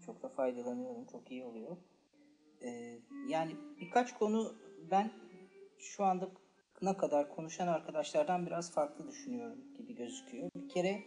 [0.05, 1.05] Çok da faydalanıyorum.
[1.05, 1.77] Çok iyi oluyor.
[2.61, 4.55] E, yani birkaç konu
[4.91, 5.11] ben
[5.77, 6.29] şu anda
[6.81, 10.49] ne kadar konuşan arkadaşlardan biraz farklı düşünüyorum gibi gözüküyor.
[10.55, 11.03] Bir kere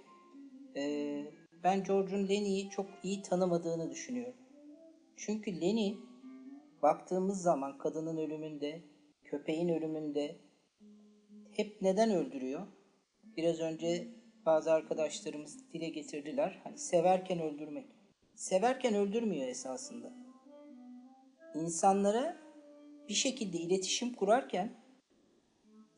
[0.76, 1.24] e,
[1.64, 4.40] ben George'un Lenny'yi çok iyi tanımadığını düşünüyorum.
[5.16, 5.96] Çünkü Lenny
[6.82, 8.82] baktığımız zaman kadının ölümünde,
[9.24, 10.36] köpeğin ölümünde
[11.50, 12.66] hep neden öldürüyor?
[13.36, 14.08] Biraz önce
[14.46, 16.60] bazı arkadaşlarımız dile getirdiler.
[16.64, 17.86] Hani severken öldürmek.
[18.34, 20.12] Severken öldürmüyor esasında.
[21.54, 22.49] İnsanlara
[23.10, 24.72] bir şekilde iletişim kurarken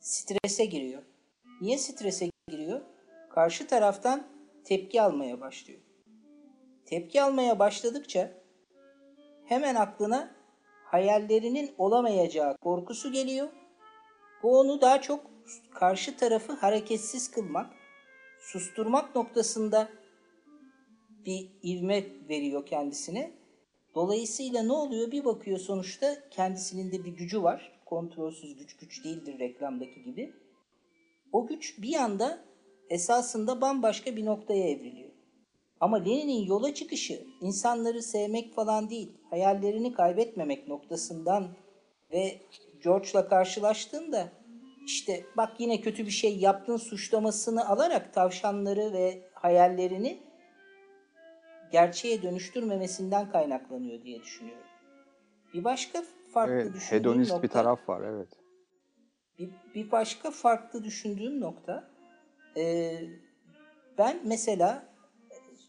[0.00, 1.02] strese giriyor.
[1.60, 2.80] Niye strese giriyor?
[3.30, 4.26] Karşı taraftan
[4.64, 5.80] tepki almaya başlıyor.
[6.86, 8.32] Tepki almaya başladıkça
[9.44, 10.34] hemen aklına
[10.84, 13.48] hayallerinin olamayacağı korkusu geliyor.
[14.42, 15.30] Bu onu daha çok
[15.70, 17.74] karşı tarafı hareketsiz kılmak,
[18.40, 19.88] susturmak noktasında
[21.26, 23.41] bir ivme veriyor kendisine.
[23.95, 25.11] Dolayısıyla ne oluyor?
[25.11, 27.72] Bir bakıyor sonuçta kendisinin de bir gücü var.
[27.84, 30.32] Kontrolsüz güç güç değildir reklamdaki gibi.
[31.32, 32.45] O güç bir anda
[32.90, 35.11] esasında bambaşka bir noktaya evriliyor.
[35.80, 41.49] Ama Lenin'in yola çıkışı insanları sevmek falan değil, hayallerini kaybetmemek noktasından
[42.12, 42.40] ve
[42.82, 44.32] George'la karşılaştığında
[44.86, 50.20] işte bak yine kötü bir şey yaptın suçlamasını alarak tavşanları ve hayallerini
[51.73, 54.66] gerçeğe dönüştürmemesinden kaynaklanıyor diye düşünüyorum.
[55.55, 56.03] Bir başka
[56.33, 58.29] farklı Evet, düşündüğüm hedonist nokta bir taraf var, evet.
[59.39, 61.91] bir, bir başka farklı düşündüğüm nokta
[62.57, 62.95] e,
[63.99, 64.87] ben mesela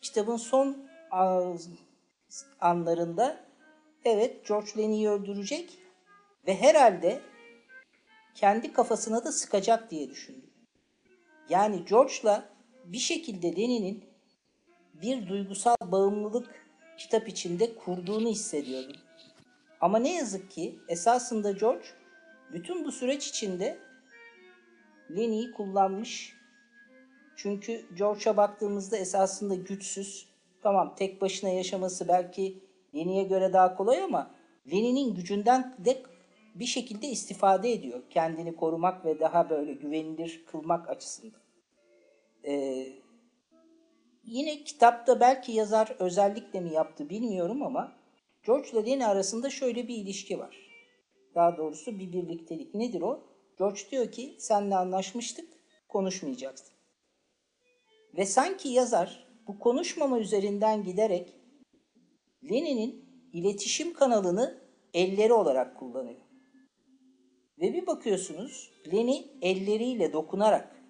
[0.02, 0.88] kitabın son
[2.60, 3.46] anlarında
[4.06, 5.80] evet George Lenny'i öldürecek
[6.48, 7.22] ve herhalde
[8.36, 10.50] kendi kafasına da sıkacak diye düşündüm.
[11.50, 12.50] Yani George'la
[12.86, 14.13] bir şekilde Lenny'nin
[15.02, 16.66] bir duygusal bağımlılık
[16.98, 18.96] kitap içinde kurduğunu hissediyordum.
[19.82, 21.86] Ama ne yazık ki esasında George
[22.54, 23.78] bütün bu süreç içinde
[25.12, 26.34] Lenny'yi kullanmış.
[27.36, 30.26] Çünkü George'a baktığımızda esasında güçsüz.
[30.62, 32.60] Tamam tek başına yaşaması belki
[32.96, 34.32] Lenny'e göre daha kolay ama
[34.72, 36.04] Lenny'nin gücünden de
[36.56, 38.02] bir şekilde istifade ediyor.
[38.10, 41.42] Kendini korumak ve daha böyle güvenilir kılmak açısından.
[42.46, 42.88] Ee,
[44.24, 47.96] yine kitapta belki yazar özellikle mi yaptı bilmiyorum ama
[48.46, 50.58] George ile Lenny arasında şöyle bir ilişki var.
[51.36, 52.74] Daha doğrusu bir birliktelik.
[52.74, 53.24] Nedir o?
[53.58, 55.50] George diyor ki senle anlaşmıştık,
[55.90, 56.74] konuşmayacaksın.
[58.18, 61.36] Ve sanki yazar bu konuşmama üzerinden giderek
[62.44, 64.62] Lenin'in iletişim kanalını
[64.94, 66.22] elleri olarak kullanıyor.
[67.60, 70.83] Ve bir bakıyorsunuz Leni elleriyle dokunarak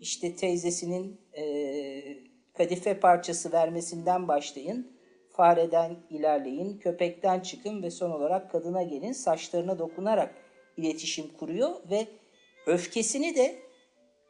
[0.00, 2.24] işte teyzesinin eee,
[2.56, 4.96] kadife parçası vermesinden başlayın,
[5.32, 10.34] fareden ilerleyin, köpekten çıkın ve son olarak kadına gelin saçlarına dokunarak
[10.76, 12.06] iletişim kuruyor ve
[12.66, 13.58] öfkesini de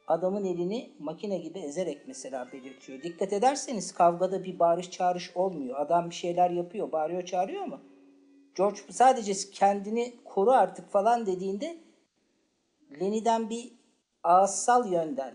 [0.07, 3.03] adamın elini makine gibi ezerek mesela belirtiyor.
[3.03, 5.77] Dikkat ederseniz kavgada bir bağırış çağırış olmuyor.
[5.79, 7.83] Adam bir şeyler yapıyor, bağırıyor çağırıyor ama
[8.57, 11.77] George sadece kendini koru artık falan dediğinde
[13.01, 13.73] Lenny'den bir
[14.23, 15.35] ağızsal yönden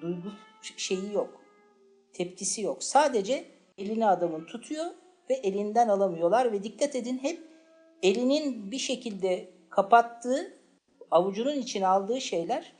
[0.00, 0.32] duygu
[0.76, 1.40] şeyi yok.
[2.12, 2.84] Tepkisi yok.
[2.84, 3.44] Sadece
[3.78, 4.86] elini adamın tutuyor
[5.30, 7.40] ve elinden alamıyorlar ve dikkat edin hep
[8.02, 10.56] elinin bir şekilde kapattığı
[11.10, 12.72] avucunun içine aldığı şeyler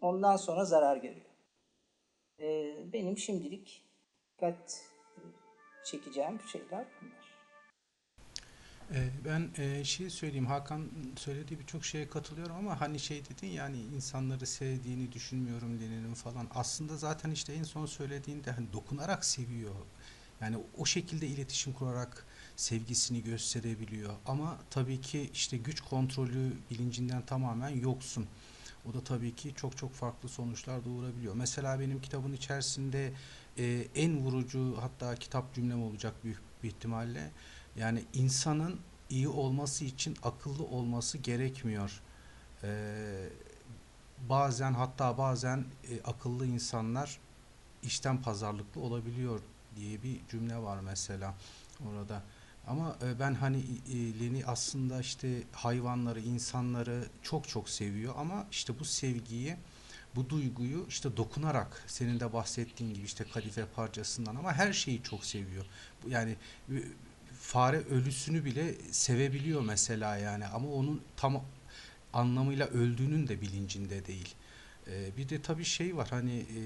[0.00, 1.26] ondan sonra zarar görüyor.
[2.40, 3.84] Ee, benim şimdilik
[4.32, 4.84] dikkat
[5.84, 7.21] çekeceğim şeyler bunlar.
[8.94, 13.76] Ee, Ben e, şey söyleyeyim Hakan söylediği birçok şeye katılıyorum ama hani şey dedin yani
[13.96, 16.48] insanları sevdiğini düşünmüyorum Lenin'in falan.
[16.54, 19.74] Aslında zaten işte en son söylediğinde hani dokunarak seviyor.
[20.40, 22.26] Yani o şekilde iletişim kurarak
[22.56, 24.14] sevgisini gösterebiliyor.
[24.26, 28.26] Ama tabii ki işte güç kontrolü bilincinden tamamen yoksun.
[28.90, 31.34] O da tabii ki çok çok farklı sonuçlar doğurabiliyor.
[31.34, 33.12] Mesela benim kitabın içerisinde
[33.58, 37.30] e, en vurucu hatta kitap cümlem olacak büyük bir ihtimalle.
[37.76, 42.00] Yani insanın iyi olması için akıllı olması gerekmiyor.
[42.62, 43.28] Ee,
[44.28, 47.18] bazen hatta bazen e, akıllı insanlar
[47.82, 49.40] işten pazarlıklı olabiliyor
[49.76, 51.34] diye bir cümle var mesela
[51.88, 52.22] orada.
[52.66, 53.58] Ama e, ben hani
[53.92, 59.56] e, Leni aslında işte hayvanları, insanları çok çok seviyor ama işte bu sevgiyi,
[60.16, 65.24] bu duyguyu işte dokunarak senin de bahsettiğin gibi işte kadife parçasından ama her şeyi çok
[65.24, 65.66] seviyor.
[66.08, 66.36] Yani
[67.52, 71.44] fare ölüsünü bile sevebiliyor mesela yani ama onun tam
[72.12, 74.34] anlamıyla öldüğünün de bilincinde değil.
[74.88, 76.60] Ee, bir de tabii şey var hani e,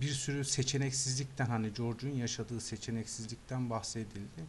[0.00, 4.44] bir sürü seçeneksizlikten hani George'un yaşadığı seçeneksizlikten bahsedildi.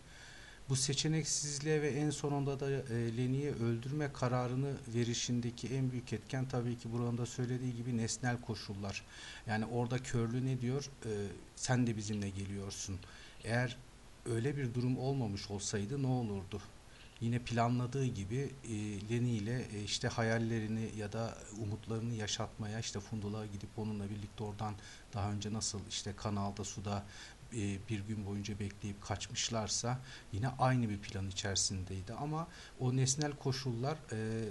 [0.69, 6.77] Bu seçeneksizliğe ve en sonunda da e, Lenny'i öldürme kararını verişindeki en büyük etken tabii
[6.77, 9.03] ki buranın da söylediği gibi nesnel koşullar.
[9.47, 10.89] Yani orada Körlü ne diyor?
[11.05, 11.11] E,
[11.55, 12.99] sen de bizimle geliyorsun.
[13.43, 13.77] Eğer
[14.35, 16.61] öyle bir durum olmamış olsaydı ne olurdu?
[17.21, 18.75] Yine planladığı gibi e,
[19.09, 24.73] Lenny ile e, işte hayallerini ya da umutlarını yaşatmaya işte Fundul'a gidip onunla birlikte oradan
[25.13, 27.03] daha önce nasıl işte kanalda suda
[27.53, 29.99] e, bir gün boyunca bekleyip kaçmışlarsa
[30.33, 32.47] yine aynı bir plan içerisindeydi ama
[32.79, 34.49] o nesnel koşullar e,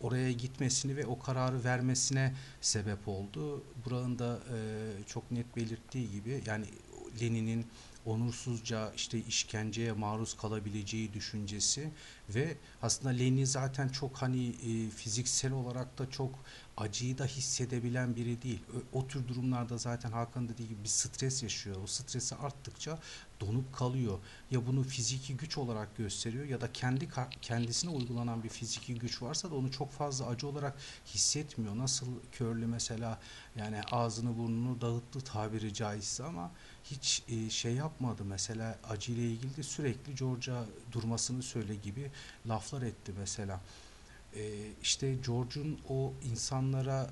[0.00, 3.62] oraya gitmesini ve o kararı vermesine sebep oldu.
[3.84, 4.58] Buranın da e,
[5.06, 6.66] çok net belirttiği gibi yani
[7.20, 7.66] Lenin'in
[8.06, 11.90] onursuzca işte işkenceye maruz kalabileceği düşüncesi
[12.28, 16.38] ve aslında Lenin zaten çok hani e, fiziksel olarak da çok
[16.76, 18.62] acıyı da hissedebilen biri değil.
[18.92, 21.76] O, o tür durumlarda zaten Hakan dediği gibi bir stres yaşıyor.
[21.84, 22.98] O stresi arttıkça
[23.40, 24.18] donup kalıyor.
[24.50, 27.08] Ya bunu fiziki güç olarak gösteriyor ya da kendi
[27.42, 30.76] kendisine uygulanan bir fiziki güç varsa da onu çok fazla acı olarak
[31.06, 31.78] hissetmiyor.
[31.78, 33.20] Nasıl körlü mesela
[33.56, 36.50] yani ağzını burnunu dağıttı tabiri caizse ama
[36.84, 42.10] hiç e, şey yapmadı mesela acıyla ilgili de sürekli George'a durmasını söyle gibi
[42.48, 43.60] laflar etti mesela.
[44.36, 47.10] E, işte George'un o insanlara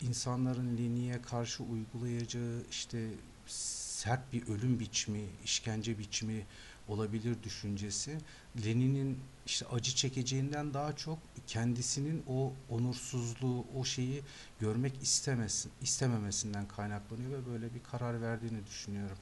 [0.00, 3.08] insanların Leni'ye karşı uygulayacağı işte
[3.46, 6.46] sert bir ölüm biçimi, işkence biçimi
[6.88, 8.18] olabilir düşüncesi
[8.64, 11.18] Lenin'in işte acı çekeceğinden daha çok
[11.50, 14.22] kendisinin o onursuzluğu, o şeyi
[14.60, 19.16] görmek istemesin, istememesinden kaynaklanıyor ve böyle bir karar verdiğini düşünüyorum.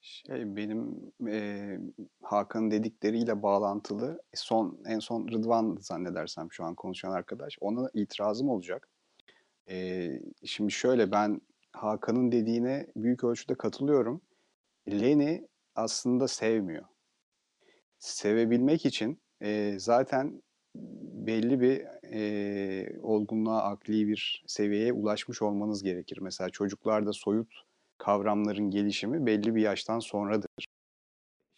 [0.00, 1.78] Şey benim e,
[2.22, 8.88] Hakan'ın dedikleriyle bağlantılı son en son Rıdvan zannedersem şu an konuşan arkadaş ona itirazım olacak.
[9.70, 10.08] E,
[10.44, 11.40] şimdi şöyle ben
[11.72, 14.20] Hakan'ın dediğine büyük ölçüde katılıyorum.
[14.88, 16.84] Leni aslında sevmiyor.
[17.98, 20.42] Sevebilmek için e, zaten
[21.26, 26.18] belli bir e, olgunluğa, akli bir seviyeye ulaşmış olmanız gerekir.
[26.20, 27.64] Mesela çocuklarda soyut
[27.98, 30.50] kavramların gelişimi belli bir yaştan sonradır.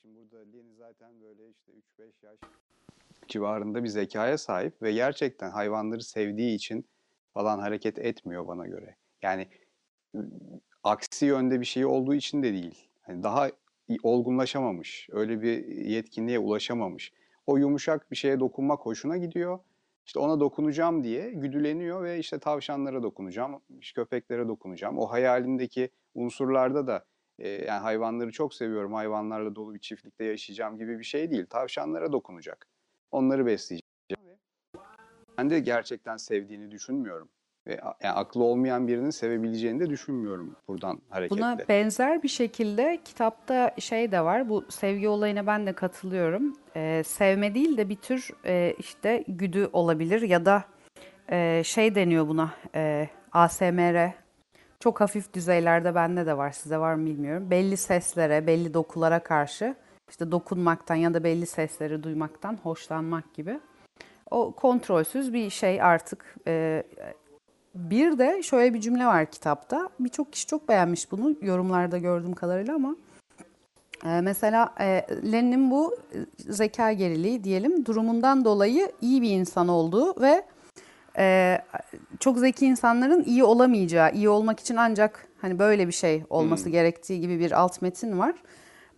[0.03, 2.39] Şimdi burada Leni zaten böyle işte 3-5 yaş
[3.29, 6.85] civarında bir zekaya sahip ve gerçekten hayvanları sevdiği için
[7.35, 8.97] falan hareket etmiyor bana göre.
[9.23, 9.49] Yani
[10.83, 12.89] aksi yönde bir şey olduğu için de değil.
[13.09, 13.51] Yani daha
[14.03, 17.13] olgunlaşamamış, öyle bir yetkinliğe ulaşamamış.
[17.49, 19.59] O yumuşak bir şeye dokunmak hoşuna gidiyor.
[20.07, 24.99] İşte ona dokunacağım diye güdüleniyor ve işte tavşanlara dokunacağım, işte köpeklere dokunacağım.
[24.99, 27.05] O hayalindeki unsurlarda da
[27.39, 31.47] e, yani hayvanları çok seviyorum, hayvanlarla dolu bir çiftlikte yaşayacağım gibi bir şey değil.
[31.47, 32.67] Tavşanlara dokunacak.
[33.11, 34.39] Onları besleyeceğim.
[35.39, 37.29] Ben de gerçekten sevdiğini düşünmüyorum
[37.69, 41.37] ve yani aklı olmayan birinin sevebileceğini de düşünmüyorum buradan hareketle.
[41.37, 44.49] Buna benzer bir şekilde kitapta şey de var.
[44.49, 46.57] Bu sevgi olayına ben de katılıyorum.
[46.77, 50.65] Ee, sevme değil de bir tür e, işte güdü olabilir ya da
[51.31, 54.13] e, şey deniyor buna e, ASMR.
[54.81, 56.51] Çok hafif düzeylerde bende de var.
[56.51, 57.51] Size var mı bilmiyorum.
[57.51, 59.75] Belli seslere, belli dokulara karşı
[60.11, 63.61] işte dokunmaktan ya da belli sesleri duymaktan hoşlanmak gibi.
[64.31, 66.83] O kontrolsüz bir şey artık e,
[67.75, 69.89] bir de şöyle bir cümle var kitapta.
[70.01, 72.97] Birçok kişi çok beğenmiş bunu yorumlarda gördüğüm kadarıyla ama
[74.05, 75.97] e, mesela e, Lenin'in bu
[76.39, 80.43] zeka geriliği diyelim durumundan dolayı iyi bir insan olduğu ve
[81.19, 81.59] e,
[82.21, 86.73] çok zeki insanların iyi olamayacağı, iyi olmak için ancak hani böyle bir şey olması hmm.
[86.73, 88.35] gerektiği gibi bir alt metin var.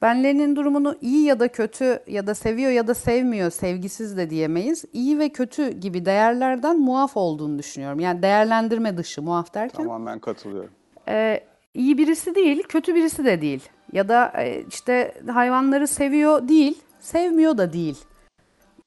[0.02, 4.30] Ben Lenin'in durumunu iyi ya da kötü ya da seviyor ya da sevmiyor, sevgisiz de
[4.30, 4.84] diyemeyiz.
[4.92, 8.00] İyi ve kötü gibi değerlerden muaf olduğunu düşünüyorum.
[8.00, 9.84] Yani değerlendirme dışı muaf derken.
[9.84, 10.70] Tamamen katılıyorum.
[11.08, 11.40] E,
[11.74, 13.68] iyi birisi değil, kötü birisi de değil.
[13.92, 17.98] Ya da e, işte hayvanları seviyor değil, sevmiyor da değil.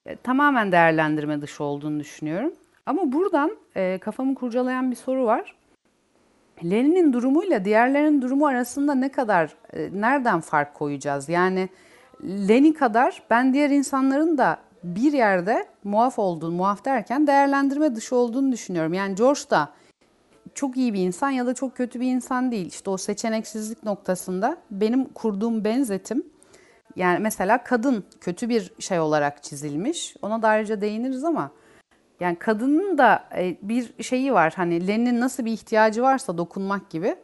[0.06, 2.54] E, tamamen değerlendirme dışı olduğunu düşünüyorum.
[2.86, 5.56] Ama buradan e, kafamı kurcalayan bir soru var.
[6.64, 11.30] Lenin'in durumuyla diğerlerinin durumu arasında ne kadar, e, nereden fark koyacağız?
[11.30, 11.70] Yani
[12.24, 18.52] Lenin kadar ben diğer insanların da bir yerde muaf olduğunu, muaf derken değerlendirme dışı olduğunu
[18.52, 18.94] düşünüyorum.
[18.94, 19.70] Yani George da
[20.56, 22.68] çok iyi bir insan ya da çok kötü bir insan değil.
[22.68, 26.24] İşte o seçeneksizlik noktasında benim kurduğum benzetim
[26.96, 30.16] yani mesela kadın kötü bir şey olarak çizilmiş.
[30.22, 31.52] Ona da ayrıca değiniriz ama
[32.20, 34.54] yani kadının da e, bir şeyi var.
[34.56, 37.16] Hani Lenin'in nasıl bir ihtiyacı varsa dokunmak gibi.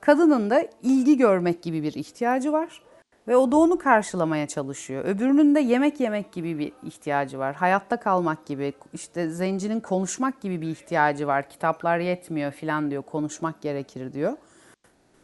[0.00, 2.82] Kadının da ilgi görmek gibi bir ihtiyacı var.
[3.28, 5.04] Ve o da onu karşılamaya çalışıyor.
[5.04, 7.54] Öbürünün de yemek yemek gibi bir ihtiyacı var.
[7.54, 11.48] Hayatta kalmak gibi, işte zencinin konuşmak gibi bir ihtiyacı var.
[11.48, 14.36] Kitaplar yetmiyor filan diyor, konuşmak gerekir diyor.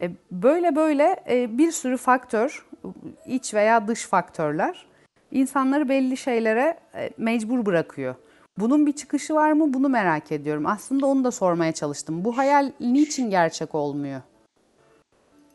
[0.00, 2.66] E, böyle böyle e, bir sürü faktör,
[3.26, 4.86] iç veya dış faktörler
[5.30, 6.78] insanları belli şeylere
[7.16, 8.14] mecbur bırakıyor.
[8.58, 9.74] Bunun bir çıkışı var mı?
[9.74, 10.66] Bunu merak ediyorum.
[10.66, 12.24] Aslında onu da sormaya çalıştım.
[12.24, 14.20] Bu hayal niçin gerçek olmuyor?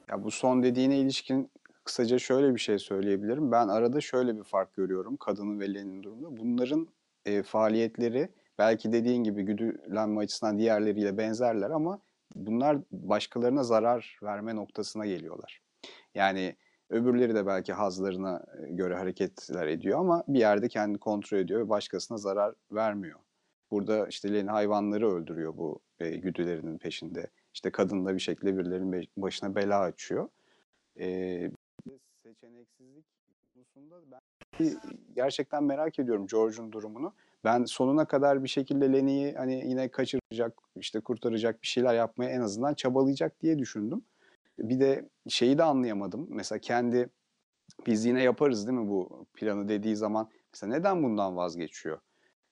[0.09, 1.49] Ya bu son dediğine ilişkin
[1.83, 3.51] kısaca şöyle bir şey söyleyebilirim.
[3.51, 6.37] Ben arada şöyle bir fark görüyorum kadının ve Lenin durumunda.
[6.41, 6.87] Bunların
[7.25, 8.29] e, faaliyetleri
[8.59, 11.99] belki dediğin gibi güdülenme açısından diğerleriyle benzerler ama
[12.35, 15.61] bunlar başkalarına zarar verme noktasına geliyorlar.
[16.15, 16.55] Yani
[16.91, 21.69] Öbürleri de belki hazlarına e, göre hareketler ediyor ama bir yerde kendini kontrol ediyor ve
[21.69, 23.19] başkasına zarar vermiyor.
[23.71, 27.27] Burada işte Lenin hayvanları öldürüyor bu e, güdülerinin peşinde.
[27.53, 30.29] İşte kadın da bir şekilde birilerinin başına bela açıyor.
[30.99, 31.05] E,
[32.23, 33.05] seçeneksizlik
[33.53, 34.19] konusunda ben
[35.15, 37.13] gerçekten merak ediyorum George'un durumunu.
[37.43, 42.41] Ben sonuna kadar bir şekilde Lenny'yi hani yine kaçıracak, işte kurtaracak bir şeyler yapmaya en
[42.41, 44.03] azından çabalayacak diye düşündüm.
[44.61, 46.27] Bir de şeyi de anlayamadım.
[46.29, 47.09] Mesela kendi
[47.87, 51.99] biz yine yaparız değil mi bu planı dediği zaman mesela neden bundan vazgeçiyor?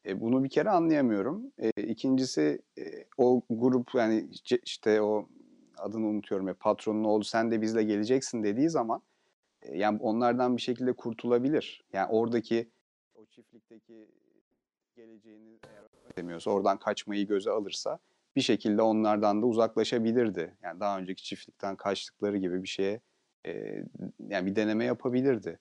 [0.05, 1.51] E, bunu bir kere anlayamıyorum.
[1.57, 2.83] E, ikincisi e,
[3.17, 4.29] o grup yani
[4.65, 5.29] işte o
[5.77, 9.01] adını unutuyorum ya patronun oğlu sen de bizle geleceksin dediği zaman
[9.61, 11.83] e, yani onlardan bir şekilde kurtulabilir.
[11.93, 12.69] Yani oradaki
[13.15, 14.07] o ilerideki
[14.95, 15.83] geleceğini eğer
[16.17, 17.99] demiyorsa oradan kaçmayı göze alırsa
[18.35, 20.57] bir şekilde onlardan da uzaklaşabilirdi.
[20.63, 23.01] Yani daha önceki çiftlikten kaçtıkları gibi bir şeye
[23.45, 23.83] e,
[24.29, 25.59] yani bir deneme yapabilirdi.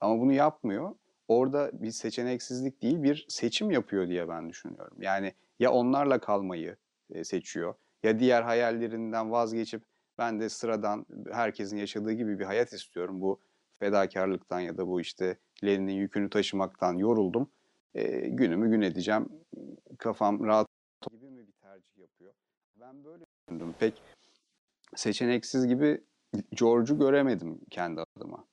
[0.00, 0.94] Ama bunu yapmıyor.
[1.28, 4.96] Orada bir seçeneksizlik değil bir seçim yapıyor diye ben düşünüyorum.
[5.00, 6.76] Yani ya onlarla kalmayı
[7.10, 9.82] e, seçiyor ya diğer hayallerinden vazgeçip
[10.18, 13.20] ben de sıradan herkesin yaşadığı gibi bir hayat istiyorum.
[13.20, 13.40] Bu
[13.78, 17.50] fedakarlıktan ya da bu işte Lenin'in yükünü taşımaktan yoruldum.
[17.94, 19.28] E, günümü gün edeceğim.
[19.98, 20.66] Kafam rahat
[21.10, 22.34] gibi mi bir tercih yapıyor?
[22.80, 23.74] Ben böyle düşündüm.
[23.78, 24.02] Pek
[24.96, 26.00] seçeneksiz gibi
[26.54, 28.44] George'u göremedim kendi adıma.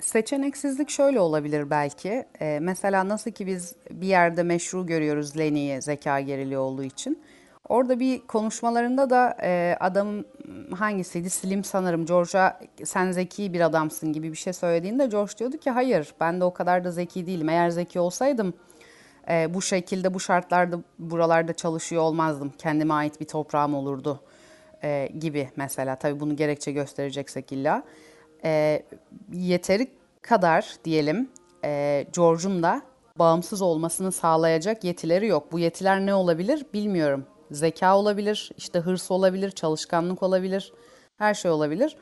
[0.00, 2.26] Seçeneksizlik şöyle olabilir belki.
[2.40, 7.22] Ee, mesela nasıl ki biz bir yerde meşru görüyoruz Leni'yi zeka geriliği olduğu için.
[7.68, 10.24] Orada bir konuşmalarında da e, adam
[10.74, 11.30] hangisiydi?
[11.30, 12.06] Slim sanırım.
[12.06, 16.44] George'a sen zeki bir adamsın gibi bir şey söylediğinde George diyordu ki hayır ben de
[16.44, 17.48] o kadar da zeki değilim.
[17.48, 18.54] Eğer zeki olsaydım
[19.30, 22.52] e, bu şekilde bu şartlarda buralarda çalışıyor olmazdım.
[22.58, 24.20] Kendime ait bir toprağım olurdu
[24.84, 25.96] e, gibi mesela.
[25.96, 27.82] Tabii bunu gerekçe göstereceksek illa.
[28.44, 28.82] E,
[29.32, 29.88] yeteri
[30.22, 31.30] kadar diyelim
[31.64, 32.82] e, George'un da
[33.18, 35.52] bağımsız olmasını sağlayacak yetileri yok.
[35.52, 37.26] Bu yetiler ne olabilir bilmiyorum.
[37.50, 40.72] Zeka olabilir, işte hırs olabilir, çalışkanlık olabilir,
[41.18, 41.96] her şey olabilir.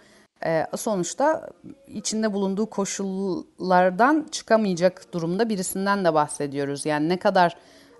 [0.46, 1.48] Ee, sonuçta
[1.88, 6.86] içinde bulunduğu koşullardan çıkamayacak durumda birisinden de bahsediyoruz.
[6.86, 7.56] Yani ne kadar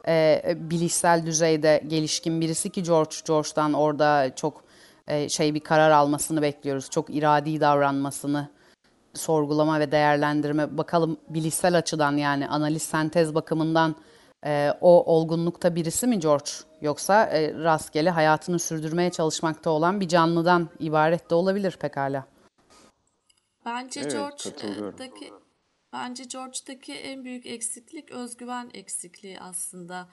[0.08, 4.64] e, bilişsel düzeyde gelişkin birisi ki George, George'dan orada çok
[5.08, 6.90] e, şey bir karar almasını bekliyoruz.
[6.90, 8.48] Çok iradi davranmasını
[9.14, 13.96] sorgulama ve değerlendirme bakalım bilişsel açıdan yani analiz sentez bakımından
[14.46, 20.68] e, o olgunlukta birisi mi George yoksa e, rastgele hayatını sürdürmeye çalışmakta olan bir canlıdan
[20.80, 22.33] ibaret de olabilir pekala.
[23.64, 24.12] Bence Evet.
[24.12, 25.32] George'daki
[25.92, 30.10] bence George'daki en büyük eksiklik özgüven eksikliği aslında.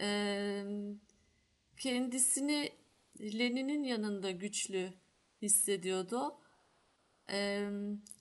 [0.00, 0.64] Ee,
[1.76, 2.72] kendisini
[3.20, 4.92] Lenin'in yanında güçlü
[5.42, 6.40] hissediyordu.
[7.30, 7.70] Ee,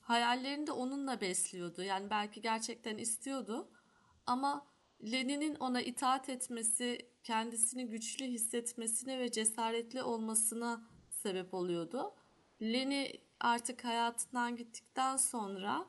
[0.01, 1.84] hayallerini de onunla besliyordu.
[1.84, 3.71] Yani belki gerçekten istiyordu
[4.25, 4.67] ama
[5.11, 12.15] Lenin'in ona itaat etmesi kendisini güçlü hissetmesine ve cesaretli olmasına sebep oluyordu.
[12.61, 15.85] Leni artık hayatından gittikten sonra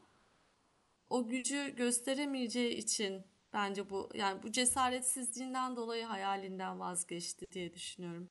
[1.11, 3.23] o gücü gösteremeyeceği için
[3.53, 8.29] bence bu yani bu cesaretsizliğinden dolayı hayalinden vazgeçti diye düşünüyorum.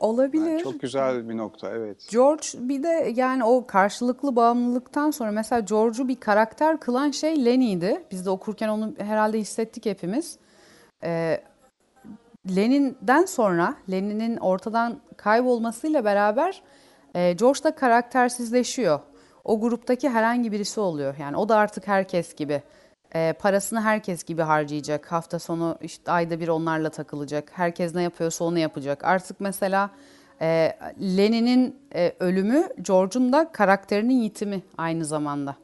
[0.00, 0.50] Olabilir.
[0.50, 2.08] Yani çok güzel bir nokta evet.
[2.10, 8.04] George bir de yani o karşılıklı bağımlılıktan sonra mesela George'u bir karakter kılan şey Lenny'di.
[8.10, 10.38] Biz de okurken onu herhalde hissettik hepimiz.
[11.04, 11.42] Ee,
[12.56, 16.62] Lenin'den sonra Lenin'in ortadan kaybolmasıyla beraber
[17.14, 19.00] e, George da karaktersizleşiyor.
[19.44, 21.14] O gruptaki herhangi birisi oluyor.
[21.18, 22.62] Yani o da artık herkes gibi.
[23.14, 25.12] E, parasını herkes gibi harcayacak.
[25.12, 27.50] Hafta sonu işte ayda bir onlarla takılacak.
[27.52, 29.04] Herkes ne yapıyorsa onu yapacak.
[29.04, 29.90] Artık mesela
[30.40, 35.56] e, Lenin'in e, ölümü George'un da karakterinin yitimi aynı zamanda.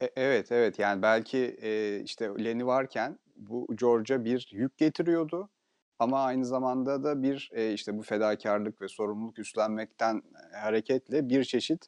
[0.00, 5.48] E- evet evet yani belki e, işte Lenny varken bu George'a bir yük getiriyordu.
[5.98, 10.22] Ama aynı zamanda da bir e, işte bu fedakarlık ve sorumluluk üstlenmekten
[10.52, 11.86] hareketle bir çeşit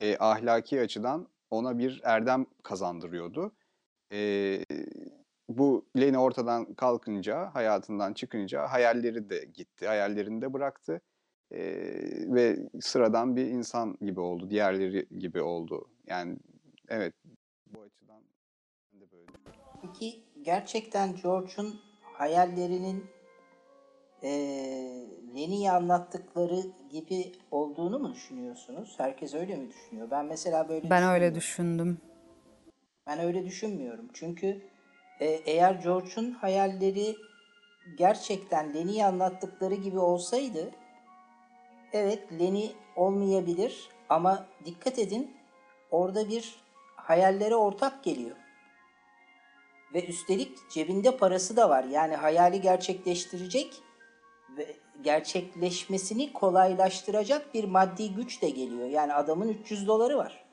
[0.00, 3.52] e, ahlaki açıdan ona bir erdem kazandırıyordu.
[4.12, 4.58] E,
[5.48, 11.00] bu Lenny ortadan kalkınca, hayatından çıkınca hayalleri de gitti, hayallerini de bıraktı.
[11.50, 11.60] E,
[12.34, 15.88] ve sıradan bir insan gibi oldu, diğerleri gibi oldu.
[16.06, 16.38] Yani
[16.88, 17.14] evet
[17.66, 18.22] bu açıdan
[18.92, 19.32] de böyle.
[19.82, 23.04] Peki gerçekten George'un hayallerinin
[24.22, 25.06] eee
[25.36, 28.94] Lenny'ye anlattıkları gibi olduğunu mu düşünüyorsunuz?
[28.98, 30.10] Herkes öyle mi düşünüyor?
[30.10, 31.98] Ben mesela böyle Ben öyle düşündüm.
[33.06, 34.08] Ben öyle düşünmüyorum.
[34.12, 34.62] Çünkü
[35.20, 37.16] e, eğer George'un hayalleri
[37.98, 40.70] gerçekten Lenny'ye anlattıkları gibi olsaydı
[41.92, 45.36] evet Lenny olmayabilir ama dikkat edin
[45.90, 46.56] orada bir
[46.96, 48.36] hayallere ortak geliyor.
[49.94, 51.84] Ve üstelik cebinde parası da var.
[51.84, 53.81] Yani hayali gerçekleştirecek
[55.04, 58.88] gerçekleşmesini kolaylaştıracak bir maddi güç de geliyor.
[58.88, 60.44] Yani adamın 300 doları var.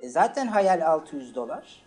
[0.00, 1.84] E zaten hayal 600 dolar.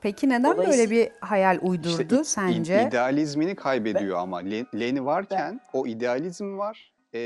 [0.00, 2.86] Peki neden böyle bir hayal İşte uydurdu i- i- sence?
[2.88, 7.18] idealizmini kaybediyor ama Le- Lenny varken Ben- o idealizm var e,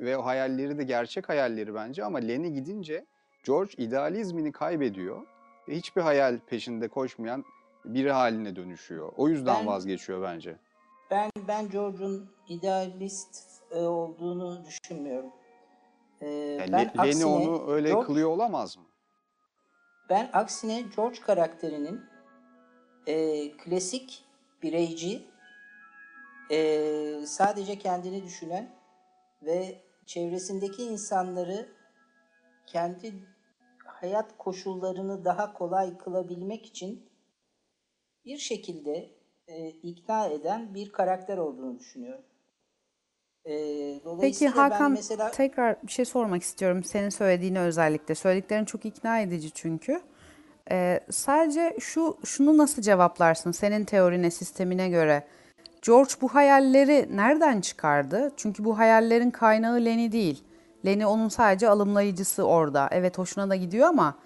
[0.00, 3.04] ve o hayalleri de gerçek hayalleri bence ama Lenny gidince
[3.44, 5.22] George idealizmini kaybediyor
[5.68, 7.44] ve hiçbir hayal peşinde koşmayan
[7.84, 9.12] biri haline dönüşüyor.
[9.16, 10.56] O yüzden Ben- vazgeçiyor bence.
[11.10, 15.32] Ben ben George'un idealist e, olduğunu düşünmüyorum.
[16.20, 18.84] E, Yani ben Le- Lenny aksine onu öyle George- kılıyor olamaz mı?
[20.08, 22.00] Ben aksine George karakterinin
[23.06, 24.24] e, klasik,
[24.62, 25.26] bireyci,
[26.50, 28.74] e, sadece kendini düşünen
[29.42, 31.68] ve çevresindeki insanları
[32.66, 33.14] kendi
[33.84, 37.08] hayat koşullarını daha kolay kılabilmek için
[38.24, 39.15] bir şekilde
[39.48, 42.24] e, ikna eden bir karakter olduğunu düşünüyorum.
[43.44, 46.84] E, Peki dolayısıyla ben Hakan mesela tekrar bir şey sormak istiyorum.
[46.84, 48.14] Senin söylediğini özellikle.
[48.14, 50.00] Söylediklerin çok ikna edici çünkü.
[50.70, 55.26] Ee, sadece şu şunu nasıl cevaplarsın senin teorine, sistemine göre?
[55.82, 58.32] George bu hayalleri nereden çıkardı?
[58.36, 60.44] Çünkü bu hayallerin kaynağı Lenny değil.
[60.86, 62.88] Lenny onun sadece alımlayıcısı orada.
[62.92, 64.18] Evet hoşuna da gidiyor ama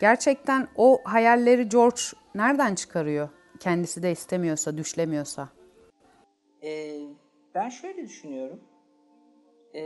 [0.00, 2.00] gerçekten o hayalleri George
[2.34, 3.28] nereden çıkarıyor?
[3.60, 5.48] Kendisi de istemiyorsa, düşlemiyorsa.
[6.62, 7.00] e,
[7.54, 8.60] ben şöyle düşünüyorum.
[9.74, 9.82] E,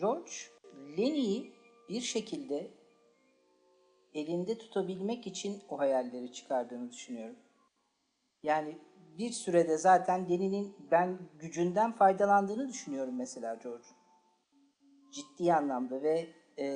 [0.00, 0.32] George
[0.98, 1.52] Lenny'i
[1.88, 2.70] bir şekilde
[4.14, 7.36] elinde tutabilmek için o hayalleri çıkardığını düşünüyorum.
[8.42, 8.78] Yani
[9.18, 13.84] bir sürede zaten Lenny'nin ben gücünden faydalandığını düşünüyorum mesela George.
[15.10, 16.26] Ciddi anlamda ve
[16.58, 16.66] e,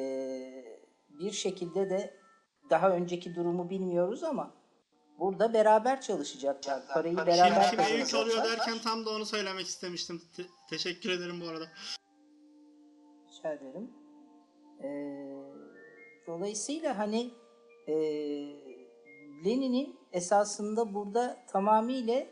[1.09, 2.15] bir şekilde de
[2.71, 4.58] daha önceki durumu bilmiyoruz ama
[5.19, 6.83] burada beraber çalışacaklar.
[6.89, 10.23] Parayı Kim beraber kime yük oluyor derken tam da onu söylemek istemiştim.
[10.37, 11.65] Te- teşekkür ederim bu arada.
[13.29, 13.91] Rica ederim.
[14.83, 14.89] Ee,
[16.27, 17.31] dolayısıyla hani
[17.87, 17.95] e,
[19.45, 22.27] Lenin'in esasında burada tamamıyla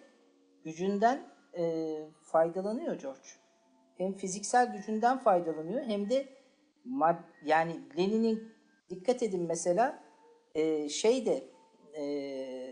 [0.64, 1.28] gücünden
[1.58, 3.28] e, faydalanıyor George.
[3.98, 6.28] Hem fiziksel gücünden faydalanıyor hem de
[6.84, 8.52] mad yani Lenin'in
[8.90, 10.04] dikkat edin mesela
[10.54, 11.44] e, şey de
[11.96, 12.65] e,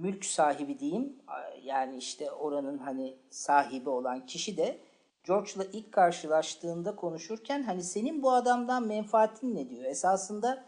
[0.00, 1.16] mülk sahibi diyeyim.
[1.62, 4.80] Yani işte oranın hani sahibi olan kişi de
[5.24, 9.84] George'la ilk karşılaştığında konuşurken hani senin bu adamdan menfaatin ne diyor?
[9.84, 10.64] Esasında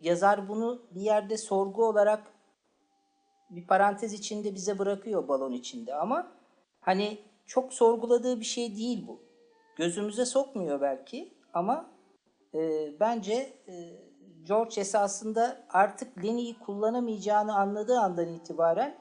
[0.00, 2.32] yazar bunu bir yerde sorgu olarak
[3.50, 6.32] bir parantez içinde bize bırakıyor balon içinde ama
[6.80, 9.20] hani çok sorguladığı bir şey değil bu.
[9.76, 11.90] Gözümüze sokmuyor belki ama
[12.54, 14.09] e, bence e,
[14.50, 18.98] George esasında artık Lenny'yi kullanamayacağını anladığı andan itibaren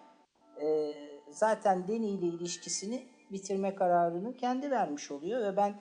[0.61, 0.93] e,
[1.29, 5.73] zaten Lenny ile ilişkisini bitirme kararını kendi vermiş oluyor ve ben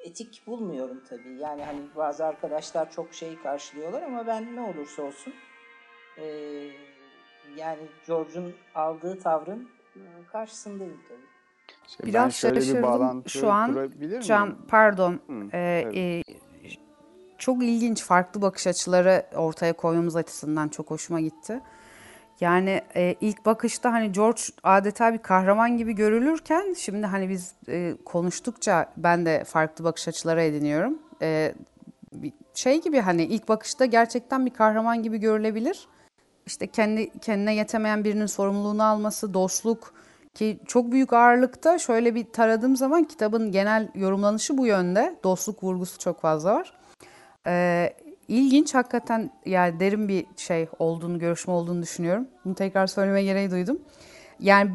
[0.00, 1.38] etik bulmuyorum tabii.
[1.40, 5.34] Yani hani bazı arkadaşlar çok şey karşılıyorlar ama ben ne olursa olsun
[6.18, 6.24] e,
[7.56, 10.00] yani George'un aldığı tavrın e,
[10.32, 11.32] karşısındayım tabii.
[11.86, 13.90] Şey, Biraz şöyle bir şaşırdım bağlantı şu an.
[14.20, 15.20] Can, pardon.
[15.26, 15.96] Hı, Ee, evet.
[15.96, 16.51] e,
[17.42, 21.60] çok ilginç, farklı bakış açıları ortaya koymamız açısından çok hoşuma gitti.
[22.40, 27.94] Yani e, ilk bakışta hani George adeta bir kahraman gibi görülürken şimdi hani biz e,
[28.04, 30.98] konuştukça ben de farklı bakış açıları ediniyorum.
[31.22, 31.54] E,
[32.54, 35.88] şey gibi hani ilk bakışta gerçekten bir kahraman gibi görülebilir.
[36.46, 39.94] İşte kendi kendine yetemeyen birinin sorumluluğunu alması, dostluk
[40.34, 45.16] ki çok büyük ağırlıkta şöyle bir taradığım zaman kitabın genel yorumlanışı bu yönde.
[45.24, 46.81] Dostluk vurgusu çok fazla var.
[47.46, 47.92] Ee,
[48.28, 52.28] ilginç hakikaten yani derin bir şey olduğunu, görüşme olduğunu düşünüyorum.
[52.44, 53.78] Bunu tekrar söyleme gereği duydum.
[54.40, 54.70] Yani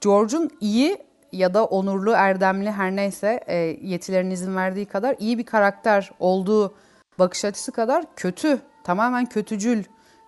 [0.00, 0.98] George'un iyi
[1.32, 6.74] ya da onurlu, erdemli her neyse e, yetilerin izin verdiği kadar iyi bir karakter olduğu
[7.18, 9.84] bakış açısı kadar kötü, tamamen kötücül,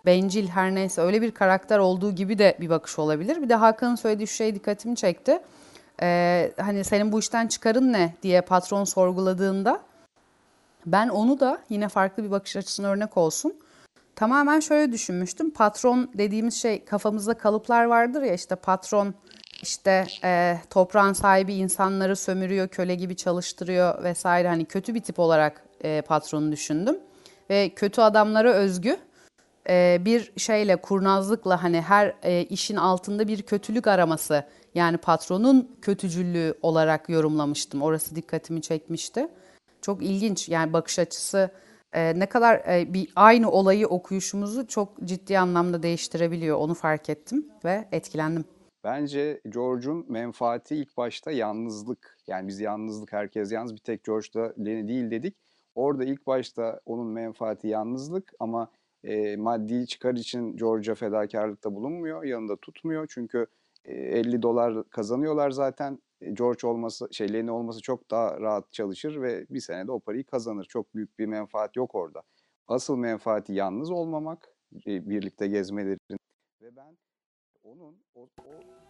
[0.07, 3.43] bencil her neyse öyle bir karakter olduğu gibi de bir bakış olabilir.
[3.43, 5.39] Bir de Hakan'ın söylediği şey dikkatimi çekti.
[6.03, 9.81] Ee, hani senin bu işten çıkarın ne diye patron sorguladığında
[10.87, 13.55] ben onu da yine farklı bir bakış açısına örnek olsun.
[14.17, 15.51] Tamamen şöyle düşünmüştüm.
[15.51, 19.15] Patron dediğimiz şey kafamızda kalıplar vardır ya işte patron
[19.63, 24.49] işte e, toprağın sahibi insanları sömürüyor, köle gibi çalıştırıyor vesaire.
[24.49, 26.99] Hani kötü bir tip olarak e, patronu düşündüm.
[27.51, 28.97] Ve kötü adamlara özgü
[29.69, 36.55] e, bir şeyle kurnazlıkla hani her e, işin altında bir kötülük araması yani patronun kötücüllüğü
[36.63, 37.83] olarak yorumlamıştım.
[37.83, 39.29] Orası dikkatimi çekmişti.
[39.83, 41.51] Çok ilginç yani bakış açısı
[41.93, 47.47] e, ne kadar e, bir aynı olayı okuyuşumuzu çok ciddi anlamda değiştirebiliyor onu fark ettim
[47.65, 48.45] ve etkilendim.
[48.85, 52.19] Bence George'un menfaati ilk başta yalnızlık.
[52.27, 53.75] Yani biz yalnızlık, herkes yalnız.
[53.75, 55.37] Bir tek George'da değil dedik.
[55.75, 58.71] Orada ilk başta onun menfaati yalnızlık ama
[59.05, 62.25] e, maddi çıkar için George'a fedakarlıkta bulunmuyor.
[62.25, 63.07] Yanında tutmuyor.
[63.11, 63.47] Çünkü
[63.85, 65.99] e, 50 dolar kazanıyorlar zaten.
[66.33, 70.65] George olması, şey Lenny olması çok daha rahat çalışır ve bir senede o parayı kazanır.
[70.65, 72.23] Çok büyük bir menfaat yok orada.
[72.69, 74.57] Asıl menfaati yalnız olmamak,
[74.87, 75.99] e, birlikte gezmelerin
[76.63, 76.99] ve ben
[77.63, 78.29] onun o, o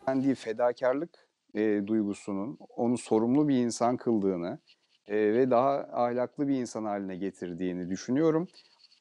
[0.06, 4.58] kendi fedakarlık e, duygusunun onu sorumlu bir insan kıldığını
[5.06, 8.48] e, ve daha ahlaklı bir insan haline getirdiğini düşünüyorum.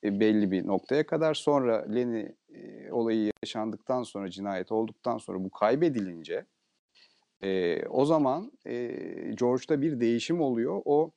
[0.04, 5.50] e, belli bir noktaya kadar sonra Lenny e, olayı yaşandıktan sonra cinayet olduktan sonra bu
[5.50, 6.46] kaybedilince
[7.44, 8.88] e, o zaman e,
[9.39, 10.82] George'da bir değişim oluyor.
[10.86, 11.12] O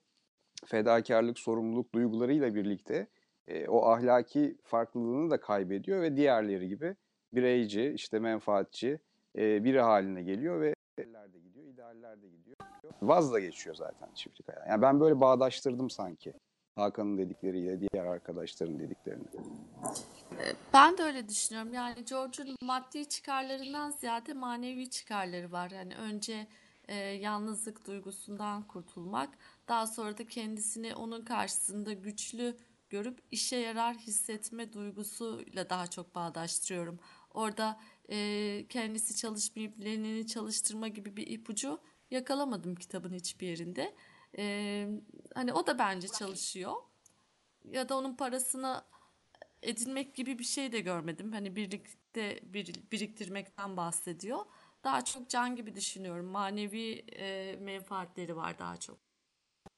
[0.66, 3.06] fedakarlık, sorumluluk duygularıyla birlikte
[3.48, 6.96] e, o ahlaki farklılığını da kaybediyor ve diğerleri gibi
[7.32, 8.98] bireyci, işte menfaatçi
[9.38, 10.74] e, biri haline geliyor ve
[11.32, 12.56] de gidiyor, idealler de gidiyor.
[13.02, 14.68] Vaz da geçiyor zaten çiftlik hayatı.
[14.68, 16.34] Yani ben böyle bağdaştırdım sanki.
[16.76, 19.24] Hakan'ın dedikleriyle diğer arkadaşların dediklerini.
[20.72, 21.74] Ben de öyle düşünüyorum.
[21.74, 25.70] Yani George'un maddi çıkarlarından ziyade manevi çıkarları var.
[25.70, 26.46] Yani önce
[26.88, 29.28] e, yalnızlık duygusundan kurtulmak,
[29.68, 32.56] daha sonra da kendisini onun karşısında güçlü
[32.90, 36.98] görüp işe yarar hissetme duygusuyla daha çok bağdaştırıyorum.
[37.34, 41.78] Orada e, kendisi çalışmayıp Lenin'i çalıştırma gibi bir ipucu
[42.10, 43.94] yakalamadım kitabın hiçbir yerinde.
[44.38, 44.86] E,
[45.34, 46.72] hani o da bence çalışıyor.
[47.64, 48.84] Ya da onun parasını
[49.62, 51.32] edinmek gibi bir şey de görmedim.
[51.32, 54.38] Hani birlikte bir, biriktirmekten bahsediyor.
[54.84, 56.26] Daha çok can gibi düşünüyorum.
[56.26, 58.96] Manevi e, menfaatleri var daha çok.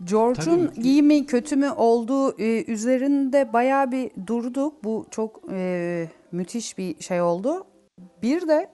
[0.05, 4.85] George'un iyi mi kötü mü olduğu e, üzerinde bayağı bir durduk.
[4.85, 7.67] Bu çok e, müthiş bir şey oldu.
[8.23, 8.71] Bir de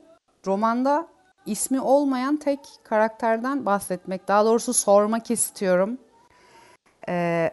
[0.46, 1.08] romanda
[1.46, 5.98] ismi olmayan tek karakterden bahsetmek, daha doğrusu sormak istiyorum.
[7.08, 7.50] E,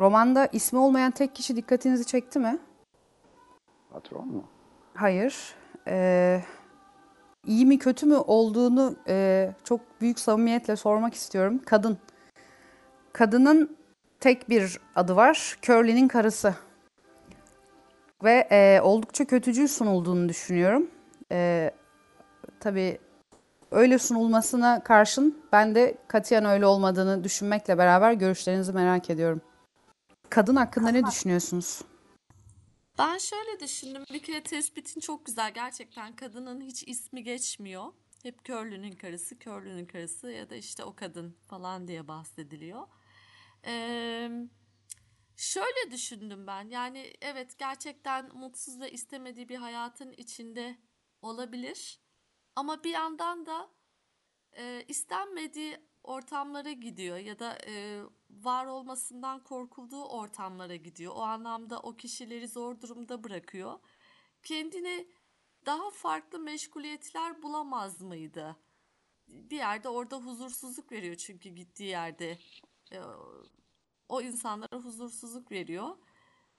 [0.00, 2.58] romanda ismi olmayan tek kişi dikkatinizi çekti mi?
[3.90, 4.44] Patron mu?
[4.94, 5.54] Hayır.
[5.88, 6.40] E,
[7.46, 11.62] iyi mi kötü mü olduğunu e, çok büyük samimiyetle sormak istiyorum.
[11.66, 11.98] Kadın.
[13.12, 13.76] Kadının
[14.20, 15.58] tek bir adı var.
[15.62, 16.54] Curly'nin karısı.
[18.24, 20.90] Ve e, oldukça kötücül sunulduğunu düşünüyorum.
[21.32, 21.70] E,
[22.60, 22.98] tabii
[23.70, 29.40] öyle sunulmasına karşın ben de katiyen öyle olmadığını düşünmekle beraber görüşlerinizi merak ediyorum.
[30.30, 31.82] Kadın hakkında ne düşünüyorsunuz?
[32.98, 34.04] Ben şöyle düşündüm.
[34.12, 35.54] Bir kere tespitin çok güzel.
[35.54, 37.92] Gerçekten kadının hiç ismi geçmiyor.
[38.22, 42.86] Hep Curly'nin karısı, Curly'nin karısı ya da işte o kadın falan diye bahsediliyor.
[43.66, 44.30] Ee,
[45.36, 46.68] şöyle düşündüm ben.
[46.68, 50.78] Yani evet gerçekten mutsuz ve istemediği bir hayatın içinde
[51.22, 52.00] olabilir.
[52.58, 53.70] Ama bir yandan da
[54.52, 61.12] e, istenmediği ortamlara gidiyor ya da e, var olmasından korkulduğu ortamlara gidiyor.
[61.16, 63.78] O anlamda o kişileri zor durumda bırakıyor.
[64.42, 65.06] Kendine
[65.66, 68.56] daha farklı meşguliyetler bulamaz mıydı?
[69.28, 72.38] Bir yerde orada huzursuzluk veriyor çünkü gittiği yerde
[72.92, 72.98] e,
[74.08, 75.96] o insanlara huzursuzluk veriyor.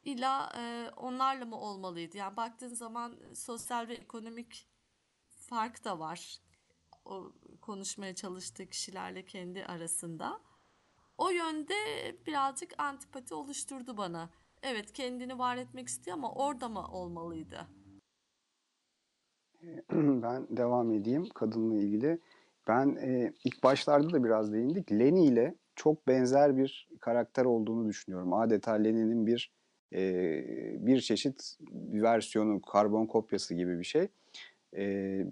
[0.04, 2.18] İlla e, onlarla mı olmalıydı?
[2.18, 4.69] Yani baktığın zaman sosyal ve ekonomik
[5.50, 6.40] fark da var.
[7.06, 7.32] O
[7.62, 10.40] konuşmaya çalıştığı kişilerle kendi arasında.
[11.18, 11.76] O yönde
[12.28, 14.30] birazcık antipati oluşturdu bana.
[14.64, 17.68] Evet kendini var etmek istiyor ama orada mı olmalıydı?
[19.92, 22.20] Ben devam edeyim kadınla ilgili.
[22.68, 24.92] Ben e, ilk başlarda da biraz değindik.
[24.92, 28.34] Lenny ile çok benzer bir karakter olduğunu düşünüyorum.
[28.34, 29.52] Adeta Lenin'in bir
[29.94, 30.02] e,
[30.86, 31.58] bir çeşit
[31.92, 34.08] versiyonu, karbon kopyası gibi bir şey.
[34.78, 35.26] E,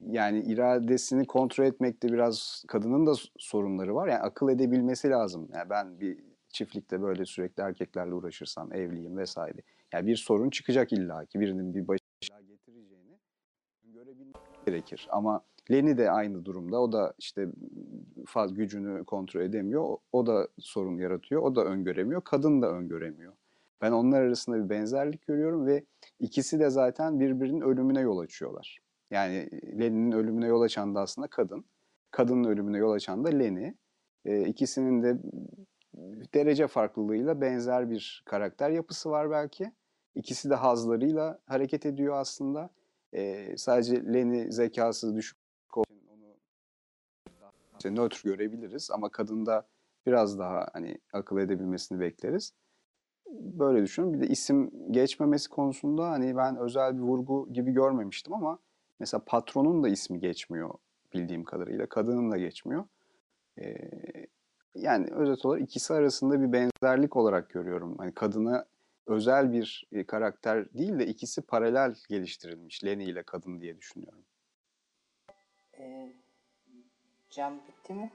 [0.00, 4.08] yani iradesini kontrol etmekte biraz kadının da sorunları var.
[4.08, 5.48] Yani akıl edebilmesi lazım.
[5.54, 6.18] Yani ben bir
[6.48, 9.58] çiftlikte böyle sürekli erkeklerle uğraşırsam evliyim vesaire.
[9.92, 13.18] Yani bir sorun çıkacak illaki birinin bir başına getireceğini
[13.84, 14.36] görebilmek
[14.66, 15.08] gerekir.
[15.10, 16.80] Ama Lenny de aynı durumda.
[16.80, 17.48] O da işte
[18.26, 19.96] faz gücünü kontrol edemiyor.
[20.12, 21.42] O da sorun yaratıyor.
[21.42, 22.20] O da öngöremiyor.
[22.20, 23.32] Kadın da öngöremiyor.
[23.80, 25.84] Ben onlar arasında bir benzerlik görüyorum ve
[26.18, 28.78] ikisi de zaten birbirinin ölümüne yol açıyorlar.
[29.10, 29.50] Yani
[29.80, 31.64] Lenny'nin ölümüne yol açan da aslında kadın.
[32.10, 33.72] Kadının ölümüne yol açan da Lenny.
[34.24, 35.18] E, ikisinin de
[36.34, 39.72] derece farklılığıyla benzer bir karakter yapısı var belki.
[40.14, 42.70] İkisi de hazlarıyla hareket ediyor aslında.
[43.12, 45.38] E, sadece Lenny zekası düşük
[45.74, 46.36] olduğu için onu
[47.72, 49.66] işte nötr görebiliriz ama kadında
[50.06, 52.52] biraz daha hani akıl edebilmesini bekleriz.
[53.30, 54.20] Böyle düşünüyorum.
[54.20, 58.58] Bir de isim geçmemesi konusunda hani ben özel bir vurgu gibi görmemiştim ama
[59.00, 60.70] mesela patronun da ismi geçmiyor
[61.14, 61.86] bildiğim kadarıyla.
[61.86, 62.84] Kadının da geçmiyor.
[63.60, 63.76] Ee,
[64.74, 67.98] yani özet olarak ikisi arasında bir benzerlik olarak görüyorum.
[67.98, 68.64] Hani kadına
[69.06, 74.24] özel bir e, karakter değil de ikisi paralel geliştirilmiş Lenny ile kadın diye düşünüyorum.
[75.78, 76.12] Ee,
[77.30, 78.10] cam bitti mi?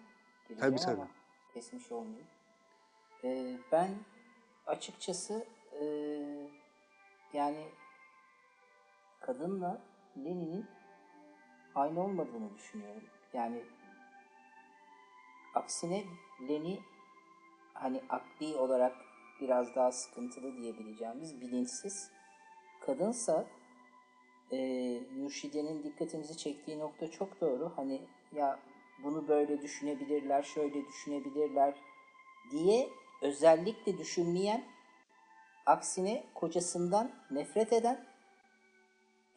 [0.47, 0.95] Tabii, Geleceğim tabii.
[1.01, 1.07] ama
[1.53, 2.27] Kesmiş olmayayım.
[3.23, 3.89] Ee, ben
[4.67, 5.45] açıkçası
[5.81, 6.47] ee,
[7.33, 7.65] yani
[9.19, 9.81] kadınla
[10.17, 10.65] Lenin'in
[11.75, 13.03] aynı olmadığını düşünüyorum.
[13.33, 13.63] Yani
[15.55, 16.03] aksine
[16.49, 16.79] Lenin
[17.73, 18.95] hani akli olarak
[19.41, 22.11] biraz daha sıkıntılı diyebileceğimiz bilinçsiz.
[22.81, 23.45] Kadınsa
[24.51, 24.57] e,
[25.11, 27.71] Mürşide'nin dikkatimizi çektiği nokta çok doğru.
[27.75, 28.01] Hani
[28.35, 28.59] ya
[29.03, 31.75] bunu böyle düşünebilirler, şöyle düşünebilirler
[32.51, 32.89] diye
[33.26, 34.65] özellikle düşünmeyen,
[35.65, 38.06] aksine kocasından nefret eden,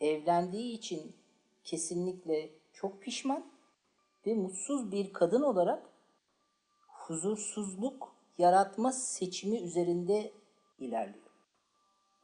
[0.01, 1.17] evlendiği için
[1.65, 3.53] kesinlikle çok pişman
[4.27, 5.83] ve mutsuz bir kadın olarak
[6.89, 10.33] huzursuzluk yaratma seçimi üzerinde
[10.79, 11.29] ilerliyor.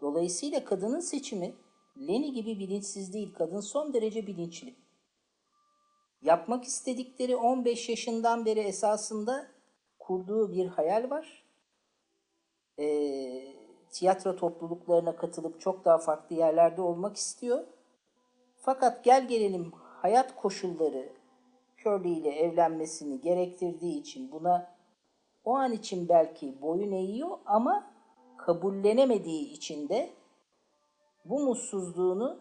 [0.01, 1.55] Dolayısıyla kadının seçimi
[1.99, 4.75] Leni gibi bilinçsiz değil, kadın son derece bilinçli.
[6.23, 9.51] Yapmak istedikleri 15 yaşından beri esasında
[9.99, 11.44] kurduğu bir hayal var.
[12.79, 13.55] Ee,
[13.91, 17.65] tiyatro topluluklarına katılıp çok daha farklı yerlerde olmak istiyor.
[18.57, 21.13] Fakat gel gelelim hayat koşulları
[21.85, 24.75] Curly ile evlenmesini gerektirdiği için buna
[25.45, 27.91] o an için belki boyun eğiyor ama
[28.37, 30.13] kabullenemediği için de
[31.25, 32.39] bu mutsuzluğunu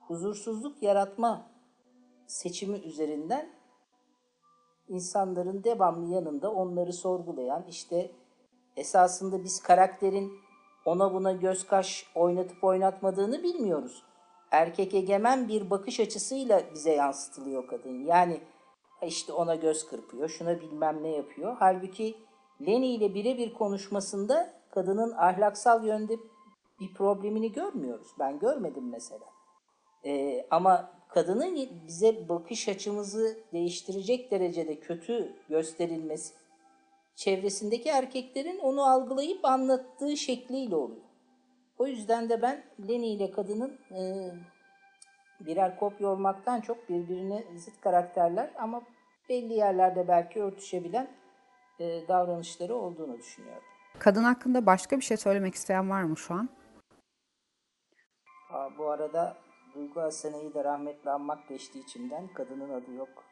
[0.00, 1.50] huzursuzluk yaratma
[2.26, 3.50] seçimi üzerinden
[4.88, 8.10] insanların devamlı yanında onları sorgulayan işte
[8.76, 10.32] esasında biz karakterin
[10.84, 14.02] ona buna göz kaş oynatıp oynatmadığını bilmiyoruz.
[14.50, 18.04] Erkek egemen bir bakış açısıyla bize yansıtılıyor kadın.
[18.04, 18.40] Yani
[19.06, 21.56] işte ona göz kırpıyor, şuna bilmem ne yapıyor.
[21.58, 22.14] Halbuki
[22.66, 26.16] Lenny ile birebir konuşmasında kadının ahlaksal yönde
[26.80, 28.08] bir problemini görmüyoruz.
[28.18, 29.24] Ben görmedim mesela.
[30.04, 36.39] Ee, ama kadının bize bakış açımızı değiştirecek derecede kötü gösterilmesi
[37.20, 41.02] çevresindeki erkeklerin onu algılayıp anlattığı şekliyle oluyor.
[41.78, 44.30] O yüzden de ben Lenny ile kadının e,
[45.40, 48.82] birer kopya olmaktan çok birbirine zıt karakterler ama
[49.28, 51.10] belli yerlerde belki örtüşebilen
[51.80, 53.62] e, davranışları olduğunu düşünüyorum.
[53.98, 56.48] Kadın hakkında başka bir şey söylemek isteyen var mı şu an?
[58.50, 59.36] Aa, bu arada
[59.74, 62.28] Duygu Hasan'ı da rahmetli anmak geçti içimden.
[62.28, 63.24] Kadının adı yok.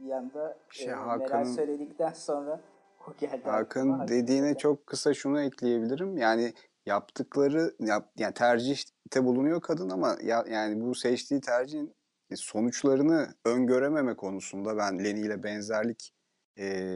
[0.00, 2.60] Bir anda Şey, e, Meral söyledikten sonra
[3.08, 3.42] o geldi.
[3.44, 6.16] Hakan dediğine çok kısa şunu ekleyebilirim.
[6.16, 6.52] Yani
[6.86, 11.94] yaptıkları yap, yani tercihte bulunuyor kadın ama ya, yani bu seçtiği tercihin
[12.34, 16.14] sonuçlarını öngörememe konusunda ben Leni ile benzerlik
[16.58, 16.88] e,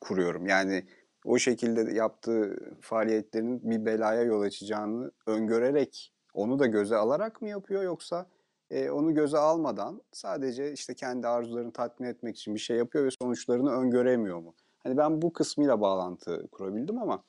[0.00, 0.46] kuruyorum.
[0.46, 0.84] Yani
[1.24, 7.82] o şekilde yaptığı faaliyetlerin bir belaya yol açacağını öngörerek onu da göze alarak mı yapıyor
[7.82, 8.26] yoksa
[8.70, 13.10] e, onu göze almadan sadece işte kendi arzularını tatmin etmek için bir şey yapıyor ve
[13.22, 14.54] sonuçlarını öngöremiyor mu?
[14.82, 17.24] Hani ben bu kısmıyla bağlantı kurabildim ama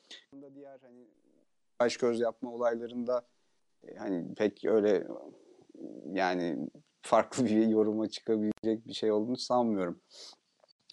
[0.56, 1.08] diğer hani
[1.80, 3.28] baş göz yapma olaylarında
[3.88, 5.08] e, hani pek öyle
[6.14, 6.70] yani
[7.02, 10.02] farklı bir yoruma çıkabilecek bir şey olduğunu sanmıyorum.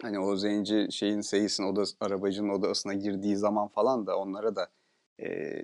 [0.03, 4.69] Hani o zenci şeyin seyisin odası, arabacının odasına girdiği zaman falan da onlara da
[5.21, 5.63] e,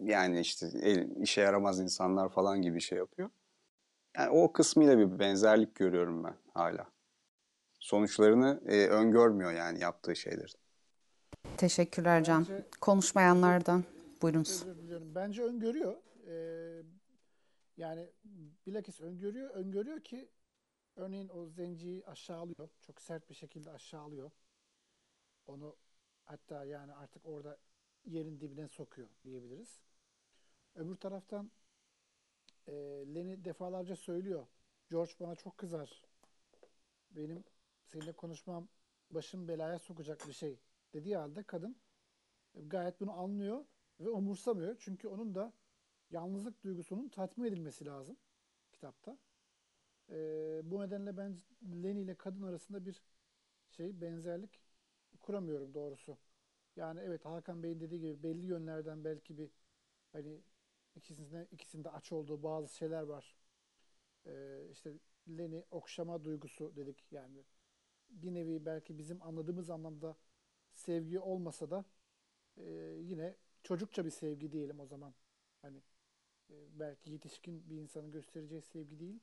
[0.00, 3.30] yani işte el, işe yaramaz insanlar falan gibi şey yapıyor.
[4.16, 6.93] Yani o kısmıyla bir benzerlik görüyorum ben hala.
[7.84, 10.52] Sonuçlarını e, öngörmüyor yani yaptığı şeyleri.
[11.56, 12.46] Teşekkürler Can.
[12.48, 13.84] Bence- Konuşmayanlardan
[14.22, 14.64] buyurunuz.
[15.14, 15.96] Bence öngörüyor.
[16.26, 16.82] Ee,
[17.76, 18.10] yani
[18.66, 19.50] bilakis öngörüyor.
[19.50, 20.28] Öngörüyor ki
[20.96, 22.68] örneğin o zenciyi aşağılıyor.
[22.80, 24.30] Çok sert bir şekilde aşağılıyor.
[25.46, 25.76] Onu
[26.24, 27.58] hatta yani artık orada
[28.04, 29.80] yerin dibine sokuyor diyebiliriz.
[30.74, 31.50] Öbür taraftan
[32.66, 32.72] e,
[33.14, 34.46] Lenny defalarca söylüyor.
[34.90, 36.02] George bana çok kızar.
[37.10, 37.44] Benim
[37.94, 38.68] seninle konuşmam
[39.10, 40.58] başım belaya sokacak bir şey
[40.94, 41.76] dediği halde kadın
[42.54, 43.64] gayet bunu anlıyor
[44.00, 44.76] ve umursamıyor.
[44.80, 45.52] Çünkü onun da
[46.10, 48.16] yalnızlık duygusunun tatmin edilmesi lazım
[48.72, 49.18] kitapta.
[50.10, 53.02] Ee, bu nedenle ben Lenny ile kadın arasında bir
[53.70, 54.60] şey benzerlik
[55.20, 56.18] kuramıyorum doğrusu.
[56.76, 59.50] Yani evet Hakan Bey'in dediği gibi belli yönlerden belki bir
[60.12, 60.40] hani
[60.96, 63.36] ikisinde ikisinde aç olduğu bazı şeyler var.
[64.26, 64.92] Ee, işte
[65.28, 67.44] Lenny okşama duygusu dedik yani
[68.22, 70.16] bir nevi belki bizim anladığımız anlamda
[70.72, 71.84] sevgi olmasa da
[72.56, 72.64] e,
[73.00, 75.14] yine çocukça bir sevgi diyelim o zaman.
[75.62, 75.82] Hani
[76.50, 79.20] e, belki yetişkin bir insanın göstereceği sevgi değil,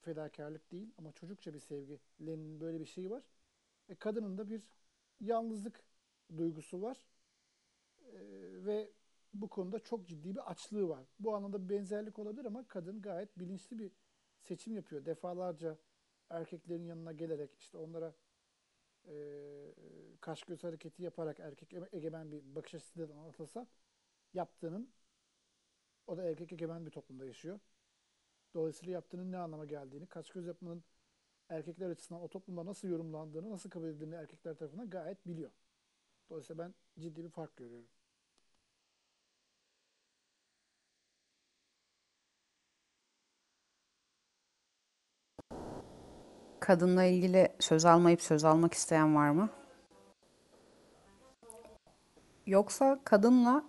[0.00, 2.00] fedakarlık değil ama çocukça bir sevgi.
[2.20, 3.22] Lenin'in böyle bir şeyi var.
[3.88, 4.62] E, kadının da bir
[5.20, 5.82] yalnızlık
[6.36, 6.96] duygusu var.
[8.02, 8.18] E,
[8.66, 8.90] ve
[9.34, 11.04] bu konuda çok ciddi bir açlığı var.
[11.20, 13.92] Bu anlamda bir benzerlik olabilir ama kadın gayet bilinçli bir
[14.40, 15.04] seçim yapıyor.
[15.04, 15.78] Defalarca
[16.30, 18.14] erkeklerin yanına gelerek işte onlara
[19.08, 19.14] e,
[20.20, 23.66] kaş göz hareketi yaparak erkek ege- egemen bir bakış açısıyla anlatılsa
[24.34, 24.90] yaptığının
[26.06, 27.60] o da erkek egemen bir toplumda yaşıyor.
[28.54, 30.84] Dolayısıyla yaptığının ne anlama geldiğini, kaş göz yapmanın
[31.48, 35.50] erkekler açısından o toplumda nasıl yorumlandığını, nasıl kabul edildiğini erkekler tarafından gayet biliyor.
[36.30, 37.88] Dolayısıyla ben ciddi bir fark görüyorum.
[46.68, 49.48] Kadınla ilgili söz almayıp söz almak isteyen var mı?
[52.46, 53.64] Yoksa kadınla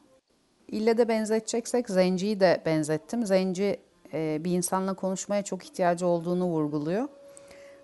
[0.68, 3.26] ille de benzeteceksek Zenci'yi de benzettim.
[3.26, 3.80] Zenci
[4.14, 7.08] e, bir insanla konuşmaya çok ihtiyacı olduğunu vurguluyor.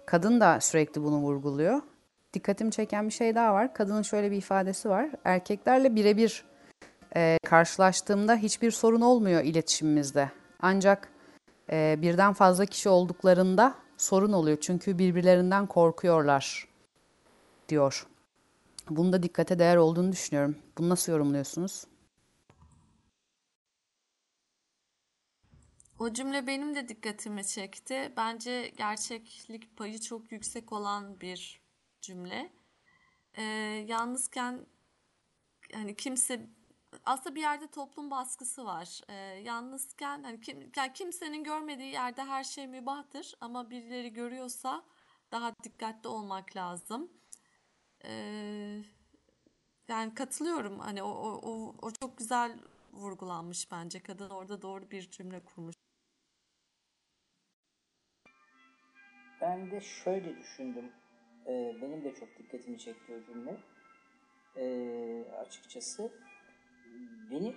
[0.05, 1.81] Kadın da sürekli bunu vurguluyor.
[2.33, 3.73] Dikkatimi çeken bir şey daha var.
[3.73, 5.09] Kadının şöyle bir ifadesi var.
[5.25, 6.45] Erkeklerle birebir
[7.15, 10.29] e, karşılaştığımda hiçbir sorun olmuyor iletişimimizde.
[10.61, 11.09] Ancak
[11.71, 14.57] e, birden fazla kişi olduklarında sorun oluyor.
[14.61, 16.67] Çünkü birbirlerinden korkuyorlar
[17.69, 18.07] diyor.
[18.89, 20.55] Bunun da dikkate değer olduğunu düşünüyorum.
[20.77, 21.85] Bunu nasıl yorumluyorsunuz?
[25.99, 28.13] O cümle benim de dikkatimi çekti.
[28.17, 31.61] Bence gerçeklik payı çok yüksek olan bir
[32.01, 32.51] cümle.
[33.37, 33.43] Ee,
[33.87, 34.65] yalnızken
[35.73, 36.49] hani kimse
[37.05, 39.01] aslında bir yerde toplum baskısı var.
[39.09, 39.13] Ee,
[39.43, 44.83] yalnızken hani kim, yani kimsenin görmediği yerde her şey mübahtır ama birileri görüyorsa
[45.31, 47.11] daha dikkatli olmak lazım.
[48.05, 48.83] Ee,
[49.87, 50.79] yani katılıyorum.
[50.79, 52.59] Hani o, o, o, o çok güzel
[52.93, 54.03] vurgulanmış bence.
[54.03, 55.75] Kadın orada doğru bir cümle kurmuş.
[59.41, 60.91] Ben de şöyle düşündüm.
[61.47, 63.57] Ee, benim de çok dikkatimi çekti o cümle.
[64.57, 66.11] Ee, açıkçası
[67.31, 67.55] beni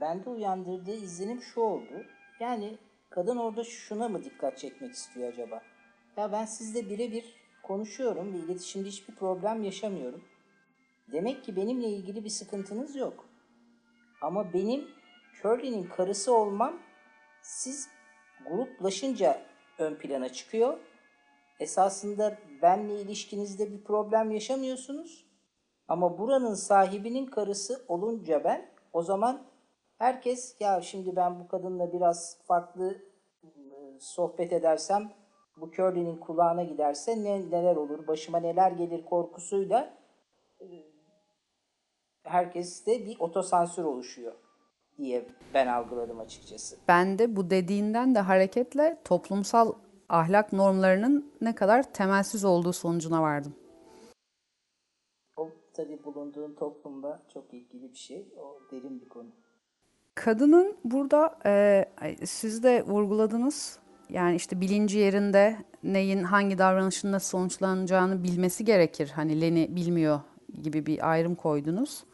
[0.00, 2.04] bende uyandırdığı izlenim şu oldu.
[2.40, 2.78] Yani
[3.10, 5.62] kadın orada şuna mı dikkat çekmek istiyor acaba?
[6.16, 7.24] Ya ben sizle birebir
[7.62, 10.24] konuşuyorum ve iletişimde hiçbir problem yaşamıyorum.
[11.12, 13.28] Demek ki benimle ilgili bir sıkıntınız yok.
[14.20, 14.88] Ama benim
[15.42, 16.78] Curly'nin karısı olmam
[17.42, 17.88] siz
[18.50, 19.42] gruplaşınca
[19.78, 20.78] ön plana çıkıyor.
[21.60, 25.24] Esasında benle ilişkinizde bir problem yaşamıyorsunuz.
[25.88, 29.46] Ama buranın sahibinin karısı olunca ben o zaman
[29.98, 33.02] herkes ya şimdi ben bu kadınla biraz farklı
[33.42, 33.48] e,
[34.00, 35.12] sohbet edersem
[35.56, 39.94] bu Curly'nin kulağına giderse ne, neler olur, başıma neler gelir korkusuyla
[40.60, 40.66] e,
[42.24, 44.32] herkeste bir otosansür oluşuyor
[44.98, 46.76] diye ben algıladım açıkçası.
[46.88, 49.72] Ben de bu dediğinden de hareketle toplumsal
[50.08, 53.54] ahlak normlarının ne kadar temelsiz olduğu sonucuna vardım.
[55.74, 58.26] Tabii bulunduğun toplumda çok ilgili bir şey.
[58.36, 59.28] O derin bir konu.
[60.14, 63.78] Kadının burada e, siz de vurguladınız.
[64.08, 69.12] Yani işte bilinci yerinde neyin hangi davranışın nasıl sonuçlanacağını bilmesi gerekir.
[69.14, 70.20] Hani Leni bilmiyor
[70.62, 72.04] gibi bir ayrım koydunuz.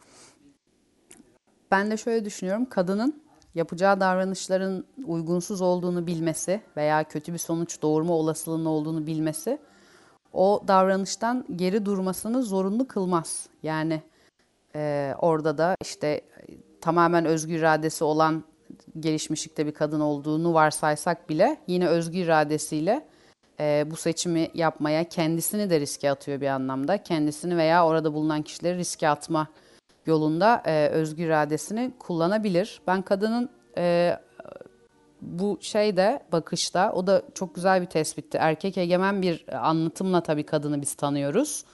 [1.71, 2.65] Ben de şöyle düşünüyorum.
[2.65, 3.23] Kadının
[3.55, 9.59] yapacağı davranışların uygunsuz olduğunu bilmesi veya kötü bir sonuç doğurma olasılığının olduğunu bilmesi
[10.33, 13.49] o davranıştan geri durmasını zorunlu kılmaz.
[13.63, 14.01] Yani
[14.75, 16.21] e, orada da işte
[16.81, 18.43] tamamen özgür iradesi olan
[18.99, 23.07] gelişmişlikte bir kadın olduğunu varsaysak bile yine özgür iradesiyle
[23.59, 27.03] e, bu seçimi yapmaya kendisini de riske atıyor bir anlamda.
[27.03, 29.47] Kendisini veya orada bulunan kişileri riske atma
[30.05, 32.81] yolunda e, özgür iradesini kullanabilir.
[32.87, 34.17] Ben kadının e,
[35.21, 38.37] bu şeyde bakışta o da çok güzel bir tespitti.
[38.37, 41.65] Erkek egemen bir anlatımla tabii kadını biz tanıyoruz.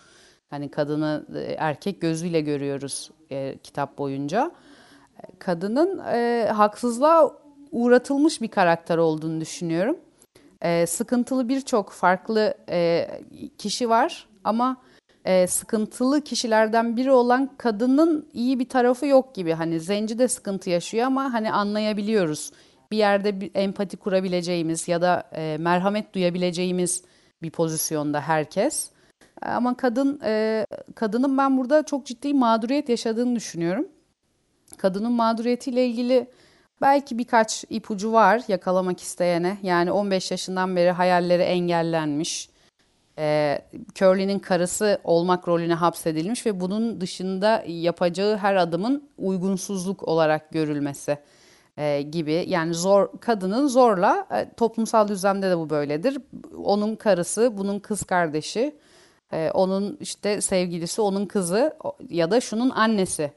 [0.49, 4.51] Hani kadını e, erkek gözüyle görüyoruz e, kitap boyunca.
[5.39, 7.31] Kadının e, haksızlığa
[7.71, 9.97] uğratılmış bir karakter olduğunu düşünüyorum.
[10.61, 13.07] E, sıkıntılı birçok farklı e,
[13.57, 14.77] kişi var ama
[15.25, 19.53] e, sıkıntılı kişilerden biri olan kadının iyi bir tarafı yok gibi.
[19.53, 22.51] Hani zenci de sıkıntı yaşıyor ama hani anlayabiliyoruz.
[22.91, 27.03] Bir yerde bir empati kurabileceğimiz ya da e, merhamet duyabileceğimiz
[27.41, 28.89] bir pozisyonda herkes.
[29.41, 30.65] Ama kadın e,
[30.95, 33.87] kadının ben burada çok ciddi mağduriyet yaşadığını düşünüyorum.
[34.77, 36.27] Kadının mağduriyetiyle ilgili
[36.81, 39.57] belki birkaç ipucu var yakalamak isteyene.
[39.63, 42.49] Yani 15 yaşından beri hayalleri engellenmiş
[43.19, 43.59] e,
[43.95, 51.17] Curly'nin karısı olmak rolüne hapsedilmiş ve bunun dışında yapacağı her adımın uygunsuzluk olarak görülmesi
[51.77, 52.45] e, gibi.
[52.47, 56.17] Yani zor kadının zorla e, toplumsal düzlemde de bu böyledir.
[56.63, 58.75] Onun karısı, bunun kız kardeşi,
[59.33, 61.77] e, onun işte sevgilisi, onun kızı
[62.09, 63.31] ya da şunun annesi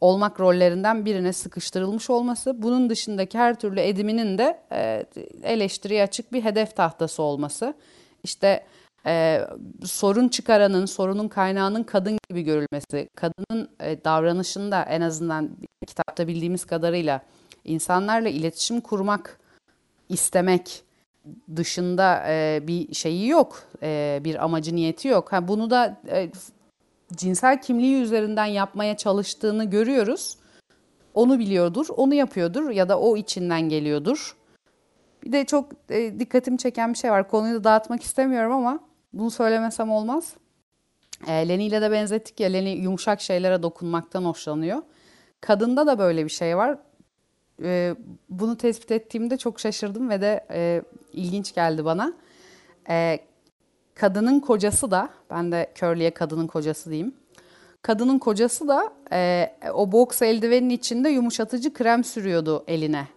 [0.00, 5.06] olmak rollerinden birine sıkıştırılmış olması, bunun dışındaki her türlü ediminin de e,
[5.42, 7.74] eleştiriye açık bir hedef tahtası olması.
[8.22, 8.64] İşte
[9.06, 9.40] e,
[9.84, 15.50] sorun çıkaranın, sorunun kaynağının kadın gibi görülmesi, kadının e, davranışında en azından
[15.86, 17.22] kitapta bildiğimiz kadarıyla
[17.68, 19.40] insanlarla iletişim kurmak
[20.08, 20.82] istemek
[21.56, 25.32] dışında e, bir şeyi yok, e, bir amacı niyeti yok.
[25.32, 26.30] Ha, bunu da e,
[27.16, 30.38] cinsel kimliği üzerinden yapmaya çalıştığını görüyoruz.
[31.14, 34.36] Onu biliyordur, onu yapıyordur ya da o içinden geliyordur.
[35.24, 37.28] Bir de çok e, dikkatimi çeken bir şey var.
[37.28, 38.80] Konuyu da dağıtmak istemiyorum ama
[39.12, 40.34] bunu söylemesem olmaz.
[41.26, 44.82] E, Lenny ile de benzettik ya, Lenny yumuşak şeylere dokunmaktan hoşlanıyor.
[45.40, 46.78] Kadında da böyle bir şey var.
[47.62, 47.94] E,
[48.28, 50.82] bunu tespit ettiğimde çok şaşırdım ve de e,
[51.12, 52.12] ilginç geldi bana.
[52.90, 53.18] E,
[53.94, 57.14] kadının kocası da, ben de Curly'e kadının kocası diyeyim.
[57.82, 63.08] Kadının kocası da e, o boks eldivenin içinde yumuşatıcı krem sürüyordu eline.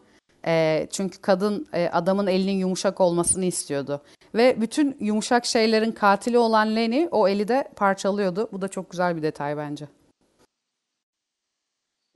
[0.45, 4.01] E, çünkü kadın e, adamın elinin yumuşak olmasını istiyordu.
[4.35, 8.49] Ve bütün yumuşak şeylerin katili olan Lenny o eli de parçalıyordu.
[8.51, 9.87] Bu da çok güzel bir detay bence.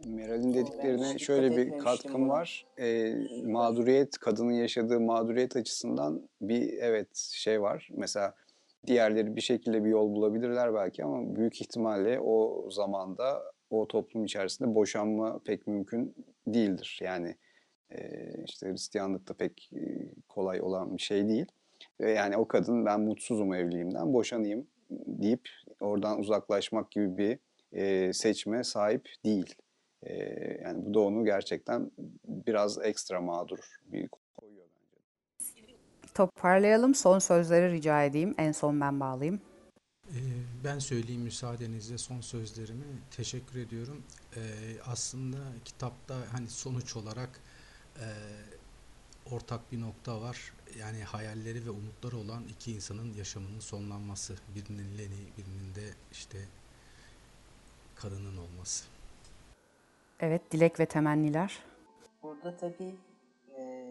[0.05, 2.33] Meral'in dediklerine şöyle bir katkım buna.
[2.33, 2.65] var.
[2.79, 7.89] Ee, mağduriyet, kadının yaşadığı mağduriyet açısından bir evet şey var.
[7.93, 8.35] Mesela
[8.87, 14.75] diğerleri bir şekilde bir yol bulabilirler belki ama büyük ihtimalle o zamanda o toplum içerisinde
[14.75, 16.15] boşanma pek mümkün
[16.47, 16.99] değildir.
[17.03, 17.35] Yani
[17.91, 17.99] e,
[18.45, 19.81] işte Hristiyanlıkta pek e,
[20.27, 21.45] kolay olan bir şey değil.
[22.01, 25.49] Ve yani o kadın ben mutsuzum evliliğimden boşanayım deyip
[25.79, 27.39] oradan uzaklaşmak gibi bir
[27.71, 29.55] e, seçme sahip değil.
[30.03, 30.13] E,
[30.63, 31.91] yani bu da onu gerçekten
[32.27, 35.01] biraz ekstra mağdur bir koyuyor bence.
[36.13, 36.95] Toparlayalım.
[36.95, 38.35] Son sözleri rica edeyim.
[38.37, 39.41] En son ben bağlayayım.
[40.63, 42.85] Ben söyleyeyim müsaadenizle son sözlerimi.
[43.11, 44.03] Teşekkür ediyorum.
[44.35, 44.39] Ee,
[44.85, 47.39] aslında kitapta hani sonuç olarak
[47.99, 48.07] e,
[49.31, 50.53] ortak bir nokta var.
[50.79, 54.35] Yani hayalleri ve umutları olan iki insanın yaşamının sonlanması.
[54.55, 56.37] Birinin Lenny, birinin de işte
[57.95, 58.85] kadının olması.
[60.19, 61.59] Evet, dilek ve temenniler.
[62.23, 62.95] Burada tabii
[63.57, 63.85] e,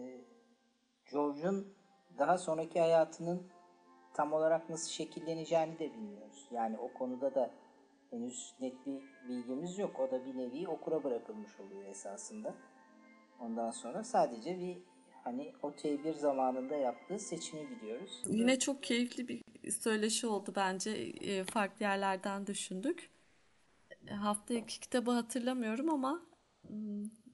[1.11, 1.67] George'un
[2.17, 3.43] daha sonraki hayatının
[4.13, 6.47] tam olarak nasıl şekilleneceğini de bilmiyoruz.
[6.51, 7.51] Yani o konuda da
[8.09, 9.99] henüz net bir bilgimiz yok.
[9.99, 12.55] O da bir nevi okura bırakılmış oluyor esasında.
[13.39, 14.77] Ondan sonra sadece bir
[15.23, 18.23] hani o T1 zamanında yaptığı seçimi biliyoruz.
[18.25, 19.41] Yine çok keyifli bir
[19.71, 20.91] söyleşi oldu bence.
[20.91, 23.09] E, Farklı yerlerden düşündük.
[24.09, 26.21] Haftaki kitabı hatırlamıyorum ama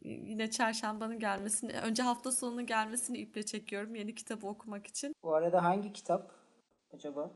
[0.03, 5.15] yine çarşambanın gelmesini, önce hafta sonunun gelmesini iple çekiyorum yeni kitabı okumak için.
[5.23, 6.31] Bu arada hangi kitap
[6.93, 7.31] acaba?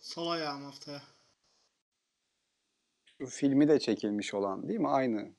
[0.00, 1.02] Sol ayağım haftaya.
[3.28, 4.88] Filmi de çekilmiş olan değil mi?
[4.88, 5.32] Aynı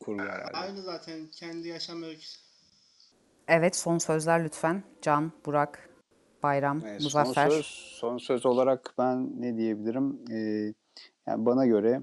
[0.00, 0.56] kurgu herhalde.
[0.56, 2.40] Aynı zaten kendi yaşam öyküsü.
[3.48, 4.84] Evet, son sözler lütfen.
[5.02, 5.90] Can, Burak,
[6.42, 7.50] Bayram, Evet, son Muzaffer.
[7.50, 7.66] söz,
[8.00, 10.24] son söz olarak ben ne diyebilirim?
[10.30, 10.74] Ee,
[11.26, 12.02] yani bana göre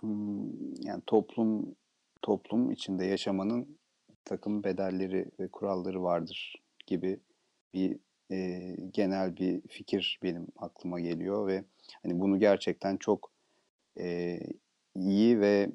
[0.00, 1.76] hmm, yani toplum
[2.22, 3.78] toplum içinde yaşamanın
[4.24, 7.20] takım bedelleri ve kuralları vardır gibi
[7.74, 7.98] bir
[8.30, 11.64] e, genel bir fikir benim aklıma geliyor ve
[12.02, 13.32] hani bunu gerçekten çok
[14.00, 14.38] e,
[14.96, 15.70] iyi ve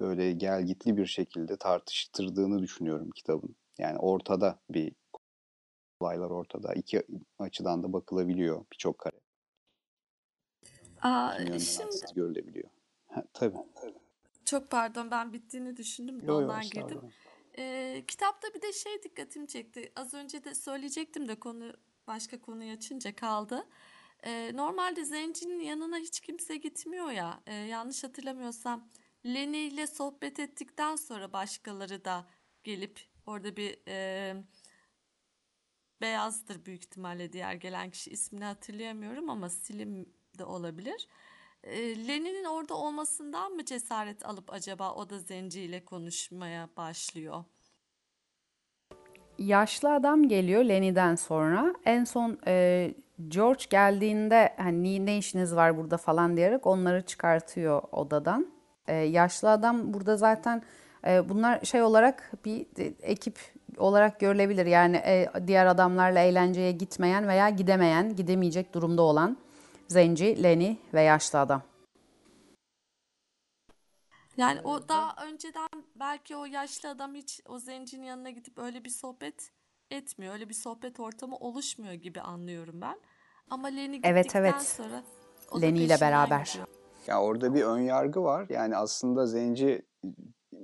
[0.00, 3.56] böyle gelgitli bir şekilde tartıştırdığını düşünüyorum kitabın.
[3.78, 4.92] Yani ortada bir
[6.00, 6.74] olaylar ortada.
[6.74, 7.02] İki
[7.38, 9.16] açıdan da bakılabiliyor birçok kare.
[11.02, 12.68] Aa, şimdi görülebiliyor.
[13.08, 13.56] Ha, tabii.
[14.44, 16.80] çok pardon ben bittiğini düşündüm de Yo, yo, ondan girdim.
[16.80, 17.12] estağfurullah.
[17.58, 19.92] Ee, kitapta bir de şey dikkatimi çekti.
[19.96, 21.72] Az önce de söyleyecektim de konu
[22.06, 23.66] başka konuyu açınca kaldı.
[24.22, 27.40] Ee, normalde zencinin yanına hiç kimse gitmiyor ya.
[27.46, 28.88] Ee, yanlış hatırlamıyorsam
[29.26, 32.26] Lenny ile sohbet ettikten sonra başkaları da
[32.64, 34.34] gelip orada bir e,
[36.00, 41.08] beyazdır büyük ihtimalle diğer gelen kişi ismini hatırlayamıyorum ama Slim de olabilir.
[42.08, 47.44] Lenny'nin orada olmasından mı cesaret alıp acaba o da zenciyle konuşmaya başlıyor?
[49.38, 51.74] Yaşlı adam geliyor Lenny'den sonra.
[51.84, 52.94] En son e,
[53.28, 58.46] George geldiğinde hani ne işiniz var burada falan diyerek onları çıkartıyor odadan.
[58.88, 60.62] E, yaşlı adam burada zaten
[61.06, 63.38] e, bunlar şey olarak bir e, ekip
[63.76, 64.66] olarak görülebilir.
[64.66, 69.36] Yani e, diğer adamlarla eğlenceye gitmeyen veya gidemeyen, gidemeyecek durumda olan
[69.88, 71.62] zenci, Lenny ve yaşlı adam.
[74.36, 78.90] Yani o daha önceden belki o yaşlı adam hiç o zencinin yanına gidip öyle bir
[78.90, 79.50] sohbet
[79.90, 80.34] etmiyor.
[80.34, 83.00] Öyle bir sohbet ortamı oluşmuyor gibi anlıyorum ben.
[83.50, 84.62] Ama Lenny Evet, gittikten evet.
[84.62, 85.02] sonra
[85.50, 86.44] o da Lenny ile beraber.
[86.46, 86.66] gidiyor.
[87.06, 88.46] Ya orada bir ön yargı var.
[88.50, 89.82] Yani aslında zenci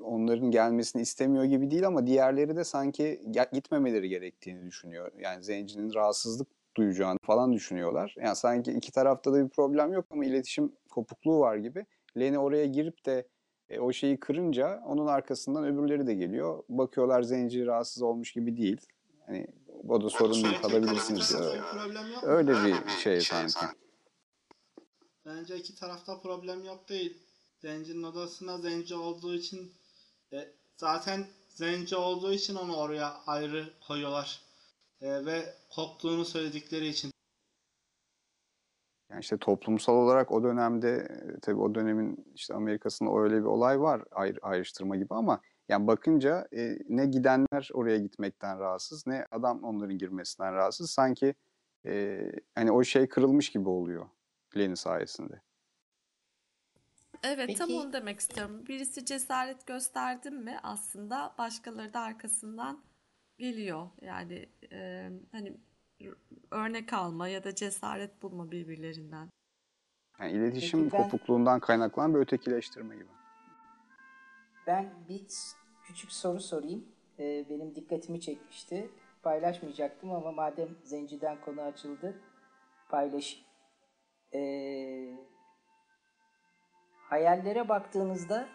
[0.02, 3.22] onların gelmesini istemiyor gibi değil ama diğerleri de sanki
[3.52, 5.12] gitmemeleri gerektiğini düşünüyor.
[5.18, 8.14] Yani zencinin rahatsızlık duyacağını falan düşünüyorlar.
[8.18, 11.86] Yani sanki iki tarafta da bir problem yok ama iletişim kopukluğu var gibi.
[12.18, 13.28] Lenny oraya girip de
[13.68, 16.62] e, o şeyi kırınca onun arkasından öbürleri de geliyor.
[16.68, 18.80] Bakıyorlar zenci rahatsız olmuş gibi değil.
[19.26, 19.46] Hani
[19.88, 21.64] o da sorun değil kalabilirsiniz diyor.
[22.22, 23.66] Öyle bir şey sanki.
[25.26, 27.18] Bence iki tarafta problem yok değil.
[27.58, 29.72] Zencinin odasına zenci olduğu için
[30.32, 34.43] e, zaten zenci olduğu için onu oraya ayrı koyuyorlar.
[35.00, 37.10] E, ve koktuğunu söyledikleri için.
[39.10, 43.80] Yani işte toplumsal olarak o dönemde e, tabii o dönemin işte Amerika'sında öyle bir olay
[43.80, 49.64] var ayrı, ayrıştırma gibi ama yani bakınca e, ne gidenler oraya gitmekten rahatsız ne adam
[49.64, 50.90] onların girmesinden rahatsız.
[50.90, 51.34] Sanki
[51.86, 52.20] e,
[52.54, 54.06] hani o şey kırılmış gibi oluyor
[54.56, 55.40] Lenny sayesinde.
[57.22, 58.66] Evet, tam Peki- onu demek istiyorum.
[58.68, 62.82] Birisi cesaret gösterdi mi aslında başkaları da arkasından
[63.38, 63.88] geliyor.
[64.00, 65.56] Yani e, hani
[66.50, 69.28] örnek alma ya da cesaret bulma birbirlerinden.
[70.20, 73.08] Yani iletişim Peki ben- kopukluğundan kaynaklanan bir ötekileştirme gibi.
[74.66, 75.26] Ben bir
[75.84, 76.84] küçük soru sorayım.
[77.18, 78.90] Ee, benim dikkatimi çekmişti.
[79.22, 82.20] Paylaşmayacaktım ama madem Zenci'den konu açıldı,
[82.88, 83.44] paylaş.
[84.34, 85.18] Ee,
[87.08, 88.48] hayallere baktığınızda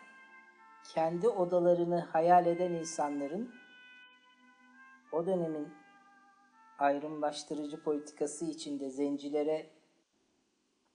[0.93, 3.53] kendi odalarını hayal eden insanların
[5.11, 5.67] o dönemin
[6.79, 9.69] ayrımlaştırıcı politikası içinde zencilere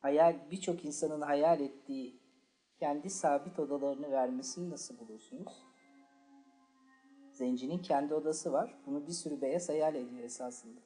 [0.00, 2.20] hayal birçok insanın hayal ettiği
[2.78, 5.52] kendi sabit odalarını vermesini nasıl bulursunuz?
[7.32, 8.74] Zencinin kendi odası var.
[8.86, 10.80] Bunu bir sürü beyaz hayal ediyor esasında.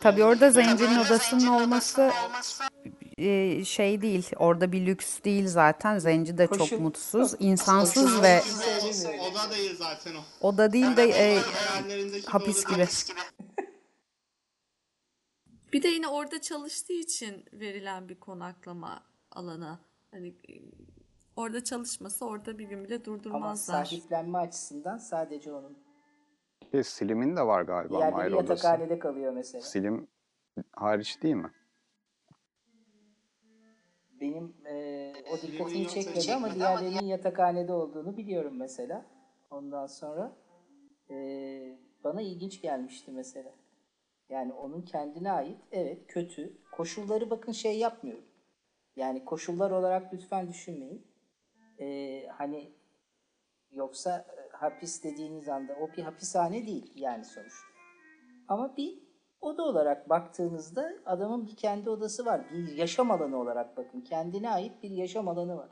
[0.00, 2.10] Tabii orada zencinin odasının olması
[3.20, 4.30] e, şey değil.
[4.36, 5.98] Orada bir lüks değil zaten.
[5.98, 8.40] Zenci de çok Koşu- mutsuz, insansız ve
[8.82, 9.32] kimse evlenmiyor.
[9.32, 10.20] O da değil zaten o.
[10.48, 12.86] oda değil de e, Hayallerindeki hapis oda- gibi.
[15.72, 19.78] Bir de yine orada çalıştığı için verilen bir konaklama alanı.
[20.10, 20.54] Hani e,
[21.36, 23.84] orada çalışması orada bir gün bile Ama durdurmazlar.
[23.84, 25.78] sahiplenme açısından sadece onun.
[26.72, 28.66] Bir Slim'in de var galiba Diğerleri ayrı odası.
[28.66, 29.62] yatakhanede kalıyor mesela.
[29.64, 30.06] Slim
[30.72, 31.50] hariç değil mi?
[34.20, 39.04] Benim e, o dikkatimi çekmedi ama diğerlerinin yatakhanede olduğunu biliyorum mesela.
[39.50, 40.32] Ondan sonra
[41.10, 43.52] e, bana ilginç gelmişti mesela.
[44.28, 46.52] Yani onun kendine ait evet kötü.
[46.72, 48.24] Koşulları bakın şey yapmıyorum.
[48.96, 51.06] Yani koşullar olarak lütfen düşünmeyin.
[51.80, 52.72] E, hani
[53.72, 57.66] yoksa e, hapis dediğiniz anda o bir hapishane değil yani sonuçta.
[58.48, 59.05] Ama bir
[59.46, 62.40] oda olarak baktığınızda adamın bir kendi odası var.
[62.52, 64.00] Bir yaşam alanı olarak bakın.
[64.00, 65.68] Kendine ait bir yaşam alanı var.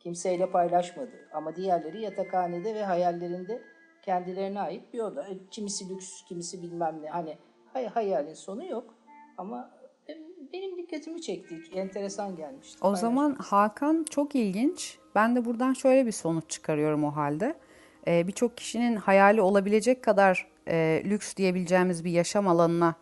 [0.00, 1.10] Kimseyle paylaşmadı.
[1.32, 3.62] Ama diğerleri yatakhanede ve hayallerinde
[4.02, 5.22] kendilerine ait bir oda.
[5.28, 7.08] E, Kimisi lüks, kimisi bilmem ne.
[7.08, 7.38] Hani
[7.72, 8.94] hay hayalin sonu yok.
[9.38, 9.70] Ama
[10.08, 11.60] benim- benim dikkatimi çekti.
[11.74, 12.78] Enteresan gelmişti.
[12.82, 14.98] O zaman Hakan çok ilginç.
[15.14, 17.54] Ben de buradan şöyle bir sonuç çıkarıyorum o halde.
[18.08, 22.94] Ee, Birçok kişinin hayali olabilecek kadar e, lüks diyebileceğimiz bir yaşam alanına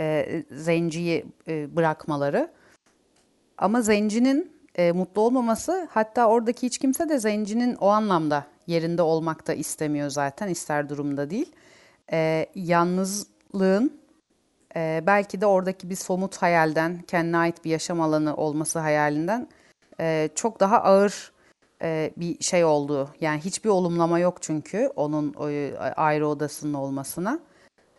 [0.00, 2.50] e, zenciyi e, bırakmaları.
[3.58, 9.46] Ama zencinin e, mutlu olmaması hatta oradaki hiç kimse de zencinin o anlamda yerinde olmak
[9.46, 11.52] da istemiyor zaten ister durumda değil.
[12.12, 14.00] E, yalnızlığın
[14.76, 19.48] e, belki de oradaki bir somut hayalden kendine ait bir yaşam alanı olması hayalinden
[20.00, 21.32] e, çok daha ağır
[21.82, 23.08] e, bir şey oldu.
[23.20, 25.44] Yani hiçbir olumlama yok çünkü onun o,
[25.96, 27.40] ayrı odasının olmasına.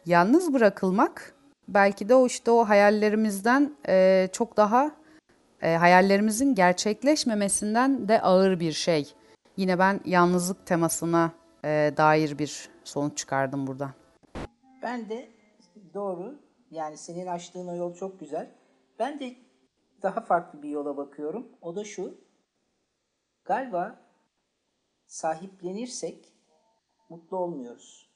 [0.05, 1.33] Yalnız bırakılmak
[1.73, 4.91] belki de o işte o hayallerimizden e, çok daha
[5.61, 9.13] e, hayallerimizin gerçekleşmemesinden de ağır bir şey.
[9.57, 11.31] Yine ben yalnızlık temasına
[11.65, 13.91] e, dair bir sonuç çıkardım buradan.
[14.81, 15.29] Ben de
[15.93, 16.39] doğru.
[16.71, 18.51] Yani senin açtığın o yol çok güzel.
[18.99, 19.35] Ben de
[20.01, 21.47] daha farklı bir yola bakıyorum.
[21.61, 22.17] O da şu.
[23.45, 23.99] Galiba
[25.07, 26.33] sahiplenirsek
[27.09, 28.08] mutlu olmuyoruz.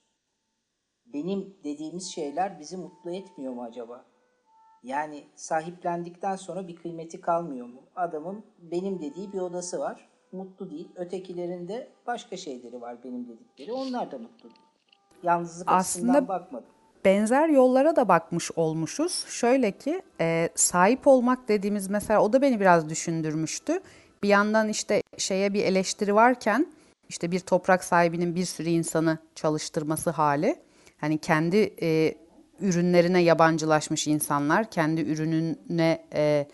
[1.13, 4.05] Benim dediğimiz şeyler bizi mutlu etmiyor mu acaba?
[4.83, 7.81] Yani sahiplendikten sonra bir kıymeti kalmıyor mu?
[7.95, 10.09] Adamın benim dediği bir odası var.
[10.31, 10.89] Mutlu değil.
[10.95, 13.73] Ötekilerinde başka şeyleri var benim dedikleri.
[13.73, 14.61] Onlar da mutlu değil.
[15.23, 16.69] Yalnızlık Aslında bakmadım.
[17.05, 19.25] benzer yollara da bakmış olmuşuz.
[19.27, 23.79] Şöyle ki e, sahip olmak dediğimiz mesela o da beni biraz düşündürmüştü.
[24.23, 26.67] Bir yandan işte şeye bir eleştiri varken
[27.09, 30.55] işte bir toprak sahibinin bir sürü insanı çalıştırması hali.
[31.03, 32.15] Hani kendi e,
[32.59, 36.47] ürünlerine yabancılaşmış insanlar, kendi ürününe e,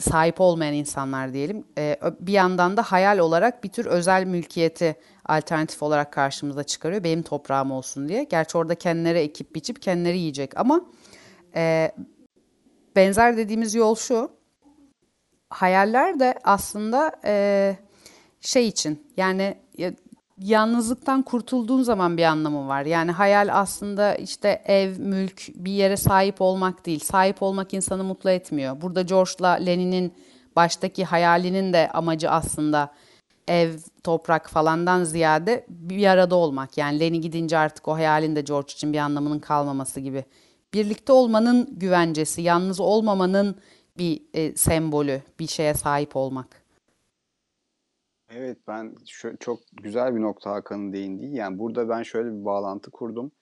[0.00, 1.64] sahip olmayan insanlar diyelim.
[1.78, 7.04] Ee, bir yandan da hayal olarak bir tür özel mülkiyeti alternatif olarak karşımıza çıkarıyor.
[7.04, 8.24] Benim toprağım olsun diye.
[8.24, 10.80] Gerçi orada kendileri ekip biçip kendileri yiyecek ama
[11.56, 11.92] e,
[12.96, 14.30] benzer dediğimiz yol şu.
[15.50, 17.76] Hayaller de aslında e,
[18.40, 19.92] şey için yani ya,
[20.44, 22.84] yalnızlıktan kurtulduğun zaman bir anlamı var.
[22.84, 27.00] Yani hayal aslında işte ev, mülk, bir yere sahip olmak değil.
[27.00, 28.80] Sahip olmak insanı mutlu etmiyor.
[28.80, 30.12] Burada George'la Lenin'in
[30.56, 32.92] baştaki hayalinin de amacı aslında
[33.48, 33.72] ev,
[34.04, 36.78] toprak falandan ziyade bir arada olmak.
[36.78, 40.24] Yani Lenny gidince artık o hayalin de George için bir anlamının kalmaması gibi.
[40.74, 43.56] Birlikte olmanın güvencesi, yalnız olmamanın
[43.98, 46.61] bir e, sembolü, bir şeye sahip olmak.
[48.34, 51.34] Evet ben şö- çok güzel bir nokta Hakan'ın değindiği.
[51.34, 53.32] Yani burada ben şöyle bir bağlantı kurdum.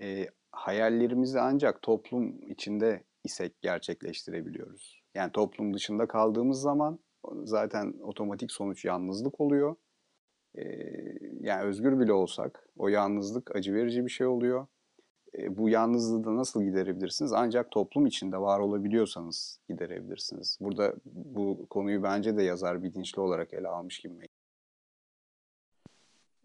[0.00, 5.02] Ee, hayallerimizi ancak toplum içinde isek gerçekleştirebiliyoruz.
[5.14, 6.98] Yani toplum dışında kaldığımız zaman
[7.44, 9.76] zaten otomatik sonuç yalnızlık oluyor.
[10.58, 10.62] Ee,
[11.40, 14.66] yani özgür bile olsak o yalnızlık acı verici bir şey oluyor.
[15.38, 17.32] Ee, bu yalnızlığı da nasıl giderebilirsiniz?
[17.32, 20.58] Ancak toplum içinde var olabiliyorsanız giderebilirsiniz.
[20.60, 24.28] Burada bu konuyu bence de yazar bilinçli olarak ele almış gibi.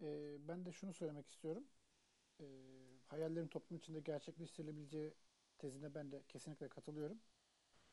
[0.02, 1.64] Ee, ben de şunu söylemek istiyorum.
[2.40, 2.44] Ee,
[3.08, 5.14] hayallerin toplum içinde gerçekleştirilebileceği
[5.58, 7.18] tezine ben de kesinlikle katılıyorum.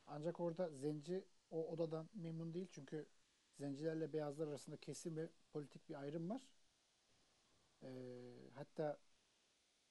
[0.06, 3.06] Ancak orada zenci o odadan memnun değil çünkü
[3.58, 6.42] zencilerle beyazlar arasında kesin ve politik bir ayrım var.
[7.82, 8.98] Ee, hatta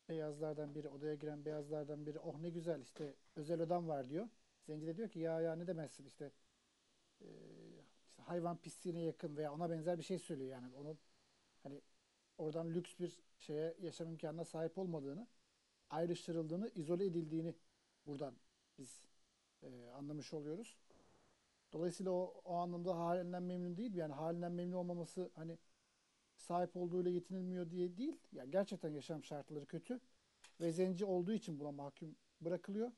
[0.09, 4.27] beyazlardan biri odaya giren beyazlardan biri oh ne güzel işte özel odam var diyor.
[4.67, 6.31] Zenci de diyor ki ya ya ne demezsin işte,
[7.21, 7.27] e,
[8.09, 10.97] işte hayvan pisliğine yakın veya ona benzer bir şey söylüyor yani onu
[11.63, 11.81] hani
[12.37, 15.27] oradan lüks bir şeye yaşam imkanına sahip olmadığını
[15.89, 17.53] ayrıştırıldığını izole edildiğini
[18.05, 18.35] buradan
[18.77, 19.01] biz
[19.63, 20.77] e, anlamış oluyoruz.
[21.73, 23.95] Dolayısıyla o, o anlamda halinden memnun değil.
[23.95, 25.57] Yani halinden memnun olmaması hani
[26.35, 28.19] sahip olduğuyla yetinilmiyor diye değil.
[28.31, 29.99] Yani gerçekten yaşam şartları kötü
[30.61, 32.91] ve zenci olduğu için buna mahkum bırakılıyor.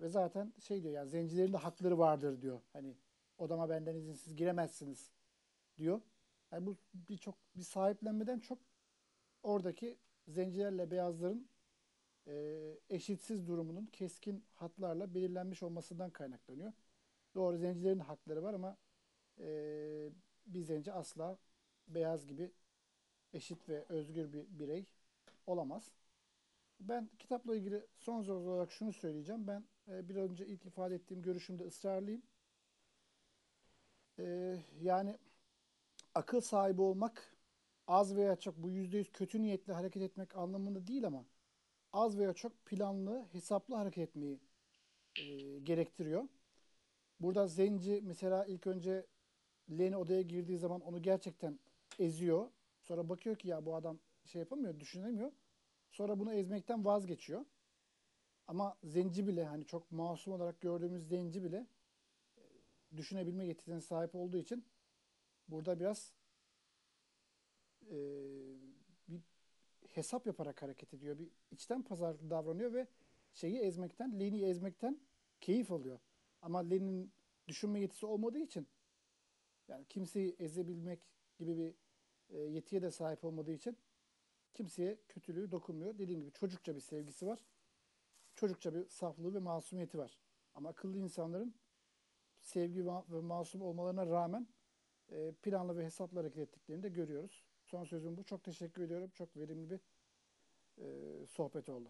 [0.00, 2.60] Ve zaten şey diyor yani zencilerin de hakları vardır diyor.
[2.72, 2.96] Hani
[3.38, 5.10] odama benden izinsiz giremezsiniz
[5.78, 6.00] diyor.
[6.52, 8.58] Yani bu bir çok bir sahiplenmeden çok
[9.42, 9.98] oradaki
[10.28, 11.48] zencilerle beyazların
[12.26, 12.34] e,
[12.90, 16.72] eşitsiz durumunun keskin hatlarla belirlenmiş olmasından kaynaklanıyor.
[17.34, 18.76] Doğru zencilerin hakları var ama
[19.40, 20.10] e,
[20.46, 21.38] bir zenci asla
[21.88, 22.52] beyaz gibi
[23.32, 24.86] eşit ve özgür bir birey
[25.46, 25.92] olamaz.
[26.80, 29.46] Ben kitapla ilgili son söz olarak şunu söyleyeceğim.
[29.46, 32.22] Ben e, bir önce ilk ifade ettiğim görüşümde ısrarlıyım.
[34.18, 35.18] E, yani
[36.14, 37.36] akıl sahibi olmak
[37.86, 41.24] az veya çok bu yüzde yüz kötü niyetli hareket etmek anlamında değil ama
[41.92, 44.40] az veya çok planlı, hesaplı hareket etmeyi
[45.18, 46.28] e, gerektiriyor.
[47.20, 49.06] Burada Zenci mesela ilk önce
[49.70, 51.58] Lenny odaya girdiği zaman onu gerçekten
[51.98, 52.50] eziyor.
[52.82, 55.32] Sonra bakıyor ki ya bu adam şey yapamıyor, düşünemiyor.
[55.90, 57.44] Sonra bunu ezmekten vazgeçiyor.
[58.46, 61.66] Ama Zenci bile hani çok masum olarak gördüğümüz Zenci bile
[62.36, 62.42] e,
[62.96, 64.64] düşünebilme yetisine sahip olduğu için
[65.50, 66.12] burada biraz
[67.90, 67.96] e,
[69.08, 69.20] bir
[69.88, 71.18] hesap yaparak hareket ediyor.
[71.18, 72.86] Bir içten pazarlıklı davranıyor ve
[73.34, 75.00] şeyi ezmekten, Lenny'i ezmekten
[75.40, 76.00] keyif alıyor.
[76.42, 77.12] Ama Lenny'nin
[77.48, 78.66] düşünme yetisi olmadığı için
[79.68, 81.00] yani kimseyi ezebilmek
[81.38, 81.74] gibi bir
[82.36, 83.76] e, yetiye de sahip olmadığı için
[84.54, 85.98] kimseye kötülüğü dokunmuyor.
[85.98, 87.38] Dediğim gibi çocukça bir sevgisi var.
[88.34, 90.18] Çocukça bir saflığı ve masumiyeti var.
[90.54, 91.54] Ama akıllı insanların
[92.40, 94.46] sevgi ve masum olmalarına rağmen
[95.12, 97.44] e, planlı ve hesaplı hareket ettiklerini de görüyoruz.
[97.66, 98.24] Son sözüm bu.
[98.24, 99.10] Çok teşekkür ediyorum.
[99.14, 99.80] Çok verimli bir
[100.78, 101.88] e, sohbet oldu.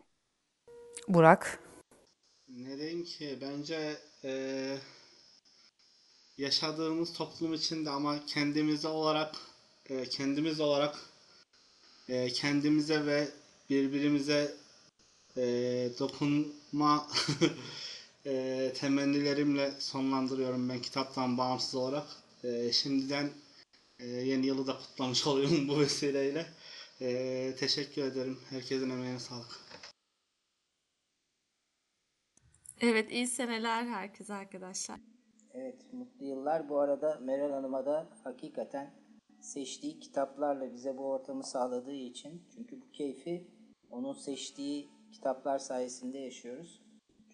[1.09, 1.61] Burak.
[2.49, 3.39] Neden ki?
[3.41, 4.79] Bence eee,
[6.39, 9.35] yaşadığımız toplum içinde ama kendimize olarak
[9.91, 10.99] eee, kendimiz olarak
[12.09, 13.29] eee, kendimize ve
[13.71, 14.55] birbirimize
[15.37, 17.09] eee, dokunma
[18.25, 22.07] eee, temennilerimle sonlandırıyorum ben kitaptan bağımsız olarak.
[22.45, 23.31] Eee, şimdiden
[24.01, 26.47] eee, yeni yılı da kutlamış oluyorum bu vesileyle.
[27.01, 28.39] Eee, teşekkür ederim.
[28.51, 29.61] Herkesin emeğine sağlık.
[32.81, 35.01] Evet, iyi seneler herkese arkadaşlar.
[35.55, 36.69] Evet, mutlu yıllar.
[36.69, 38.95] Bu arada Meral Hanım'a da hakikaten
[39.41, 43.47] seçtiği kitaplarla bize bu ortamı sağladığı için çünkü bu keyfi
[43.91, 46.83] onun seçtiği kitaplar sayesinde yaşıyoruz.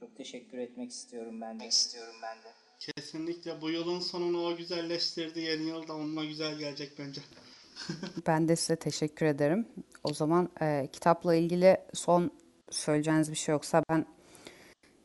[0.01, 1.67] Çok teşekkür etmek istiyorum ben de.
[1.67, 2.66] istiyorum ben de.
[2.79, 5.41] Kesinlikle bu yılın sonunu o güzelleştirdi.
[5.41, 7.21] Yeni yıl da onunla güzel gelecek bence.
[8.27, 9.67] Ben de size teşekkür ederim.
[10.05, 12.31] O zaman e, kitapla ilgili son
[12.71, 14.07] söyleyeceğiniz bir şey yoksa ben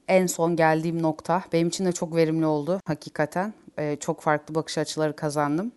[0.07, 3.53] en son geldiğim nokta benim için de çok verimli oldu hakikaten.
[3.77, 5.71] E, çok farklı bakış açıları kazandım.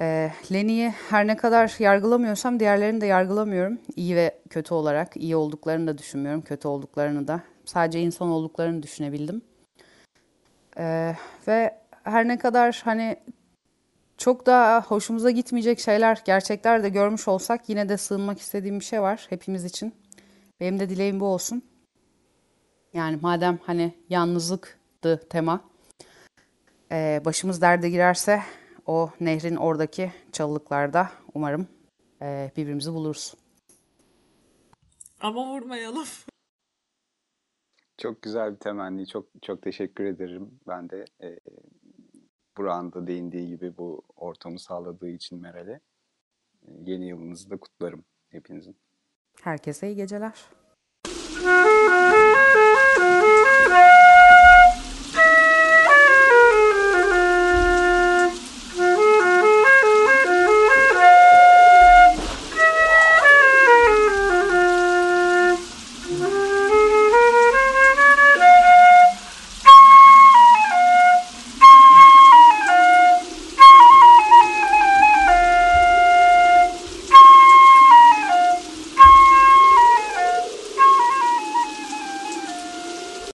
[0.00, 3.78] E, Lenny'yi her ne kadar yargılamıyorsam diğerlerini de yargılamıyorum.
[3.96, 5.16] İyi ve kötü olarak.
[5.16, 7.42] iyi olduklarını da düşünmüyorum, kötü olduklarını da.
[7.64, 9.42] Sadece insan olduklarını düşünebildim.
[10.80, 11.16] E,
[11.48, 13.16] ve her ne kadar hani
[14.18, 19.02] çok da hoşumuza gitmeyecek şeyler, gerçekler de görmüş olsak yine de sığınmak istediğim bir şey
[19.02, 19.94] var hepimiz için.
[20.60, 21.62] Benim de dileğim bu olsun.
[22.92, 25.60] Yani madem hani yalnızlıktı tema,
[26.92, 28.42] ee, başımız derde girerse
[28.86, 31.68] o nehrin oradaki çalılıklarda umarım
[32.22, 33.34] ee, birbirimizi buluruz.
[35.20, 36.06] Ama vurmayalım.
[38.00, 39.06] Çok güzel bir temenni.
[39.06, 40.60] Çok çok teşekkür ederim.
[40.68, 41.40] Ben de e,
[42.56, 45.80] Burak'ın da değindiği gibi bu ortamı sağladığı için Meral'e.
[46.62, 48.76] E, yeni yılınızı da kutlarım hepinizin.
[49.42, 50.50] Herkese iyi geceler.